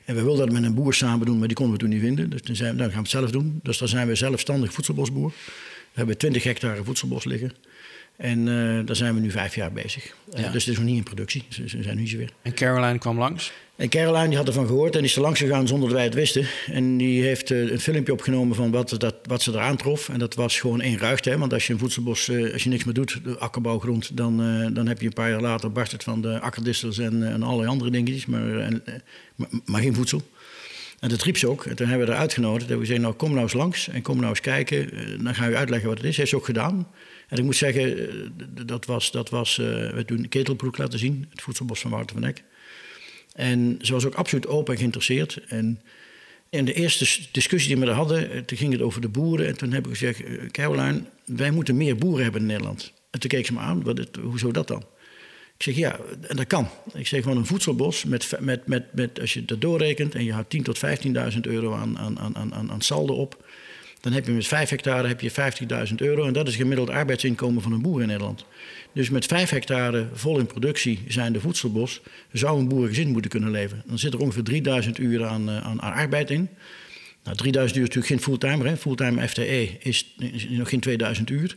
En 0.07 0.15
we 0.15 0.23
wilden 0.23 0.47
dat 0.47 0.55
met 0.55 0.65
een 0.65 0.75
boer 0.75 0.95
samen 0.95 1.27
doen, 1.27 1.39
maar 1.39 1.47
die 1.49 1.57
konden 1.57 1.75
we 1.75 1.81
toen 1.81 1.91
niet 1.91 2.01
vinden. 2.01 2.31
Dus 2.31 2.43
dan, 2.43 2.57
zijn, 2.57 2.77
dan 2.77 2.87
gaan 2.87 2.95
we 2.95 3.03
het 3.03 3.11
zelf 3.11 3.31
doen. 3.31 3.61
Dus 3.63 3.79
dan 3.79 3.89
zijn 3.89 4.07
we 4.07 4.15
zelfstandig 4.15 4.73
voedselbosboer. 4.73 5.29
We 5.29 6.03
hebben 6.03 6.19
20 6.19 6.43
hectare 6.43 6.85
voedselbos 6.85 7.25
liggen. 7.25 7.53
En 8.17 8.47
uh, 8.47 8.87
daar 8.87 8.97
zijn 8.97 9.15
we 9.15 9.21
nu 9.21 9.31
vijf 9.31 9.55
jaar 9.55 9.73
bezig. 9.73 10.15
Ja. 10.31 10.39
Uh, 10.39 10.53
dus 10.53 10.65
het 10.65 10.73
is 10.73 10.79
nog 10.79 10.87
niet 10.87 10.97
in 10.97 11.03
productie. 11.03 11.45
Ze, 11.49 11.69
ze 11.69 11.83
zijn 11.83 11.97
nu 11.97 12.09
zo 12.09 12.17
weer. 12.17 12.31
En 12.43 12.55
Caroline 12.55 12.99
kwam 12.99 13.19
langs? 13.19 13.53
En 13.77 13.89
Caroline 13.89 14.29
die 14.29 14.37
had 14.37 14.47
ervan 14.47 14.67
gehoord 14.67 14.97
en 14.97 15.05
is 15.05 15.17
er 15.17 15.23
langs 15.23 15.41
gegaan 15.41 15.69
zonder 15.69 15.89
dat 15.89 15.97
wij 15.97 16.07
het 16.07 16.15
wisten. 16.15 16.47
En 16.67 16.97
die 16.97 17.23
heeft 17.23 17.51
uh, 17.51 17.71
een 17.71 17.81
filmpje 17.81 18.13
opgenomen 18.13 18.57
van 18.57 18.71
wat, 18.71 18.95
dat, 18.99 19.15
wat 19.23 19.43
ze 19.43 19.51
eraan 19.51 19.77
trof. 19.77 20.09
En 20.09 20.19
dat 20.19 20.35
was 20.35 20.61
gewoon 20.61 20.81
één 20.81 20.99
ruigte. 20.99 21.31
Hè? 21.31 21.39
Want 21.39 21.53
als 21.53 21.67
je 21.67 21.73
een 21.73 21.79
voedselbos, 21.79 22.31
als 22.53 22.63
je 22.63 22.69
niks 22.69 22.85
meer 22.85 22.95
doet, 22.95 23.21
de 23.25 23.39
akkerbouwgrond, 23.39 24.17
dan, 24.17 24.37
dan 24.75 24.87
heb 24.87 25.01
je 25.01 25.07
een 25.07 25.13
paar 25.13 25.31
jaar 25.31 25.41
later 25.41 25.73
barst 25.73 25.93
het 25.93 26.03
van 26.03 26.21
de 26.21 26.41
akkerdistels 26.41 26.99
en, 26.99 27.33
en 27.33 27.43
allerlei 27.43 27.69
andere 27.69 27.91
dingetjes, 27.91 28.27
maar, 28.27 28.59
en, 28.59 28.83
maar, 29.35 29.49
maar, 29.65 29.81
geen 29.81 29.95
voedsel. 29.95 30.23
En 31.01 31.09
dat 31.09 31.23
riep 31.23 31.37
ze 31.37 31.49
ook. 31.49 31.65
En 31.65 31.77
toen 31.77 31.89
hebben 31.89 32.07
we 32.07 32.13
haar 32.13 32.21
uitgenodigd. 32.21 32.71
En 32.71 32.79
we 32.79 32.85
zeiden, 32.85 33.07
nou 33.07 33.19
kom 33.19 33.31
nou 33.31 33.43
eens 33.43 33.53
langs 33.53 33.89
en 33.89 34.03
kom 34.03 34.17
nou 34.17 34.29
eens 34.29 34.41
kijken. 34.41 34.91
dan 35.25 35.35
ga 35.35 35.47
je 35.47 35.57
uitleggen 35.57 35.89
wat 35.89 35.99
het 35.99 36.07
is. 36.07 36.17
Heeft 36.17 36.31
ze 36.31 36.37
ook 36.37 36.45
gedaan. 36.45 36.89
En 37.29 37.39
ik 37.39 37.45
moet 37.45 37.57
zeggen, 37.57 38.11
dat 38.67 38.85
was, 38.85 39.11
dat 39.11 39.31
was 39.31 39.57
we 39.57 40.03
toen 40.07 40.19
een 40.19 40.29
ketelbroek 40.29 40.79
laten 40.79 40.99
zien. 40.99 41.27
Het 41.31 41.43
voedselbos 41.43 41.81
van 41.81 41.91
Wouter 41.91 42.17
van 42.17 42.25
Eck. 42.25 42.43
En 43.33 43.79
ze 43.81 43.93
was 43.93 44.07
ook 44.07 44.15
absoluut 44.15 44.47
open 44.47 44.73
en 44.73 44.79
geïnteresseerd. 44.79 45.41
En 45.49 45.81
in 46.51 46.65
de 46.65 46.73
eerste 46.73 47.29
discussie 47.33 47.75
die 47.75 47.85
we 47.85 47.91
hadden, 47.91 48.31
eh, 48.31 48.39
toen 48.41 48.59
ging 48.59 48.73
het 48.73 48.83
over 48.83 49.01
de 49.01 49.09
boeren. 49.09 49.47
En 49.47 49.57
toen 49.57 49.73
heb 49.73 49.85
ik 49.85 49.91
gezegd, 49.91 50.25
eh, 50.25 50.47
Caroline, 50.51 51.03
wij 51.25 51.51
moeten 51.51 51.77
meer 51.77 51.97
boeren 51.97 52.23
hebben 52.23 52.41
in 52.41 52.47
Nederland. 52.47 52.93
En 53.11 53.21
toen 53.21 53.31
keek 53.31 53.47
ze 53.47 53.53
me 53.53 53.59
aan, 53.59 53.89
het, 53.89 54.17
hoezo 54.23 54.51
dat 54.51 54.69
dan? 54.69 54.85
Ik 55.57 55.63
zeg, 55.63 55.75
ja, 55.75 55.99
en 56.21 56.37
dat 56.37 56.47
kan. 56.47 56.69
Ik 56.95 57.07
zeg 57.07 57.23
gewoon 57.23 57.37
een 57.37 57.47
voedselbos, 57.47 58.05
met, 58.05 58.33
met, 58.41 58.67
met, 58.67 58.95
met, 58.95 59.21
als 59.21 59.35
je 59.35 59.45
dat 59.45 59.61
doorrekent... 59.61 60.15
en 60.15 60.25
je 60.25 60.33
houdt 60.33 60.57
10.000 60.57 60.63
tot 60.63 60.81
15.000 61.35 61.41
euro 61.41 61.75
aan, 61.75 61.99
aan, 61.99 62.19
aan, 62.19 62.55
aan, 62.55 62.71
aan 62.71 62.81
saldo 62.81 63.15
op... 63.15 63.45
dan 64.01 64.13
heb 64.13 64.27
je 64.27 64.33
met 64.33 64.47
5 64.47 64.71
hectare 64.71 65.09
heb 65.09 65.21
je 65.21 65.31
50.000 65.89 65.95
euro... 65.97 66.27
en 66.27 66.33
dat 66.33 66.49
is 66.49 66.57
gemiddeld 66.57 66.91
arbeidsinkomen 66.91 67.63
van 67.63 67.73
een 67.73 67.83
boer 67.83 68.01
in 68.01 68.07
Nederland. 68.07 68.45
Dus 68.93 69.11
met 69.11 69.27
5 69.27 69.51
hectare 69.51 70.09
vol 70.13 70.39
in 70.39 70.47
productie 70.47 71.05
zijn 71.09 71.33
de 71.33 71.41
voedselbos, 71.41 72.01
zou 72.33 72.59
een 72.59 72.69
boerengezin 72.69 73.11
moeten 73.11 73.31
kunnen 73.31 73.51
leven. 73.51 73.83
Dan 73.87 73.99
zit 73.99 74.13
er 74.13 74.21
ongeveer 74.21 74.45
3000 74.45 74.99
uur 74.99 75.25
aan, 75.25 75.51
aan, 75.51 75.83
aan 75.83 75.95
arbeid 75.95 76.31
in. 76.31 76.49
Nou, 77.25 77.37
3000 77.37 77.79
uur 77.79 77.87
is 77.89 77.95
natuurlijk 77.95 78.07
geen 78.07 78.39
fulltime. 78.39 78.77
Fulltime 78.77 79.29
FTE 79.29 79.79
is, 79.79 80.15
is, 80.19 80.49
nog 80.49 80.69
geen 80.69 80.81
2000 80.81 81.31
uur. 81.31 81.57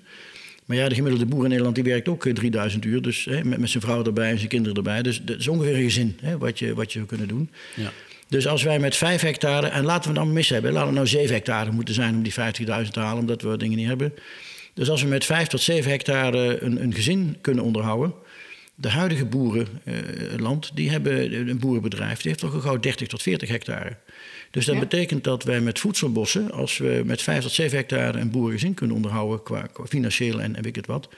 Maar 0.69 0.77
ja, 0.77 0.89
de 0.89 0.95
gemiddelde 0.95 1.25
boer 1.25 1.43
in 1.43 1.49
Nederland 1.49 1.75
die 1.75 1.83
werkt 1.83 2.07
ook 2.07 2.27
3000 2.27 2.85
uur. 2.85 3.01
Dus 3.01 3.25
hè, 3.25 3.43
met, 3.43 3.59
met 3.59 3.69
zijn 3.69 3.83
vrouw 3.83 4.03
erbij 4.03 4.29
en 4.29 4.37
zijn 4.37 4.49
kinderen 4.49 4.77
erbij. 4.77 5.01
Dus 5.01 5.21
dat 5.21 5.39
is 5.39 5.47
ongeveer 5.47 5.75
een 5.75 5.83
gezin 5.83 6.17
hè, 6.21 6.37
wat, 6.37 6.59
je, 6.59 6.73
wat 6.73 6.85
je 6.85 6.97
zou 6.97 7.05
kunnen 7.05 7.27
doen. 7.27 7.49
Ja. 7.75 7.91
Dus 8.27 8.47
als 8.47 8.63
wij 8.63 8.79
met 8.79 8.95
5 8.95 9.21
hectare, 9.21 9.67
en 9.67 9.85
laten 9.85 10.09
we 10.09 10.15
dan 10.15 10.33
mis 10.33 10.49
hebben, 10.49 10.71
laten 10.71 10.87
we 10.87 10.93
nou 10.93 11.07
7 11.07 11.33
hectare 11.33 11.71
moeten 11.71 11.93
zijn 11.93 12.15
om 12.15 12.23
die 12.23 12.33
50.000 12.33 12.89
te 12.91 12.99
halen, 12.99 13.19
omdat 13.19 13.41
we 13.41 13.57
dingen 13.57 13.77
niet 13.77 13.87
hebben. 13.87 14.13
Dus 14.73 14.89
als 14.89 15.01
we 15.01 15.07
met 15.07 15.25
5 15.25 15.47
tot 15.47 15.61
7 15.61 15.91
hectare 15.91 16.61
een, 16.61 16.83
een 16.83 16.93
gezin 16.93 17.37
kunnen 17.41 17.63
onderhouden. 17.63 18.13
De 18.75 18.89
huidige 18.89 19.25
boerenland, 19.25 20.65
uh, 20.65 20.71
die 20.73 20.89
hebben 20.89 21.49
een 21.49 21.59
boerenbedrijf, 21.59 22.21
die 22.21 22.27
heeft 22.31 22.39
toch 22.39 22.61
gauw 22.61 22.79
30 22.79 23.07
tot 23.07 23.21
40 23.21 23.49
hectare. 23.49 23.97
Dus 24.51 24.65
dat 24.65 24.75
ja. 24.75 24.81
betekent 24.81 25.23
dat 25.23 25.43
wij 25.43 25.61
met 25.61 25.79
voedselbossen, 25.79 26.51
als 26.51 26.77
we 26.77 27.01
met 27.05 27.21
5 27.21 27.41
tot 27.41 27.51
7 27.51 27.77
hectare 27.77 28.19
een 28.19 28.31
boerengezin 28.31 28.73
kunnen 28.73 28.95
onderhouden, 28.95 29.43
qua, 29.43 29.67
qua 29.73 29.85
financieel 29.85 30.41
en, 30.41 30.55
en 30.55 30.63
weet 30.63 30.65
ik 30.65 30.75
het 30.75 30.85
wat, 30.85 31.09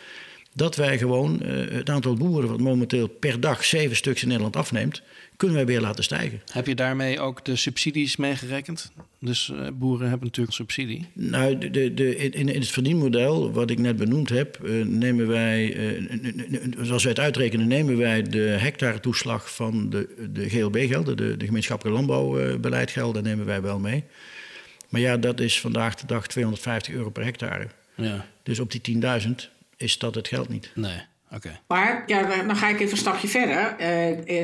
dat 0.54 0.76
wij 0.76 0.98
gewoon 0.98 1.42
eh, 1.42 1.72
het 1.72 1.90
aantal 1.90 2.14
boeren, 2.14 2.50
wat 2.50 2.60
momenteel 2.60 3.08
per 3.08 3.40
dag 3.40 3.66
zeven 3.66 3.96
stuks 3.96 4.22
in 4.22 4.28
Nederland 4.28 4.56
afneemt, 4.56 5.02
kunnen 5.42 5.58
wij 5.58 5.66
weer 5.74 5.82
laten 5.82 6.04
stijgen. 6.04 6.42
Heb 6.52 6.68
je 6.68 6.76
daarmee 6.76 7.20
ook 7.20 7.46
de 7.46 7.56
subsidies 7.56 8.16
meegerekend? 8.16 8.92
Dus 9.20 9.52
uh, 9.54 9.68
boeren 9.74 10.10
hebben 10.10 10.28
natuurlijk 10.28 10.56
subsidie. 10.56 11.08
Nou, 11.14 11.58
de, 11.58 11.70
de, 11.70 11.94
de, 11.94 12.16
in, 12.16 12.32
in 12.32 12.60
het 12.60 12.68
verdienmodel 12.68 13.52
wat 13.52 13.70
ik 13.70 13.80
net 13.80 13.96
benoemd 13.96 14.30
heb, 14.30 14.60
uh, 14.64 14.86
nemen 14.86 15.28
wij, 15.28 15.76
zoals 16.82 17.04
wij 17.04 17.12
het 17.12 17.22
uitrekenen, 17.22 17.68
nemen 17.68 17.98
wij 17.98 18.22
de 18.22 18.40
hectare 18.40 19.00
toeslag 19.00 19.54
van 19.56 19.90
de, 19.90 20.30
de 20.34 20.50
GLB-gelden, 20.50 21.18
de, 21.18 21.38
de 21.38 21.46
gemeenschappelijke 21.46 22.00
landbouwbeleidgelden, 22.02 23.24
nemen 23.24 23.46
wij 23.46 23.62
wel 23.62 23.80
mee. 23.80 24.04
Maar 24.90 25.02
ja, 25.02 25.18
dat 25.18 25.40
is 25.40 25.60
vandaag 25.60 25.96
de 25.96 26.06
dag 26.06 26.28
250 26.28 26.94
euro 26.94 27.10
per 27.10 27.24
hectare. 27.24 27.68
Ja. 27.96 28.26
Dus 28.44 28.60
op 28.60 28.72
die 28.72 29.02
10.000 29.22 29.30
is 29.78 29.98
dat 29.98 30.16
het 30.16 30.28
geld 30.28 30.50
niet. 30.50 30.72
Nee. 30.76 31.02
Maar 31.68 32.04
ja, 32.06 32.44
dan 32.44 32.56
ga 32.56 32.70
ik 32.70 32.80
even 32.80 32.92
een 32.92 32.98
stapje 32.98 33.28
verder. 33.28 33.72
Uh, 33.72 33.78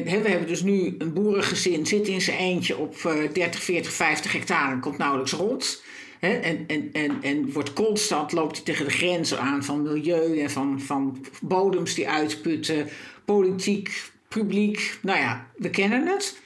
we 0.03 0.29
hebben 0.29 0.47
dus 0.47 0.61
nu 0.61 0.95
een 0.97 1.13
boerengezin, 1.13 1.85
zit 1.85 2.07
in 2.07 2.21
zijn 2.21 2.37
eentje 2.37 2.77
op 2.77 2.95
uh, 3.05 3.33
30, 3.33 3.63
40, 3.63 3.91
50 3.91 4.31
hectare, 4.31 4.79
komt 4.79 4.97
nauwelijks 4.97 5.31
rond. 5.31 5.83
En, 6.19 6.67
en, 6.67 6.89
en, 6.93 7.17
en 7.21 7.51
wordt 7.51 7.73
constant, 7.73 8.31
loopt 8.31 8.55
hij 8.55 8.65
tegen 8.65 8.85
de 8.85 8.91
grenzen 8.91 9.39
aan 9.39 9.63
van 9.63 9.81
milieu 9.81 10.39
en 10.39 10.49
van, 10.49 10.81
van 10.81 11.25
bodems 11.41 11.93
die 11.93 12.09
uitputten, 12.09 12.87
politiek, 13.25 14.03
publiek. 14.27 14.97
Nou 15.01 15.19
ja, 15.19 15.47
we 15.55 15.69
kennen 15.69 16.07
het. 16.07 16.39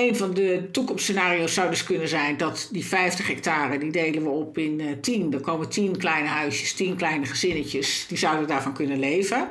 Een 0.00 0.16
van 0.16 0.34
de 0.34 0.68
toekomstscenario's 0.72 1.54
zou 1.54 1.70
dus 1.70 1.84
kunnen 1.84 2.08
zijn 2.08 2.36
dat 2.36 2.68
die 2.72 2.86
50 2.86 3.26
hectare, 3.26 3.78
die 3.78 3.90
delen 3.90 4.22
we 4.22 4.28
op 4.28 4.58
in 4.58 4.80
uh, 4.80 4.92
10. 5.00 5.32
Er 5.32 5.40
komen 5.40 5.68
10 5.68 5.96
kleine 5.96 6.28
huisjes, 6.28 6.74
10 6.74 6.96
kleine 6.96 7.26
gezinnetjes, 7.26 8.06
die 8.08 8.18
zouden 8.18 8.48
daarvan 8.48 8.74
kunnen 8.74 8.98
leven. 8.98 9.48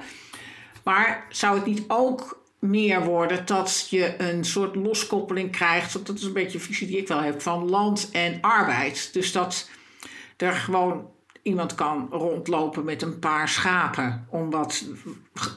Maar 0.83 1.25
zou 1.29 1.55
het 1.55 1.65
niet 1.65 1.83
ook 1.87 2.43
meer 2.59 3.03
worden 3.03 3.45
dat 3.45 3.87
je 3.89 4.15
een 4.17 4.45
soort 4.45 4.75
loskoppeling 4.75 5.51
krijgt, 5.51 6.05
dat 6.05 6.17
is 6.17 6.23
een 6.23 6.33
beetje 6.33 6.57
een 6.57 6.63
visie 6.63 6.87
die 6.87 6.97
ik 6.97 7.07
wel 7.07 7.21
heb, 7.21 7.41
van 7.41 7.69
land 7.69 8.09
en 8.11 8.37
arbeid. 8.41 9.09
Dus 9.13 9.31
dat 9.31 9.69
er 10.37 10.53
gewoon 10.53 11.09
iemand 11.41 11.75
kan 11.75 12.07
rondlopen 12.11 12.83
met 12.83 13.01
een 13.01 13.19
paar 13.19 13.49
schapen 13.49 14.27
om 14.29 14.49
wat 14.49 14.85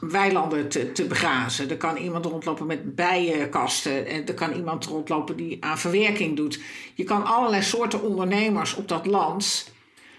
weilanden 0.01 0.69
te, 0.69 0.91
te 0.91 1.05
begrazen. 1.05 1.69
Er 1.69 1.77
kan 1.77 1.97
iemand 1.97 2.25
rondlopen 2.25 2.65
met 2.65 2.95
bijenkasten. 2.95 4.05
En 4.07 4.25
er 4.27 4.33
kan 4.33 4.51
iemand 4.51 4.85
rondlopen 4.85 5.37
die 5.37 5.57
aan 5.59 5.79
verwerking 5.79 6.35
doet. 6.35 6.59
Je 6.93 7.03
kan 7.03 7.25
allerlei 7.25 7.61
soorten 7.61 8.01
ondernemers 8.01 8.75
op 8.75 8.87
dat 8.87 9.05
land. 9.05 9.71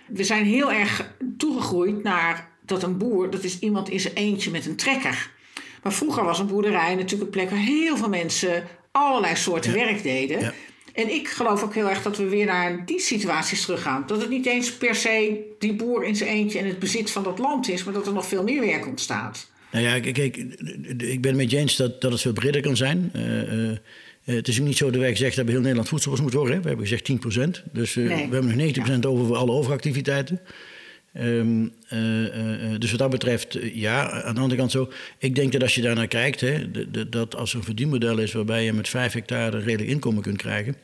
We 0.06 0.24
zijn 0.24 0.44
heel 0.44 0.72
erg 0.72 1.14
toegegroeid 1.36 2.02
naar 2.02 2.52
dat 2.60 2.82
een 2.82 2.98
boer, 2.98 3.30
dat 3.30 3.42
is 3.42 3.58
iemand 3.58 3.88
in 3.88 4.00
zijn 4.00 4.14
eentje 4.14 4.50
met 4.50 4.66
een 4.66 4.76
trekker. 4.76 5.30
Maar 5.82 5.92
vroeger 5.92 6.24
was 6.24 6.38
een 6.38 6.46
boerderij 6.46 6.94
natuurlijk 6.94 7.22
een 7.22 7.30
plek 7.30 7.50
waar 7.50 7.58
heel 7.58 7.96
veel 7.96 8.08
mensen 8.08 8.64
allerlei 8.90 9.36
soorten 9.36 9.72
werk 9.72 10.02
deden. 10.02 10.40
Ja. 10.40 10.52
En 10.94 11.14
ik 11.14 11.28
geloof 11.28 11.62
ook 11.62 11.74
heel 11.74 11.88
erg 11.88 12.02
dat 12.02 12.16
we 12.16 12.28
weer 12.28 12.46
naar 12.46 12.86
die 12.86 13.00
situaties 13.00 13.62
teruggaan. 13.62 14.04
Dat 14.06 14.20
het 14.20 14.30
niet 14.30 14.46
eens 14.46 14.72
per 14.72 14.94
se 14.94 15.40
die 15.58 15.72
boer 15.72 16.04
in 16.04 16.16
zijn 16.16 16.30
eentje 16.30 16.58
en 16.58 16.66
het 16.66 16.78
bezit 16.78 17.10
van 17.10 17.22
dat 17.22 17.38
land 17.38 17.68
is, 17.68 17.84
maar 17.84 17.94
dat 17.94 18.06
er 18.06 18.12
nog 18.12 18.26
veel 18.26 18.42
meer 18.42 18.60
werk 18.60 18.86
ontstaat. 18.86 19.46
Nou 19.70 19.84
ja, 19.84 20.00
kijk, 20.00 20.36
ik 20.98 21.20
ben 21.20 21.30
het 21.30 21.36
met 21.36 21.50
je 21.50 21.56
eens 21.56 21.76
dat, 21.76 22.00
dat 22.00 22.12
het 22.12 22.20
veel 22.20 22.32
breder 22.32 22.62
kan 22.62 22.76
zijn. 22.76 23.10
Uh, 23.16 23.70
uh, 23.70 23.76
het 24.24 24.48
is 24.48 24.60
ook 24.60 24.66
niet 24.66 24.76
zo 24.76 24.90
dat 24.90 25.00
wij 25.00 25.10
gezegd 25.10 25.36
hebben... 25.36 25.52
heel 25.52 25.62
Nederland 25.62 25.88
voedselbos 25.88 26.20
moet 26.20 26.32
worden. 26.32 26.62
We 26.62 26.68
hebben 26.68 26.86
gezegd 26.86 27.04
10 27.04 27.20
Dus 27.72 27.96
uh, 27.96 28.08
nee. 28.08 28.28
we 28.28 28.34
hebben 28.34 28.56
nog 28.56 29.00
90% 29.00 29.06
over 29.06 29.26
voor 29.26 29.36
alle 29.36 29.52
overactiviteiten. 29.52 30.40
Um, 31.20 31.72
dus 32.78 32.90
wat 32.90 32.98
dat 32.98 33.10
betreft, 33.10 33.58
ja, 33.72 34.22
aan 34.22 34.34
de 34.34 34.40
andere 34.40 34.60
kant 34.60 34.70
zo. 34.70 34.92
Ik 35.18 35.34
denk 35.34 35.52
dat 35.52 35.62
als 35.62 35.74
je 35.74 35.82
daar 35.82 35.94
naar 35.94 36.06
kijkt, 36.08 36.40
hè, 36.40 36.70
dat 37.08 37.36
als 37.36 37.52
er 37.52 37.58
een 37.58 37.64
verdienmodel 37.64 38.18
is 38.18 38.32
waarbij 38.32 38.64
je 38.64 38.72
met 38.72 38.88
5 38.88 39.12
hectare 39.12 39.58
redelijk 39.58 39.90
inkomen 39.90 40.22
kunt 40.22 40.36
krijgen, 40.36 40.76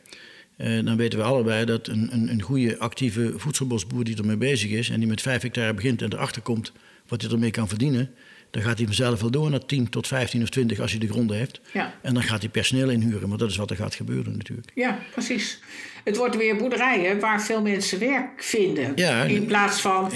dan 0.57 0.97
weten 0.97 1.19
we 1.19 1.25
allebei 1.25 1.65
dat 1.65 1.87
een, 1.87 2.09
een, 2.11 2.29
een 2.29 2.41
goede 2.41 2.79
actieve 2.79 3.33
voedselbosboer 3.35 4.03
die 4.03 4.17
ermee 4.17 4.37
bezig 4.37 4.71
is 4.71 4.89
en 4.89 4.99
die 4.99 5.07
met 5.07 5.21
5 5.21 5.41
hectare 5.41 5.73
begint 5.73 6.01
en 6.01 6.13
erachter 6.13 6.41
komt 6.41 6.71
wat 7.07 7.21
hij 7.21 7.31
ermee 7.31 7.51
kan 7.51 7.67
verdienen, 7.67 8.09
dan 8.51 8.61
gaat 8.61 8.77
hij 8.77 8.85
vanzelf 8.85 9.21
wel 9.21 9.31
door 9.31 9.49
naar 9.49 9.65
10 9.65 9.89
tot 9.89 10.07
15 10.07 10.41
of 10.41 10.49
20 10.49 10.79
als 10.79 10.91
hij 10.91 10.99
de 10.99 11.07
gronden 11.07 11.37
heeft. 11.37 11.61
Ja. 11.73 11.93
En 12.01 12.13
dan 12.13 12.23
gaat 12.23 12.41
hij 12.41 12.49
personeel 12.49 12.89
inhuren, 12.89 13.27
want 13.27 13.39
dat 13.39 13.49
is 13.49 13.57
wat 13.57 13.69
er 13.69 13.75
gaat 13.75 13.95
gebeuren 13.95 14.37
natuurlijk. 14.37 14.71
Ja, 14.75 14.99
precies. 15.11 15.59
Het 16.03 16.17
wordt 16.17 16.35
weer 16.35 16.55
boerderijen 16.55 17.19
waar 17.19 17.41
veel 17.41 17.61
mensen 17.61 17.99
werk 17.99 18.43
vinden. 18.43 18.91
Ja, 18.95 19.23
in 19.23 19.45
plaats 19.45 19.81
van 19.81 20.11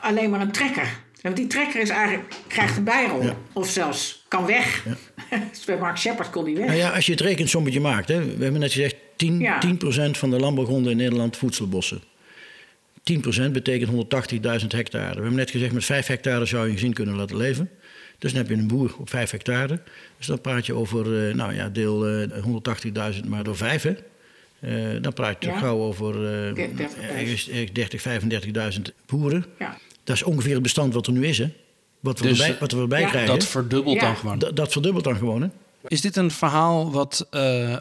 alleen 0.00 0.30
maar 0.30 0.40
een 0.40 0.52
trekker. 0.52 1.06
Want 1.22 1.36
die 1.36 1.46
trekker 1.46 1.80
is 1.80 1.88
eigenlijk, 1.88 2.34
krijgt 2.46 2.76
een 2.76 2.84
bijrol. 2.84 3.30
Of 3.52 3.68
zelfs 3.68 4.24
kan 4.28 4.46
weg. 4.46 4.84
Ja. 4.84 4.96
bij 5.66 5.78
Mark 5.78 5.98
Shepard 5.98 6.30
kon 6.30 6.44
die 6.44 6.56
weg. 6.56 6.66
Nou 6.66 6.78
ja, 6.78 6.90
als 6.90 7.06
je 7.06 7.12
het 7.12 7.20
rekensommetje 7.20 7.80
maakt. 7.80 8.08
Hè, 8.08 8.24
we 8.24 8.42
hebben 8.42 8.60
net 8.60 8.72
gezegd 8.72 8.96
10, 9.16 9.38
ja. 9.38 9.60
10% 10.08 10.10
van 10.10 10.30
de 10.30 10.38
landbouwgronden 10.38 10.90
in 10.90 10.96
Nederland 10.96 11.36
voedselbossen. 11.36 12.02
10% 13.12 13.50
betekent 13.50 13.90
180.000 14.60 14.66
hectare. 14.66 15.08
We 15.08 15.14
hebben 15.14 15.34
net 15.34 15.50
gezegd, 15.50 15.72
met 15.72 15.84
5 15.84 16.06
hectare 16.06 16.44
zou 16.44 16.62
je 16.64 16.68
een 16.68 16.76
gezin 16.76 16.92
kunnen 16.92 17.14
laten 17.14 17.36
leven. 17.36 17.70
Dus 18.18 18.32
dan 18.32 18.40
heb 18.40 18.50
je 18.50 18.56
een 18.56 18.66
boer 18.66 18.94
op 18.98 19.10
5 19.10 19.30
hectare. 19.30 19.80
Dus 20.16 20.26
dan 20.26 20.40
praat 20.40 20.66
je 20.66 20.74
over, 20.74 21.28
uh, 21.28 21.34
nou 21.34 21.54
ja, 21.54 21.68
deel 21.68 22.22
uh, 22.22 22.28
180.000 23.22 23.28
maar 23.28 23.44
door 23.44 23.56
5. 23.56 23.82
Hè. 23.82 23.94
Uh, 24.60 25.02
dan 25.02 25.12
praat 25.12 25.44
je 25.44 25.50
ja. 25.50 25.58
gauw 25.58 25.78
over 25.78 26.14
uh, 26.54 27.72
30, 27.72 28.04
35.000 28.76 28.80
boeren. 29.06 29.44
Ja. 29.58 29.78
Dat 30.04 30.16
is 30.16 30.22
ongeveer 30.22 30.52
het 30.52 30.62
bestand 30.62 30.94
wat 30.94 31.06
er 31.06 31.12
nu 31.12 31.26
is, 31.26 31.38
hè? 31.38 31.48
Wat 32.00 32.18
we, 32.20 32.28
dus, 32.28 32.40
erbij, 32.40 32.56
wat 32.60 32.72
we 32.72 32.80
erbij 32.80 33.00
ja. 33.00 33.08
krijgen. 33.08 33.38
Dat 33.38 33.46
verdubbelt 33.46 34.00
dan 34.00 34.16
gewoon. 34.16 34.38
D 34.38 34.56
dat 34.56 34.72
verdubbelt 34.72 35.04
dan 35.04 35.16
gewoon, 35.16 35.42
hè? 35.42 35.48
Is 35.88 36.00
dit 36.00 36.16
een 36.16 36.30
verhaal 36.30 36.90
wat 36.92 37.28
uh, 37.30 37.76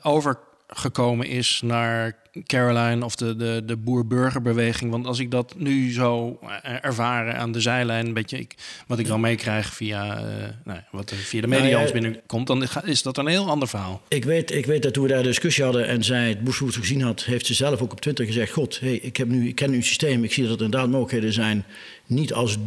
overgekomen 0.68 1.28
is 1.28 1.62
naar 1.64 2.16
Caroline 2.46 3.06
of 3.06 3.16
de, 3.16 3.36
de, 3.36 3.62
de 3.66 3.78
boer-burgerbeweging. 3.78 4.92
Want 4.92 5.06
als 5.06 5.20
ik 5.20 5.32
dat 5.32 5.54
nu 5.58 5.92
zo 5.92 6.40
eh, 6.42 6.74
ervaren 6.82 7.36
aan 7.36 7.52
de 7.52 7.62
zijlijn, 7.62 8.06
een 8.06 8.14
beetje 8.14 8.40
ik, 8.40 8.56
wat 8.88 9.00
ik 9.00 9.08
dan 9.08 9.20
meekrijg 9.20 9.74
via, 9.74 10.18
uh, 10.18 10.24
nou, 10.64 10.80
wat 10.92 11.14
via 11.16 11.42
de 11.42 11.48
media 11.48 11.70
nou 11.70 11.86
ja, 11.86 11.92
binnenkomt, 11.92 12.48
dan 12.48 12.68
is 12.84 13.02
dat 13.02 13.18
een 13.18 13.28
heel 13.28 13.50
ander 13.50 13.68
verhaal. 13.68 14.02
Ik 14.08 14.26
weet, 14.26 14.52
ik 14.52 14.66
weet 14.66 14.84
dat 14.84 14.94
toen 14.94 15.04
we 15.04 15.10
daar 15.10 15.24
discussie 15.24 15.64
hadden 15.64 15.88
en 15.88 16.04
zij 16.04 16.30
het 16.30 16.44
boesvoet 16.44 16.76
gezien 16.76 17.02
had, 17.02 17.24
heeft 17.24 17.46
ze 17.46 17.54
zelf 17.54 17.82
ook 17.82 17.92
op 17.92 18.02
Twitter 18.02 18.26
gezegd: 18.26 18.52
God, 18.52 18.80
hey, 18.80 18.96
ik, 18.96 19.18
heb 19.18 19.28
nu, 19.28 19.48
ik 19.48 19.56
ken 19.56 19.72
uw 19.72 19.82
systeem, 19.82 20.24
ik 20.24 20.34
zie 20.34 20.48
dat 20.48 20.58
er 20.58 20.66
inderdaad 20.66 20.90
mogelijkheden 20.90 21.34
zijn. 21.34 21.66
Niet 22.06 22.34
als 22.34 22.58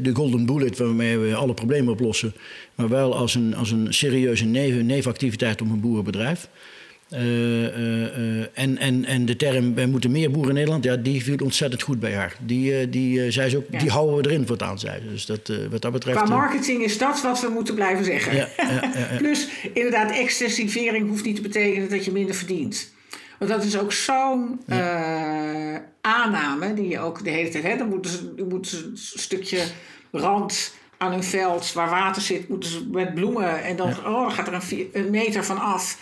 de 0.00 0.14
golden 0.14 0.46
bullet 0.46 0.78
waarmee 0.78 1.18
we 1.18 1.34
alle 1.34 1.54
problemen 1.54 1.92
oplossen, 1.92 2.34
maar 2.74 2.88
wel 2.88 3.16
als 3.16 3.34
een, 3.34 3.54
als 3.54 3.70
een 3.70 3.94
serieuze 3.94 4.44
nevenactiviteit 4.44 5.60
op 5.60 5.70
een 5.70 5.80
boerenbedrijf. 5.80 6.48
Uh, 7.10 7.20
uh, 7.20 8.46
en, 8.54 8.78
en, 8.78 9.04
en 9.04 9.26
de 9.26 9.36
term 9.36 9.74
wij 9.74 9.86
moeten 9.86 10.10
meer 10.10 10.30
boeren 10.30 10.48
in 10.48 10.54
Nederland, 10.54 10.84
ja, 10.84 10.96
die 10.96 11.22
viel 11.22 11.36
ontzettend 11.42 11.82
goed 11.82 12.00
bij 12.00 12.14
haar. 12.14 12.36
Die, 12.40 12.88
die 12.88 13.30
zei 13.30 13.48
ze 13.48 13.56
ook, 13.56 13.66
ja. 13.70 13.78
die 13.78 13.90
houden 13.90 14.16
we 14.16 14.30
erin 14.30 14.46
wat 14.46 14.62
aan 14.62 14.78
zei. 14.78 15.02
Dus 15.08 15.26
dat, 15.26 15.52
wat 15.70 15.82
dat 15.82 15.92
betreft. 15.92 16.22
Qua 16.22 16.28
marketing 16.28 16.82
is 16.82 16.98
dat 16.98 17.22
wat 17.22 17.40
we 17.40 17.48
moeten 17.48 17.74
blijven 17.74 18.04
zeggen. 18.04 18.36
Ja, 18.36 18.48
Plus, 19.18 19.48
inderdaad, 19.74 20.10
extensivering 20.10 21.08
hoeft 21.08 21.24
niet 21.24 21.36
te 21.36 21.42
betekenen 21.42 21.90
dat 21.90 22.04
je 22.04 22.12
minder 22.12 22.34
verdient. 22.34 22.92
Want 23.38 23.50
dat 23.50 23.64
is 23.64 23.78
ook 23.78 23.92
zo'n 23.92 24.60
aanname 26.00 26.74
die 26.74 26.88
je 26.88 27.00
ook 27.00 27.24
de 27.24 27.30
hele 27.30 27.48
tijd 27.48 27.64
hebt. 27.64 27.78
Dan 27.78 27.88
moeten 27.88 28.10
ze, 28.10 28.44
moeten 28.48 28.70
ze 28.70 28.84
een 28.84 28.96
stukje 28.96 29.62
rand 30.10 30.72
aan 30.98 31.12
hun 31.12 31.24
veld 31.24 31.72
waar 31.72 31.90
water 31.90 32.22
zit, 32.22 32.48
moeten 32.48 32.70
ze 32.70 32.86
met 32.90 33.14
bloemen 33.14 33.62
en 33.62 33.76
dan, 33.76 33.88
oh, 33.88 34.04
dan 34.04 34.32
gaat 34.32 34.46
er 34.46 34.54
een, 34.54 34.88
een 34.92 35.10
meter 35.10 35.44
van 35.44 35.58
af. 35.58 35.98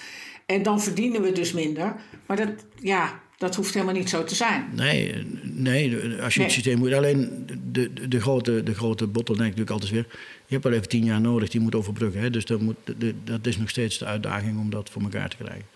En 0.47 0.63
dan 0.63 0.81
verdienen 0.81 1.23
we 1.23 1.33
dus 1.33 1.53
minder. 1.53 1.95
Maar 2.27 2.37
dat, 2.37 2.51
ja, 2.81 3.21
dat 3.37 3.55
hoeft 3.55 3.75
helemaal 3.75 3.95
niet 3.95 4.09
zo 4.09 4.25
te 4.25 4.35
zijn. 4.35 4.69
Nee, 4.73 5.27
nee 5.43 5.95
als 6.23 6.35
je 6.35 6.39
nee. 6.39 6.49
het 6.49 6.57
systeem 6.57 6.79
moet. 6.79 6.93
Alleen 6.93 7.47
de, 7.47 7.93
de, 7.93 8.09
de, 8.09 8.21
grote, 8.21 8.63
de 8.63 8.75
grote 8.75 9.07
bottleneck 9.07 9.45
natuurlijk 9.45 9.71
altijd 9.71 9.91
weer. 9.91 10.07
Je 10.47 10.53
hebt 10.53 10.65
wel 10.65 10.73
even 10.73 10.89
tien 10.89 11.05
jaar 11.05 11.21
nodig, 11.21 11.49
die 11.49 11.61
moet 11.61 11.75
overbruggen. 11.75 12.21
Hè? 12.21 12.31
Dus 12.31 12.45
dat, 12.45 12.61
moet, 12.61 12.77
de, 12.99 13.15
dat 13.25 13.47
is 13.47 13.57
nog 13.57 13.69
steeds 13.69 13.99
de 13.99 14.05
uitdaging 14.05 14.59
om 14.59 14.71
dat 14.71 14.91
voor 14.91 15.03
elkaar 15.03 15.29
te 15.29 15.37
krijgen. 15.37 15.67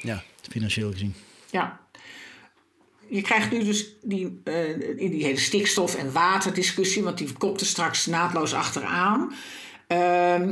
Ja. 0.00 0.22
Financieel 0.50 0.92
gezien. 0.92 1.14
Ja. 1.50 1.80
Je 3.08 3.22
krijgt 3.22 3.50
nu 3.50 3.64
dus 3.64 3.86
die, 4.02 4.40
uh, 4.44 4.68
in 4.96 5.10
die 5.10 5.24
hele 5.24 5.38
stikstof- 5.38 5.94
en 5.94 6.12
waterdiscussie, 6.12 7.02
want 7.02 7.18
die 7.18 7.32
komt 7.32 7.60
er 7.60 7.66
straks 7.66 8.06
naadloos 8.06 8.54
achteraan. 8.54 9.32
Uh, 9.88 10.50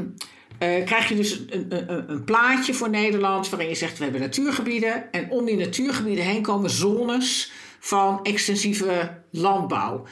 uh, 0.58 0.84
krijg 0.84 1.08
je 1.08 1.14
dus 1.14 1.40
een, 1.50 1.66
een, 1.68 2.10
een, 2.10 2.24
plaatje 2.24 2.74
voor 2.74 2.90
Nederland 2.90 3.48
waarin 3.48 3.68
je 3.68 3.74
zegt 3.74 3.98
we 3.98 4.02
hebben 4.02 4.20
natuurgebieden 4.20 5.12
en 5.12 5.30
om 5.30 5.44
die 5.44 5.56
natuurgebieden 5.56 6.24
heen 6.24 6.42
komen 6.42 6.70
zones 6.70 7.52
van 7.80 8.20
extensieve 8.22 9.18
landbouw. 9.30 10.04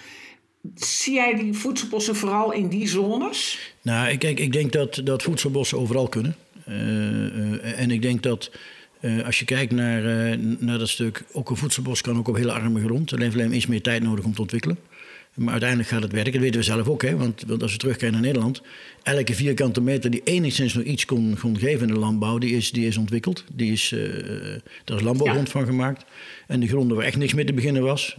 Zie 0.75 1.15
jij 1.15 1.35
die 1.35 1.53
voedselbossen 1.53 2.17
vooral 2.17 2.53
in 2.53 2.69
die 2.69 2.89
zones? 2.89 3.59
Nou, 3.83 4.09
ik, 4.09 4.25
ik, 4.25 4.41
ik 4.41 4.53
denk 4.53 4.73
dat, 4.73 5.01
dat 5.05 5.23
voedselbossen 5.23 5.79
overal 5.79 6.09
kunnen. 6.09 6.37
Uh, 6.69 6.77
uh, 6.77 7.81
en 7.81 7.91
ik 7.91 8.03
denk 8.03 8.23
dat 8.23 8.51
als 9.25 9.39
je 9.39 9.45
kijkt 9.45 9.73
naar, 9.73 10.39
naar 10.39 10.79
dat 10.79 10.89
stuk, 10.89 11.25
ook 11.33 11.51
een 11.51 11.57
voedselbos 11.57 12.01
kan 12.01 12.19
ook 12.19 12.29
op 12.29 12.37
hele 12.37 12.53
arme 12.53 12.81
grond. 12.81 13.13
Alleen 13.13 13.25
heeft 13.25 13.35
alleen 13.35 13.55
iets 13.55 13.67
meer 13.67 13.83
tijd 13.83 14.03
nodig 14.03 14.25
om 14.25 14.35
te 14.35 14.41
ontwikkelen. 14.41 14.79
Maar 15.35 15.51
uiteindelijk 15.51 15.89
gaat 15.91 16.03
het 16.03 16.13
werken. 16.13 16.33
Dat 16.33 16.41
weten 16.41 16.61
we 16.61 16.67
zelf 16.67 16.89
ook. 16.89 17.03
Hè? 17.03 17.17
Want, 17.17 17.45
want 17.47 17.63
als 17.63 17.73
we 17.73 17.79
terugkijken 17.79 18.13
naar 18.13 18.27
Nederland. 18.27 18.63
Elke 19.03 19.35
vierkante 19.35 19.81
meter 19.81 20.11
die 20.11 20.23
enigszins 20.25 20.75
nog 20.75 20.85
iets 20.85 21.05
kon, 21.05 21.37
kon 21.41 21.59
geven 21.59 21.89
in 21.89 21.95
de 21.95 22.01
landbouw. 22.01 22.39
Die 22.39 22.57
is, 22.57 22.71
die 22.71 22.87
is 22.87 22.97
ontwikkeld. 22.97 23.45
Die 23.53 23.73
is, 23.73 23.93
uh, 23.93 24.01
daar 24.85 24.97
is 24.97 25.03
landbouwgrond 25.03 25.49
van 25.49 25.67
gemaakt. 25.67 26.05
En 26.47 26.61
de 26.61 26.69
gronden 26.69 26.97
waar 26.97 27.07
echt 27.07 27.17
niks 27.17 27.35
mee 27.35 27.45
te 27.45 27.53
beginnen 27.53 27.83
was. 27.83 28.17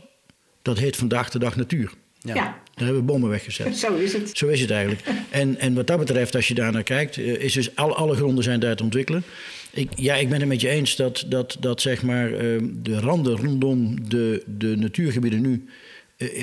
Dat 0.61 0.77
heet 0.79 0.95
vandaag 0.95 1.29
de 1.29 1.39
dag 1.39 1.55
natuur. 1.55 1.93
Ja. 2.19 2.33
Daar 2.33 2.85
hebben 2.85 2.95
we 2.95 3.11
bomen 3.11 3.29
weggezet. 3.29 3.77
Zo 3.85 3.95
is 3.95 4.13
het. 4.13 4.37
Zo 4.37 4.47
is 4.47 4.61
het 4.61 4.71
eigenlijk. 4.71 5.01
En, 5.29 5.59
en 5.59 5.73
wat 5.73 5.87
dat 5.87 5.99
betreft, 5.99 6.35
als 6.35 6.47
je 6.47 6.53
daar 6.53 6.71
naar 6.71 6.83
kijkt, 6.83 7.17
eh, 7.17 7.25
is 7.25 7.53
dus 7.53 7.75
al, 7.75 7.95
alle 7.95 8.15
gronden 8.15 8.43
zijn 8.43 8.59
daar 8.59 8.75
te 8.75 8.83
ontwikkelen. 8.83 9.23
Ik, 9.71 9.89
ja, 9.95 10.15
ik 10.15 10.29
ben 10.29 10.39
het 10.39 10.49
met 10.49 10.61
je 10.61 10.69
eens 10.69 10.95
dat, 10.95 11.25
dat, 11.27 11.57
dat 11.59 11.81
zeg 11.81 12.03
maar, 12.03 12.33
ehm, 12.33 12.65
de 12.73 12.99
randen 12.99 13.37
rondom 13.37 14.09
de, 14.09 14.43
de 14.57 14.75
natuurgebieden 14.77 15.41
nu 15.41 15.65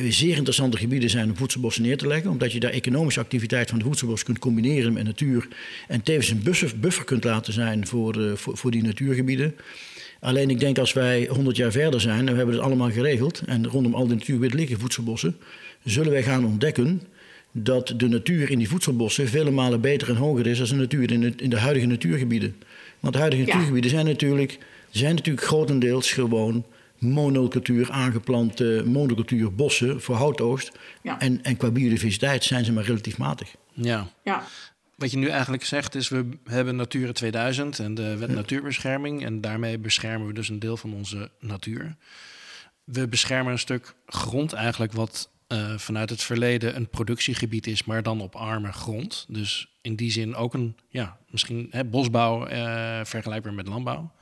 zeer 0.09 0.37
interessante 0.37 0.77
gebieden 0.77 1.11
zijn 1.11 1.31
om 1.31 1.37
voedselbossen 1.37 1.83
neer 1.83 1.97
te 1.97 2.07
leggen. 2.07 2.31
Omdat 2.31 2.53
je 2.53 2.61
daar 2.61 2.71
economische 2.71 3.21
activiteit 3.21 3.71
van 3.71 3.79
de 3.79 3.85
voedselbos 3.85 4.23
kunt 4.23 4.39
combineren 4.39 4.93
met 4.93 5.05
natuur. 5.05 5.49
En 5.89 6.03
tevens 6.03 6.31
een 6.31 6.43
buffer, 6.81 7.05
kunt 7.05 7.25
laten 7.25 7.53
zijn 7.53 7.87
voor, 7.87 8.17
uh, 8.17 8.33
voor, 8.33 8.57
voor 8.57 8.71
die 8.71 8.83
natuurgebieden. 8.83 9.55
Alleen 10.21 10.51
ik 10.51 10.61
denk 10.61 10.79
als 10.79 10.93
wij 10.93 11.27
100 11.31 11.57
jaar 11.57 11.73
verder 11.73 12.01
zijn 12.01 12.19
en 12.19 12.33
we 12.33 12.37
hebben 12.37 12.55
het 12.55 12.65
allemaal 12.65 12.91
geregeld. 12.91 13.43
En 13.47 13.67
rondom 13.67 13.95
al 13.95 14.07
die 14.07 14.15
natuurgebieden 14.15 14.59
liggen 14.59 14.79
voedselbossen. 14.79 15.37
Zullen 15.85 16.13
wij 16.13 16.23
gaan 16.23 16.45
ontdekken 16.45 17.03
dat 17.53 17.95
de 17.97 18.09
natuur 18.09 18.51
in 18.51 18.59
die 18.59 18.69
voedselbossen 18.69 19.29
vele 19.29 19.51
malen 19.51 19.81
beter 19.81 20.09
en 20.09 20.17
hoger 20.17 20.47
is 20.47 20.59
dan 20.59 20.67
de 20.67 20.75
natuur 20.75 21.13
in 21.13 21.21
de, 21.21 21.33
in 21.37 21.51
de 21.51 21.59
huidige 21.59 21.87
natuurgebieden. 21.87 22.57
Want 23.01 23.15
de 23.15 23.21
huidige 23.21 23.43
ja. 23.43 23.49
natuurgebieden 23.49 23.91
zijn 23.91 24.07
natuurlijk, 24.07 24.59
zijn 24.91 25.15
natuurlijk 25.15 25.47
grotendeels 25.47 26.13
gewoon 26.13 26.65
monocultuur 26.99 27.91
aangeplante 27.91 28.83
monocultuur 28.87 29.55
bossen 29.55 30.01
voor 30.01 30.17
houtoogst. 30.17 30.73
Ja. 31.03 31.21
En, 31.21 31.43
en 31.43 31.57
qua 31.57 31.71
biodiversiteit 31.71 32.45
zijn 32.45 32.65
ze 32.65 32.73
maar 32.73 32.85
relatief 32.85 33.19
matig. 33.19 33.55
Ja. 33.73 34.09
ja. 34.25 34.43
Wat 34.97 35.11
je 35.11 35.17
nu 35.17 35.29
eigenlijk 35.29 35.65
zegt 35.65 35.95
is, 35.95 36.09
we 36.09 36.29
hebben 36.45 36.77
Natura 36.77 37.13
2000 37.13 37.79
en 37.79 37.95
de 37.95 38.17
wet 38.17 38.31
natuurbescherming. 38.31 39.25
En 39.25 39.41
daarmee 39.41 39.79
beschermen 39.79 40.27
we 40.27 40.33
dus 40.33 40.49
een 40.49 40.59
deel 40.59 40.77
van 40.77 40.95
onze 40.95 41.31
natuur. 41.41 41.97
We 42.85 43.09
beschermen 43.09 43.53
een 43.53 43.59
stuk 43.59 43.95
grond 44.07 44.53
eigenlijk 44.53 44.93
wat 44.93 45.31
uh, 45.49 45.79
vanuit 45.79 46.11
het 46.11 46.23
verleden 46.23 46.77
een 46.77 46.89
productiegebied 46.89 47.67
is, 47.67 47.85
maar 47.85 48.03
dan 48.03 48.21
op 48.21 48.35
arme 48.35 48.73
grond. 48.73 49.27
Dus 49.29 49.69
in 49.83 49.97
die 49.97 50.11
zin 50.11 50.35
ook 50.35 50.55
een, 50.55 50.77
ja, 50.89 51.19
misschien 51.31 51.69
hè, 51.71 51.85
bosbouw 51.85 52.49
uh, 52.49 53.01
vergelijkbaar 53.05 53.55
met 53.55 53.69
landbouw. 53.69 54.13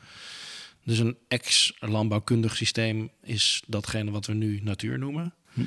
Dus 0.86 0.98
een 0.98 1.16
ex-landbouwkundig 1.28 2.56
systeem 2.56 3.10
is 3.22 3.62
datgene 3.66 4.10
wat 4.10 4.26
we 4.26 4.34
nu 4.34 4.60
natuur 4.62 4.98
noemen. 4.98 5.34
Hm. 5.52 5.60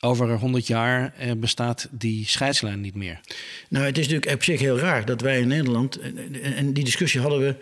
Over 0.00 0.38
100 0.38 0.66
jaar 0.66 1.14
eh, 1.14 1.32
bestaat 1.36 1.88
die 1.90 2.26
scheidslijn 2.26 2.80
niet 2.80 2.94
meer. 2.94 3.20
Nou, 3.68 3.84
het 3.84 3.98
is 3.98 4.08
natuurlijk 4.08 4.34
op 4.34 4.42
zich 4.42 4.60
heel 4.60 4.78
raar 4.78 5.04
dat 5.04 5.20
wij 5.20 5.40
in 5.40 5.48
Nederland, 5.48 5.98
en 6.42 6.72
die 6.72 6.84
discussie 6.84 7.20
hadden 7.20 7.40
we 7.40 7.56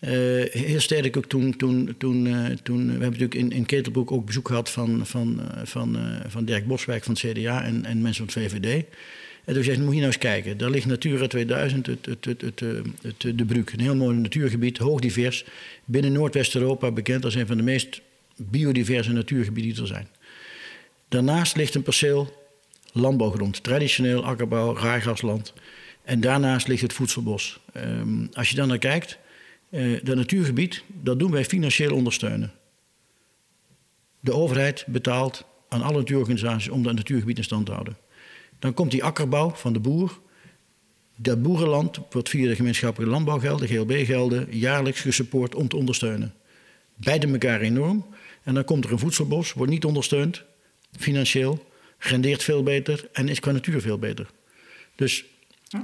uh, 0.00 0.62
heel 0.62 0.80
sterk 0.80 1.16
ook 1.16 1.26
toen, 1.26 1.56
toen, 1.56 1.94
toen, 1.98 2.26
uh, 2.26 2.46
toen 2.62 2.84
we 2.84 2.90
hebben 2.90 3.00
natuurlijk 3.00 3.34
in, 3.34 3.50
in 3.50 3.66
Ketelbroek 3.66 4.12
ook 4.12 4.26
bezoek 4.26 4.48
gehad 4.48 4.70
van, 4.70 5.06
van, 5.06 5.40
uh, 5.40 5.60
van, 5.64 5.98
van 6.28 6.44
Dirk 6.44 6.66
Boswijk 6.66 7.04
van 7.04 7.16
het 7.20 7.32
CDA 7.32 7.64
en, 7.64 7.84
en 7.84 8.00
mensen 8.00 8.30
van 8.30 8.42
het 8.42 8.52
VVD. 8.52 8.84
En 9.44 9.54
toen 9.54 9.64
zei 9.64 9.78
moet 9.78 9.88
je 9.88 9.94
nou 9.94 10.06
eens 10.06 10.18
kijken, 10.18 10.58
daar 10.58 10.70
ligt 10.70 10.86
Natura 10.86 11.26
2000, 11.26 11.86
het, 11.86 12.06
het, 12.06 12.24
het, 12.24 12.40
het, 12.40 12.60
het, 13.02 13.38
de 13.38 13.44
Bruk. 13.44 13.72
Een 13.72 13.80
heel 13.80 13.96
mooi 13.96 14.16
natuurgebied, 14.16 14.78
hoogdivers. 14.78 15.44
Binnen 15.84 16.12
Noordwest-Europa 16.12 16.90
bekend 16.90 17.24
als 17.24 17.34
een 17.34 17.46
van 17.46 17.56
de 17.56 17.62
meest 17.62 18.00
biodiverse 18.36 19.12
natuurgebieden 19.12 19.72
die 19.72 19.82
er 19.82 19.88
zijn. 19.88 20.08
Daarnaast 21.08 21.56
ligt 21.56 21.74
een 21.74 21.82
perceel 21.82 22.38
landbouwgrond, 22.92 23.62
traditioneel 23.62 24.24
akkerbouw, 24.24 24.76
raargrasland. 24.76 25.52
En 26.02 26.20
daarnaast 26.20 26.68
ligt 26.68 26.82
het 26.82 26.92
voedselbos. 26.92 27.60
Um, 27.76 28.28
als 28.32 28.50
je 28.50 28.56
dan 28.56 28.68
naar 28.68 28.78
kijkt, 28.78 29.18
uh, 29.70 30.00
dat 30.02 30.16
natuurgebied, 30.16 30.82
dat 30.86 31.18
doen 31.18 31.30
wij 31.30 31.44
financieel 31.44 31.94
ondersteunen. 31.94 32.52
De 34.20 34.34
overheid 34.34 34.84
betaalt 34.86 35.44
aan 35.68 35.82
alle 35.82 35.98
natuurorganisaties 35.98 36.68
om 36.68 36.82
dat 36.82 36.94
natuurgebied 36.94 37.36
in 37.36 37.44
stand 37.44 37.66
te 37.66 37.72
houden. 37.72 37.96
Dan 38.60 38.74
komt 38.74 38.90
die 38.90 39.04
akkerbouw 39.04 39.50
van 39.50 39.72
de 39.72 39.80
boer. 39.80 40.20
Dat 41.16 41.42
boerenland 41.42 41.98
wordt 42.10 42.28
via 42.28 42.48
de 42.48 42.54
gemeenschappelijke 42.54 43.14
landbouwgelden, 43.14 43.68
GLB-gelden, 43.68 44.46
jaarlijks 44.50 45.00
gesupport 45.00 45.54
om 45.54 45.68
te 45.68 45.76
ondersteunen. 45.76 46.34
Beide 46.94 47.26
elkaar 47.26 47.60
enorm. 47.60 48.06
En 48.42 48.54
dan 48.54 48.64
komt 48.64 48.84
er 48.84 48.92
een 48.92 48.98
voedselbos, 48.98 49.52
wordt 49.52 49.72
niet 49.72 49.84
ondersteund, 49.84 50.42
financieel, 50.98 51.66
rendeert 51.98 52.42
veel 52.42 52.62
beter 52.62 53.08
en 53.12 53.28
is 53.28 53.40
qua 53.40 53.52
natuur 53.52 53.80
veel 53.80 53.98
beter. 53.98 54.30
Dus 54.94 55.24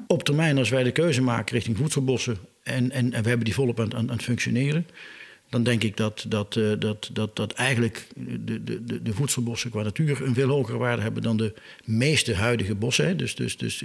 op 0.07 0.23
termijn, 0.23 0.59
als 0.59 0.69
wij 0.69 0.83
de 0.83 0.93
keuze 0.93 1.23
maken 1.23 1.55
richting 1.55 1.77
voedselbossen 1.77 2.39
en, 2.63 2.91
en, 2.91 3.13
en 3.13 3.23
we 3.23 3.29
hebben 3.29 3.45
die 3.45 3.55
volop 3.55 3.81
aan, 3.81 3.95
aan, 3.95 4.11
aan 4.11 4.21
functioneren, 4.21 4.87
dan 5.51 5.63
denk 5.63 5.83
ik 5.83 5.97
dat, 5.97 6.25
dat, 6.29 6.57
uh, 6.57 6.73
dat, 6.79 7.11
dat, 7.13 7.37
dat 7.37 7.53
eigenlijk 7.53 8.07
de, 8.17 8.65
de, 8.65 9.03
de 9.03 9.13
voedselbossen 9.13 9.71
qua 9.71 9.83
natuur 9.83 10.23
een 10.23 10.35
veel 10.35 10.49
hogere 10.49 10.79
waarde 10.79 11.03
hebben 11.03 11.23
dan 11.23 11.37
de 11.37 11.55
meeste 11.85 12.35
huidige 12.35 12.75
bossen. 12.75 13.07
Hè. 13.07 13.17
Dus, 13.17 13.35
dus, 13.35 13.57
dus 13.57 13.83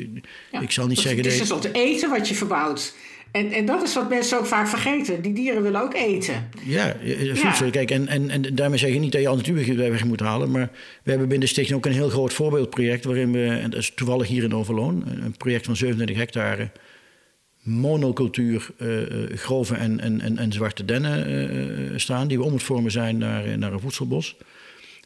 ja, 0.52 0.62
ik 0.62 0.72
zal 0.72 0.88
niet 0.88 1.00
zeggen. 1.00 1.24
Het 1.24 1.34
is 1.34 1.40
een 1.40 1.46
soort 1.46 1.74
eten 1.74 2.10
wat 2.10 2.28
je 2.28 2.36
verbouwt. 2.36 2.94
En, 3.32 3.52
en 3.52 3.66
dat 3.66 3.84
is 3.84 3.94
wat 3.94 4.10
mensen 4.10 4.38
ook 4.38 4.46
vaak 4.46 4.68
vergeten. 4.68 5.22
Die 5.22 5.34
dieren 5.34 5.64
willen 5.64 5.82
ook 5.82 5.94
eten. 5.94 6.50
Ja, 6.64 6.96
voedsel. 7.34 7.66
Ja. 7.66 7.72
Kijk, 7.72 7.92
en, 7.92 8.08
en, 8.08 8.30
en 8.30 8.56
daarmee 8.56 8.80
zeg 8.80 8.94
je 8.94 9.00
niet 9.00 9.12
dat 9.12 9.22
je 9.22 9.28
al 9.28 9.36
natuurgebied 9.36 9.78
weg 9.78 10.06
moet 10.06 10.20
halen. 10.20 10.52
Maar 10.52 10.70
we 11.04 11.10
hebben 11.10 11.28
binnen 11.28 11.48
de 11.48 11.54
stichting 11.54 11.78
ook 11.78 11.86
een 11.86 11.92
heel 11.92 12.10
groot 12.10 12.34
voorbeeldproject. 12.34 13.06
waarin 13.06 13.32
we, 13.32 13.48
en 13.48 13.70
dat 13.70 13.80
is 13.80 13.92
toevallig 13.96 14.28
hier 14.28 14.44
in 14.44 14.56
Overloon, 14.56 15.04
een 15.08 15.38
project 15.38 15.66
van 15.66 15.76
37 15.76 16.18
hectare 16.18 16.70
monocultuur 17.62 18.70
uh, 18.78 19.38
grove 19.38 19.76
en, 19.76 20.00
en, 20.00 20.38
en, 20.38 20.52
zwarte 20.52 20.86
dennen 20.86 21.32
uh, 21.92 21.98
staan, 21.98 22.28
die 22.28 22.38
we 22.38 22.44
om 22.44 22.54
het 22.54 22.64
vormen 22.64 22.92
zijn 22.92 23.18
naar, 23.18 23.58
naar 23.58 23.74
een 23.74 23.80
voedselbos. 23.80 24.36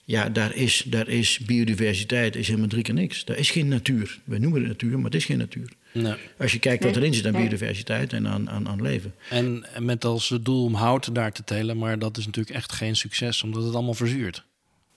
Ja, 0.06 0.30
daar 0.30 0.56
is, 0.56 0.84
daar 0.86 1.08
is 1.08 1.40
biodiversiteit 1.40 2.36
is 2.36 2.48
helemaal 2.48 2.68
drie 2.68 2.84
keer 2.84 2.94
niks. 2.94 3.26
Daar 3.26 3.38
is 3.38 3.50
geen 3.50 3.68
natuur. 3.68 4.20
We 4.24 4.38
noemen 4.38 4.60
het 4.60 4.70
natuur, 4.70 4.96
maar 4.96 5.06
het 5.06 5.16
is 5.16 5.26
geen 5.26 5.38
natuur. 5.38 5.70
Nee. 5.94 6.14
Als 6.38 6.52
je 6.52 6.60
kijkt 6.60 6.84
wat 6.84 6.96
erin 6.96 7.14
zit 7.14 7.26
aan 7.26 7.32
biodiversiteit 7.32 8.14
en 8.14 8.28
aan, 8.28 8.50
aan, 8.50 8.68
aan 8.68 8.82
leven. 8.82 9.14
En 9.30 9.66
met 9.80 10.06
als 10.06 10.38
doel 10.42 10.64
om 10.64 10.74
hout 10.74 11.16
daar 11.16 11.32
te 11.32 11.44
telen, 11.44 11.78
maar 11.78 12.00
dat 12.00 12.18
is 12.18 12.26
natuurlijk 12.26 12.56
echt 12.56 12.72
geen 12.72 12.96
succes, 12.96 13.44
omdat 13.44 13.64
het 13.64 13.74
allemaal 13.74 13.94
verzuurt. 13.94 14.44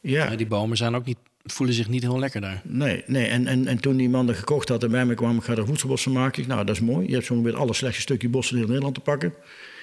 Ja. 0.01 0.37
die 0.37 0.47
bomen 0.47 0.77
zijn 0.77 0.95
ook 0.95 1.07
niet 1.07 1.19
voelen 1.53 1.75
zich 1.75 1.89
niet 1.89 2.03
heel 2.03 2.19
lekker 2.19 2.41
daar. 2.41 2.63
Nee, 2.65 3.03
nee. 3.07 3.27
En, 3.27 3.47
en, 3.47 3.67
en 3.67 3.81
toen 3.81 3.97
die 3.97 4.09
man 4.09 4.27
dat 4.27 4.37
gekocht 4.37 4.69
had 4.69 4.83
en 4.83 4.91
bij 4.91 5.07
me 5.07 5.15
kwam, 5.15 5.37
ik 5.37 5.43
ga 5.43 5.57
er 5.57 5.67
voedselbossen 5.67 6.13
maken. 6.13 6.43
Ik, 6.43 6.49
nou, 6.49 6.65
dat 6.65 6.75
is 6.75 6.81
mooi. 6.81 7.07
Je 7.07 7.13
hebt 7.13 7.27
zo'n 7.27 7.43
weer 7.43 7.57
alle 7.57 7.75
slechtste 7.75 8.03
stukje 8.03 8.29
bossen 8.29 8.55
in 8.55 8.59
heel 8.59 8.69
Nederland 8.69 8.95
te 8.95 9.01
pakken. 9.01 9.35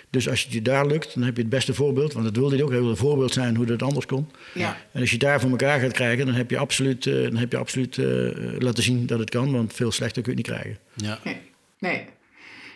Dus 0.09 0.29
als 0.29 0.43
het 0.43 0.53
je 0.53 0.61
daar 0.61 0.87
lukt, 0.87 1.13
dan 1.13 1.23
heb 1.23 1.35
je 1.35 1.41
het 1.41 1.51
beste 1.51 1.73
voorbeeld. 1.73 2.13
Want 2.13 2.25
dat 2.25 2.35
wilde 2.35 2.55
hij 2.55 2.63
ook. 2.63 2.69
Hij 2.69 2.77
wilde 2.77 2.93
een 2.93 2.99
voorbeeld 2.99 3.33
zijn 3.33 3.55
hoe 3.55 3.65
dat 3.65 3.81
anders 3.81 4.05
kon. 4.05 4.31
Ja. 4.53 4.77
En 4.91 5.01
als 5.01 5.11
je 5.11 5.17
daar 5.17 5.41
voor 5.41 5.49
elkaar 5.49 5.79
gaat 5.79 5.91
krijgen, 5.91 6.25
dan 6.25 6.35
heb 6.35 6.49
je 6.49 6.57
absoluut, 6.57 7.05
uh, 7.05 7.23
dan 7.23 7.35
heb 7.35 7.51
je 7.51 7.57
absoluut 7.57 7.97
uh, 7.97 8.31
laten 8.59 8.83
zien 8.83 9.05
dat 9.05 9.19
het 9.19 9.29
kan. 9.29 9.51
Want 9.51 9.73
veel 9.73 9.91
slechter 9.91 10.21
kun 10.21 10.31
je 10.31 10.37
niet 10.37 10.47
krijgen. 10.47 10.77
Ja. 10.93 11.19
Nee. 11.23 11.37
nee. 11.79 12.05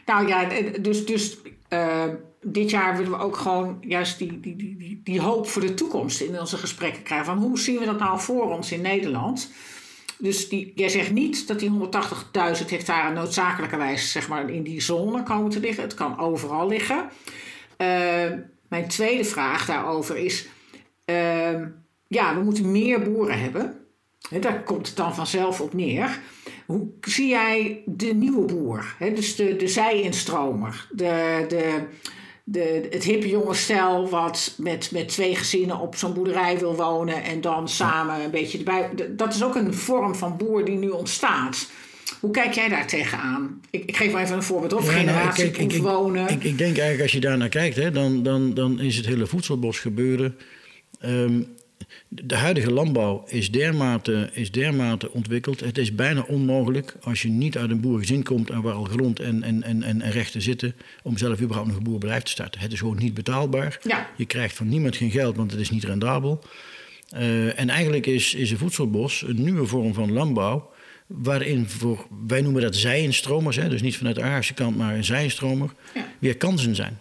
Nou 0.09 0.27
ja, 0.27 0.49
dus, 0.79 1.05
dus 1.05 1.37
uh, 1.69 2.03
dit 2.41 2.69
jaar 2.69 2.97
willen 2.97 3.11
we 3.11 3.17
ook 3.17 3.37
gewoon 3.37 3.77
juist 3.81 4.17
die, 4.17 4.39
die, 4.39 4.55
die, 4.55 5.01
die, 5.03 5.21
hoop 5.21 5.47
voor 5.47 5.61
de 5.61 5.73
toekomst 5.73 6.21
in 6.21 6.39
onze 6.39 6.57
gesprekken 6.57 7.03
krijgen. 7.03 7.25
Van 7.25 7.37
hoe 7.37 7.59
zien 7.59 7.79
we 7.79 7.85
dat 7.85 7.99
nou 7.99 8.19
voor 8.19 8.55
ons 8.55 8.71
in 8.71 8.81
Nederland? 8.81 9.51
Dus 10.17 10.49
die, 10.49 10.71
jij 10.75 10.89
zegt 10.89 11.11
niet 11.11 11.47
dat 11.47 11.59
die 11.59 11.69
180.000 11.69 12.69
hectare 12.69 13.13
noodzakelijkerwijs 13.13 14.11
zeg 14.11 14.27
maar, 14.27 14.49
in 14.49 14.63
die 14.63 14.81
zone 14.81 15.23
komen 15.23 15.49
te 15.49 15.59
liggen. 15.59 15.83
Het 15.83 15.93
kan 15.93 16.19
overal 16.19 16.67
liggen. 16.67 17.09
Uh, 17.77 18.31
mijn 18.69 18.87
tweede 18.87 19.25
vraag 19.25 19.65
daarover 19.65 20.17
is: 20.17 20.47
uh, 21.05 21.61
ja, 22.07 22.35
we 22.35 22.43
moeten 22.43 22.71
meer 22.71 23.01
boeren 23.01 23.39
hebben. 23.39 23.88
Daar 24.39 24.63
komt 24.63 24.87
het 24.87 24.95
dan 24.95 25.15
vanzelf 25.15 25.61
op 25.61 25.73
neer. 25.73 26.19
Hoe 26.65 26.87
zie 27.01 27.27
jij 27.27 27.81
de 27.85 28.13
nieuwe 28.13 28.45
boer? 28.45 28.95
dus 28.99 29.35
de, 29.35 29.55
de 29.55 29.67
zij-instromer, 29.67 30.87
de, 30.91 31.45
de, 31.47 31.83
de, 32.43 32.87
het 32.89 33.03
hippe 33.03 33.29
jonge 33.29 33.53
stel 33.53 34.09
wat 34.09 34.53
met, 34.57 34.91
met 34.91 35.07
twee 35.07 35.35
gezinnen 35.35 35.79
op 35.79 35.95
zo'n 35.95 36.13
boerderij 36.13 36.57
wil 36.57 36.75
wonen 36.75 37.23
en 37.23 37.41
dan 37.41 37.69
samen 37.69 38.23
een 38.23 38.31
beetje 38.31 38.57
erbij. 38.57 38.89
Dat 39.09 39.33
is 39.33 39.43
ook 39.43 39.55
een 39.55 39.73
vorm 39.73 40.15
van 40.15 40.37
boer 40.37 40.65
die 40.65 40.77
nu 40.77 40.89
ontstaat. 40.89 41.69
Hoe 42.19 42.31
kijk 42.31 42.53
jij 42.53 42.69
daar 42.69 42.87
tegenaan? 42.87 43.61
Ik, 43.69 43.83
ik 43.85 43.97
geef 43.97 44.11
maar 44.11 44.23
even 44.23 44.35
een 44.35 44.43
voorbeeld. 44.43 44.73
Of 44.73 44.85
ja, 44.85 44.91
nou, 44.91 45.31
generatie 45.31 45.81
wonen. 45.81 46.29
Ik, 46.29 46.43
ik, 46.43 46.57
denk 46.57 46.77
eigenlijk 46.77 47.01
als 47.01 47.11
je 47.11 47.19
daar 47.19 47.37
naar 47.37 47.49
kijkt, 47.49 47.75
hè, 47.75 47.91
dan, 47.91 48.23
dan, 48.23 48.53
dan 48.53 48.79
is 48.79 48.95
het 48.95 49.05
hele 49.05 49.27
voedselbos 49.27 49.79
gebeuren. 49.79 50.37
Um, 51.05 51.47
de 52.07 52.35
huidige 52.35 52.71
landbouw 52.71 53.23
is 53.27 53.51
dermate, 53.51 54.29
is 54.33 54.51
dermate 54.51 55.11
ontwikkeld. 55.11 55.59
Het 55.59 55.77
is 55.77 55.95
bijna 55.95 56.21
onmogelijk 56.21 56.95
als 57.01 57.21
je 57.21 57.29
niet 57.29 57.57
uit 57.57 57.69
een 57.69 57.81
boerengezin 57.81 58.23
komt 58.23 58.49
en 58.49 58.61
waar 58.61 58.73
al 58.73 58.83
grond 58.83 59.19
en, 59.19 59.43
en, 59.43 59.63
en, 59.63 59.83
en 59.83 60.11
rechten 60.11 60.41
zitten, 60.41 60.75
om 61.03 61.17
zelf 61.17 61.41
überhaupt 61.41 61.67
nog 61.67 61.77
een 61.77 61.83
boerenbedrijf 61.83 62.23
te 62.23 62.31
starten. 62.31 62.61
Het 62.61 62.71
is 62.71 62.79
gewoon 62.79 62.97
niet 62.97 63.13
betaalbaar. 63.13 63.79
Ja. 63.83 64.09
Je 64.17 64.25
krijgt 64.25 64.55
van 64.55 64.67
niemand 64.67 64.95
geen 64.95 65.11
geld, 65.11 65.35
want 65.35 65.51
het 65.51 65.59
is 65.59 65.69
niet 65.69 65.83
rendabel. 65.83 66.43
Uh, 67.13 67.59
en 67.59 67.69
eigenlijk 67.69 68.05
is, 68.05 68.33
is 68.33 68.51
een 68.51 68.57
voedselbos 68.57 69.23
een 69.27 69.43
nieuwe 69.43 69.65
vorm 69.65 69.93
van 69.93 70.11
landbouw. 70.11 70.71
Waarin 71.07 71.69
voor, 71.69 72.07
wij 72.27 72.41
noemen 72.41 72.61
dat 72.61 72.75
zijinstromers, 72.75 73.55
hè, 73.55 73.69
dus 73.69 73.81
niet 73.81 73.97
vanuit 73.97 74.15
de 74.15 74.21
aardse 74.21 74.53
kant, 74.53 74.77
maar 74.77 74.95
een 74.95 75.03
zijstromer, 75.03 75.69
ja. 75.93 76.05
weer 76.19 76.37
kansen 76.37 76.75
zijn. 76.75 76.99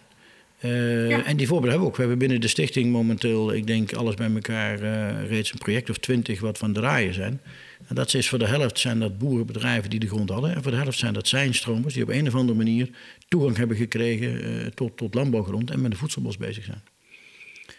Uh, 0.63 1.27
En 1.27 1.37
die 1.37 1.47
voorbeelden 1.47 1.69
hebben 1.69 1.79
we 1.79 1.85
ook. 1.85 1.95
We 1.95 2.01
hebben 2.01 2.17
binnen 2.17 2.41
de 2.41 2.47
stichting 2.47 2.91
momenteel, 2.91 3.53
ik 3.53 3.67
denk 3.67 3.93
alles 3.93 4.15
bij 4.15 4.29
elkaar, 4.33 4.81
uh, 4.81 5.29
reeds 5.29 5.51
een 5.51 5.57
project 5.57 5.89
of 5.89 5.97
twintig 5.97 6.39
wat 6.39 6.57
van 6.57 6.73
draaien 6.73 7.13
zijn. 7.13 7.41
En 7.87 7.95
dat 7.95 8.13
is 8.13 8.29
voor 8.29 8.39
de 8.39 8.47
helft 8.47 8.79
zijn 8.79 8.99
dat 8.99 9.17
boerenbedrijven 9.17 9.89
die 9.89 9.99
de 9.99 10.07
grond 10.07 10.29
hadden. 10.29 10.55
En 10.55 10.63
voor 10.63 10.71
de 10.71 10.77
helft 10.77 10.97
zijn 10.97 11.13
dat 11.13 11.27
zijnstromers 11.27 11.93
die 11.93 12.03
op 12.03 12.09
een 12.09 12.27
of 12.27 12.35
andere 12.35 12.57
manier 12.57 12.89
toegang 13.27 13.57
hebben 13.57 13.77
gekregen 13.77 14.45
uh, 14.45 14.65
tot, 14.65 14.97
tot 14.97 15.13
landbouwgrond 15.13 15.71
en 15.71 15.81
met 15.81 15.91
een 15.91 15.97
voedselbos 15.97 16.37
bezig 16.37 16.63
zijn. 16.63 16.81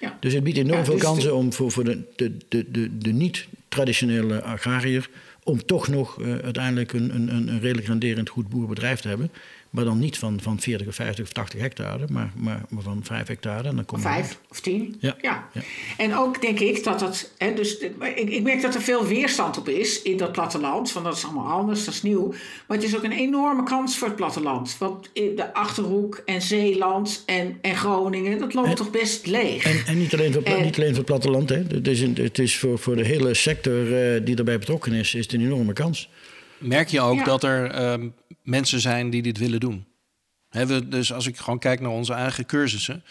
Ja. 0.00 0.16
Dus 0.20 0.32
het 0.32 0.44
biedt 0.44 0.58
enorm 0.58 0.84
veel 0.84 0.94
dus 0.94 1.02
kansen 1.02 1.34
om 1.34 1.52
voor, 1.52 1.70
voor 1.70 1.84
de, 1.84 2.02
de, 2.16 2.36
de, 2.48 2.70
de, 2.70 2.98
de 2.98 3.12
niet-traditionele 3.12 4.42
agrariër 4.42 5.08
om 5.42 5.64
toch 5.64 5.88
nog 5.88 6.22
uiteindelijk 6.22 6.92
een, 6.92 7.14
een, 7.14 7.48
een 7.48 7.60
redelijk 7.60 7.86
renderend 7.86 8.28
goed 8.28 8.48
boerenbedrijf 8.48 9.00
te 9.00 9.08
hebben. 9.08 9.30
Maar 9.70 9.84
dan 9.84 9.98
niet 9.98 10.18
van, 10.18 10.40
van 10.40 10.60
40 10.60 10.86
of 10.86 10.94
50 10.94 11.24
of 11.24 11.32
80 11.32 11.60
hectare, 11.60 12.04
maar, 12.12 12.32
maar, 12.36 12.62
maar 12.68 12.82
van 12.82 13.00
5 13.04 13.26
hectare. 13.26 13.68
En 13.68 13.76
dan 13.76 13.84
komt 13.84 14.02
vijf 14.02 14.38
of 14.50 14.60
10. 14.60 14.96
Ja. 15.00 15.16
ja. 15.20 15.48
En 15.96 16.16
ook 16.16 16.40
denk 16.40 16.60
ik 16.60 16.84
dat 16.84 16.98
dat. 16.98 17.30
Hè, 17.38 17.54
dus, 17.54 17.78
ik, 17.78 18.30
ik 18.30 18.42
merk 18.42 18.62
dat 18.62 18.74
er 18.74 18.80
veel 18.80 19.06
weerstand 19.06 19.58
op 19.58 19.68
is 19.68 20.02
in 20.02 20.16
dat 20.16 20.32
platteland. 20.32 20.92
Van 20.92 21.04
dat 21.04 21.16
is 21.16 21.24
allemaal 21.24 21.46
anders, 21.46 21.84
dat 21.84 21.94
is 21.94 22.02
nieuw. 22.02 22.28
Maar 22.66 22.76
het 22.76 22.86
is 22.86 22.96
ook 22.96 23.04
een 23.04 23.12
enorme 23.12 23.62
kans 23.62 23.98
voor 23.98 24.06
het 24.06 24.16
platteland. 24.16 24.76
Want 24.78 25.10
in 25.12 25.36
de 25.36 25.54
achterhoek 25.54 26.22
en 26.24 26.42
Zeeland 26.42 27.22
en, 27.26 27.58
en 27.60 27.76
Groningen, 27.76 28.38
dat 28.38 28.54
loopt 28.54 28.76
toch 28.76 28.90
best 28.90 29.26
leeg. 29.26 29.64
En, 29.64 29.82
en, 29.86 29.98
niet, 29.98 30.12
alleen 30.14 30.32
voor, 30.32 30.42
niet 30.42 30.76
alleen 30.76 30.88
voor 30.88 30.96
het 30.96 31.04
platteland. 31.04 31.48
Hè. 31.48 31.56
Het 31.56 31.88
is, 31.88 32.00
het 32.00 32.38
is 32.38 32.58
voor, 32.58 32.78
voor 32.78 32.96
de 32.96 33.04
hele 33.04 33.34
sector 33.34 34.14
uh, 34.14 34.20
die 34.24 34.34
daarbij 34.34 34.58
betrokken 34.58 34.92
is, 34.92 35.14
is 35.14 35.22
het 35.22 35.32
een 35.32 35.40
enorme 35.40 35.72
kans. 35.72 36.08
Merk 36.60 36.88
je 36.88 37.00
ook 37.00 37.24
dat 37.24 37.42
er 37.42 37.80
uh, 38.00 38.08
mensen 38.42 38.80
zijn 38.80 39.10
die 39.10 39.22
dit 39.22 39.38
willen 39.38 39.60
doen? 39.60 39.86
we, 40.50 40.88
dus 40.88 41.12
als 41.12 41.26
ik 41.26 41.36
gewoon 41.36 41.58
kijk 41.58 41.80
naar 41.80 41.90
onze 41.90 42.12
eigen 42.12 42.46
cursussen, 42.46 43.04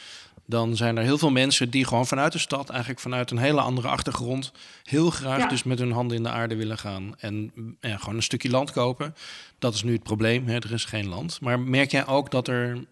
dan 0.45 0.76
zijn 0.76 0.97
er 0.97 1.04
heel 1.04 1.18
veel 1.18 1.32
mensen 1.32 1.70
die 1.70 1.86
gewoon 1.86 2.08
vanuit 2.08 2.32
de 2.32 2.38
stad, 2.38 2.70
eigenlijk 2.70 3.00
vanuit 3.00 3.32
een 3.32 3.38
hele 3.38 3.62
andere 3.62 3.88
achtergrond, 3.88 4.52
heel 4.84 5.10
graag 5.10 5.47
dus 5.47 5.64
met 5.64 5.80
hun 5.80 5.91
handen 5.91 6.18
in 6.18 6.24
de 6.24 6.30
aarde 6.30 6.56
willen 6.56 6.78
gaan 6.78 7.16
en 7.20 7.52
ja, 7.80 7.97
gewoon 7.97 8.16
een 8.16 8.24
stukje 8.24 8.50
land 8.50 8.72
kopen. 8.72 9.16
Dat 9.60 9.74
is 9.74 9.84
nu 9.84 9.93
het 9.93 10.04
probleem, 10.04 10.47
hè? 10.47 10.56
er 10.56 10.74
is 10.74 10.86
geen 10.86 11.08
land. 11.08 11.41
Maar 11.41 11.60
merk 11.60 11.91
jij 11.91 12.08
ook 12.08 12.32
dat 12.32 12.47
er 12.47 12.86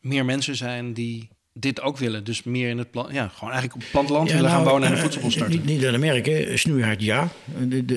meer 0.00 0.24
mensen 0.24 0.56
zijn 0.56 0.92
die 0.92 1.28
dit 1.52 1.80
ook 1.80 1.98
willen. 1.98 2.24
Dus 2.24 2.42
meer 2.42 2.68
in 2.68 2.78
het 2.78 2.90
plan, 2.90 3.08
ja, 3.12 3.28
gewoon 3.28 3.52
eigenlijk 3.52 3.74
op 3.74 3.80
het 3.80 3.90
platteland 3.90 4.32
willen 4.32 4.50
gaan 4.50 4.62
nou, 4.62 4.70
wonen 4.70 4.86
en 4.86 4.92
een 4.92 4.96
eh, 4.96 5.02
voedselbos 5.02 5.32
starten. 5.32 5.56
Niet, 5.56 5.66
niet 5.66 5.86
aan 5.86 6.00
merken, 6.00 6.58
snoeihard 6.58 7.02
ja. 7.02 7.28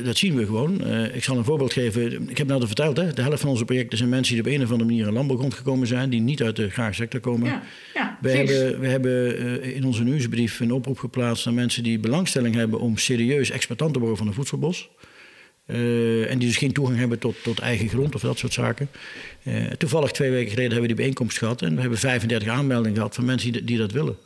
Dat 0.04 0.18
zien 0.18 0.36
we 0.36 0.46
gewoon. 0.46 0.88
Uh, 0.88 1.16
ik 1.16 1.24
zal 1.24 1.38
een 1.38 1.44
voorbeeld 1.44 1.74
geven. 1.74 2.30
Ik 2.30 2.38
heb 2.38 2.48
net 2.48 2.62
al 2.62 2.68
verteld, 2.68 2.98
hè, 2.98 3.14
de 3.14 3.22
helft 3.22 3.42
van 3.42 3.50
onze 3.50 3.66
projecten 3.66 3.98
zijn 3.98 4.10
mensen 4.10 4.34
die 4.34 4.44
op 4.44 4.50
een 4.50 4.64
of 4.64 4.72
andere 4.72 4.90
manier 4.90 5.08
in 5.08 5.14
landbouwgrond 5.14 5.54
gekomen 5.54 5.88
zijn, 5.88 6.10
die 6.10 6.22
niet 6.22 6.44
uit 6.44 6.56
de 6.56 6.90
sector 6.92 7.20
komen. 7.20 7.50
Ja, 7.50 7.64
ja, 7.94 8.18
we, 8.22 8.32
hebben, 8.32 8.80
we 8.80 8.88
hebben 8.88 9.42
uh, 9.42 9.76
in 9.76 9.86
onze 9.86 10.04
nieuwsbrief 10.04 10.60
een 10.60 10.72
oproep 10.72 11.00
geplaatst 11.00 11.46
naar 11.46 11.54
mensen 11.54 11.84
die 11.84 12.00
belangstelling 12.00 12.56
hebben 12.56 12.80
om 12.80 12.98
serieus 12.98 13.50
exploitant 13.50 13.94
te 13.94 14.00
worden 14.00 14.18
van 14.18 14.28
een 14.28 14.34
voedselbos. 14.34 14.90
Uh, 15.68 16.32
en 16.32 16.40
die 16.40 16.48
dus 16.48 16.58
geen 16.58 16.72
toegang 16.72 16.98
hebben 16.98 17.20
tot, 17.20 17.36
tot 17.44 17.60
eigen 17.60 17.90
grond 17.90 18.16
of 18.16 18.22
dat 18.22 18.38
soort 18.38 18.54
zaken. 18.54 18.90
Uh, 19.44 19.66
toevallig 19.66 20.12
twee 20.12 20.30
weken 20.30 20.50
geleden 20.50 20.72
hebben 20.72 20.82
we 20.82 20.88
die 20.88 20.96
bijeenkomst 20.96 21.38
gehad. 21.38 21.62
En 21.62 21.76
we 21.76 21.82
hebben 21.82 22.00
35 22.00 22.48
aanmeldingen 22.48 22.96
gehad 22.96 23.16
van 23.16 23.26
mensen 23.26 23.52
die, 23.52 23.64
die 23.64 23.78
dat 23.78 23.92
willen. 23.92 24.18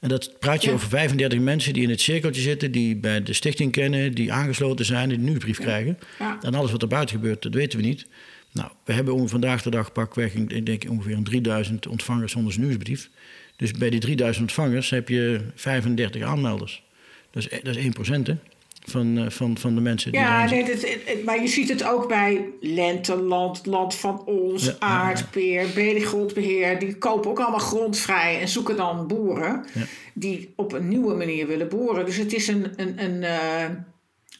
En 0.00 0.08
dat 0.08 0.38
praat 0.38 0.64
je 0.64 0.72
over 0.72 0.88
35 0.88 1.38
mensen 1.38 1.72
die 1.72 1.82
in 1.82 1.90
het 1.90 2.00
cirkeltje 2.00 2.42
zitten, 2.42 2.72
die 2.72 2.96
bij 2.96 3.22
de 3.22 3.32
stichting 3.32 3.72
kennen, 3.72 4.14
die 4.14 4.32
aangesloten 4.32 4.84
zijn, 4.84 5.08
die 5.08 5.18
nu 5.18 5.38
brief 5.38 5.58
krijgen. 5.58 5.98
Ja. 6.18 6.38
En 6.42 6.54
alles 6.54 6.70
wat 6.70 6.82
er 6.82 6.88
buiten 6.88 7.16
gebeurt, 7.16 7.42
dat 7.42 7.54
weten 7.54 7.78
we 7.78 7.84
niet. 7.84 8.06
Nou, 8.52 8.70
we 8.84 8.92
hebben 8.92 9.28
vandaag 9.28 9.62
de 9.62 9.70
dag 9.70 9.92
pakweg, 9.92 10.34
ik 10.34 10.66
denk 10.66 10.84
ongeveer 10.90 11.16
een 11.16 11.24
3000 11.24 11.86
ontvangers 11.86 12.32
zonder 12.32 12.58
nieuwsbrief. 12.58 13.10
Dus 13.56 13.70
bij 13.70 13.90
die 13.90 14.00
3000 14.00 14.42
ontvangers 14.44 14.90
heb 14.90 15.08
je 15.08 15.40
35 15.54 16.22
aanmelders. 16.22 16.82
Dat 17.30 17.42
is, 17.50 17.60
dat 17.62 17.76
is 17.76 17.84
1% 17.84 18.22
hè? 18.22 18.34
Van, 18.86 19.18
uh, 19.18 19.30
van, 19.30 19.58
van 19.58 19.74
de 19.74 19.80
mensen. 19.80 20.12
Die 20.12 20.20
ja, 20.20 20.44
nee, 20.44 20.64
het, 20.64 21.24
maar 21.24 21.40
je 21.40 21.48
ziet 21.48 21.68
het 21.68 21.84
ook 21.84 22.08
bij 22.08 22.44
Lenteland, 22.60 23.66
Land 23.66 23.94
van 23.94 24.22
Ons, 24.24 24.64
ja, 24.64 24.76
Aardpeer, 24.78 25.80
ja, 25.80 26.00
Grondbeheer. 26.00 26.78
Die 26.78 26.98
kopen 26.98 27.30
ook 27.30 27.40
allemaal 27.40 27.58
grond 27.58 27.98
vrij 27.98 28.40
en 28.40 28.48
zoeken 28.48 28.76
dan 28.76 29.06
boeren 29.06 29.64
die 30.14 30.52
op 30.56 30.72
een 30.72 30.88
nieuwe 30.88 31.14
manier 31.14 31.46
willen 31.46 31.68
boeren. 31.68 32.04
Dus 32.04 32.16
het 32.16 32.32
is 32.32 32.48
een, 32.48 32.72
een, 32.76 33.04
een, 33.04 33.22
uh, 33.22 33.76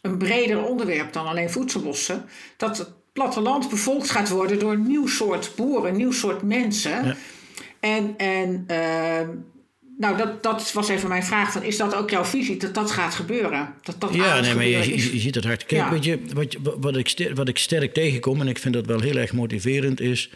een 0.02 0.18
breder 0.18 0.64
onderwerp 0.64 1.12
dan 1.12 1.26
alleen 1.26 1.50
voedselbossen. 1.50 2.24
Dat 2.56 2.78
het 2.78 2.88
platteland 3.12 3.70
bevolkt 3.70 4.10
gaat 4.10 4.28
worden 4.28 4.58
door 4.58 4.72
een 4.72 4.86
nieuw 4.86 5.06
soort 5.06 5.52
boeren, 5.56 5.90
een 5.90 5.96
nieuw 5.96 6.12
soort 6.12 6.42
mensen. 6.42 7.16
En, 7.80 8.14
en 8.16 8.66
uh, 8.70 9.28
nou, 9.96 10.16
dat, 10.16 10.42
dat 10.42 10.72
was 10.72 10.88
even 10.88 11.08
mijn 11.08 11.24
vraag. 11.24 11.52
Van, 11.52 11.62
is 11.62 11.76
dat 11.76 11.94
ook 11.94 12.10
jouw 12.10 12.24
visie, 12.24 12.56
dat 12.56 12.74
dat 12.74 12.90
gaat 12.90 13.14
gebeuren? 13.14 13.74
Dat 13.82 14.00
dat 14.00 14.14
ja, 14.14 14.40
nee, 14.40 14.54
maar 14.54 14.66
je, 14.66 15.12
je, 15.12 15.18
ziet 15.18 15.34
het 15.34 15.44
hard. 15.44 15.66
Kijk, 15.66 15.90
weet 15.90 16.04
je, 16.04 16.18
wat, 16.34 16.56
wat, 16.80 16.96
ik 16.96 17.08
sterk, 17.08 17.36
wat 17.36 17.48
ik 17.48 17.58
sterk 17.58 17.94
tegenkom... 17.94 18.40
en 18.40 18.48
ik 18.48 18.58
vind 18.58 18.74
dat 18.74 18.86
wel 18.86 19.00
heel 19.00 19.16
erg 19.16 19.32
motiverend 19.32 20.00
is... 20.00 20.30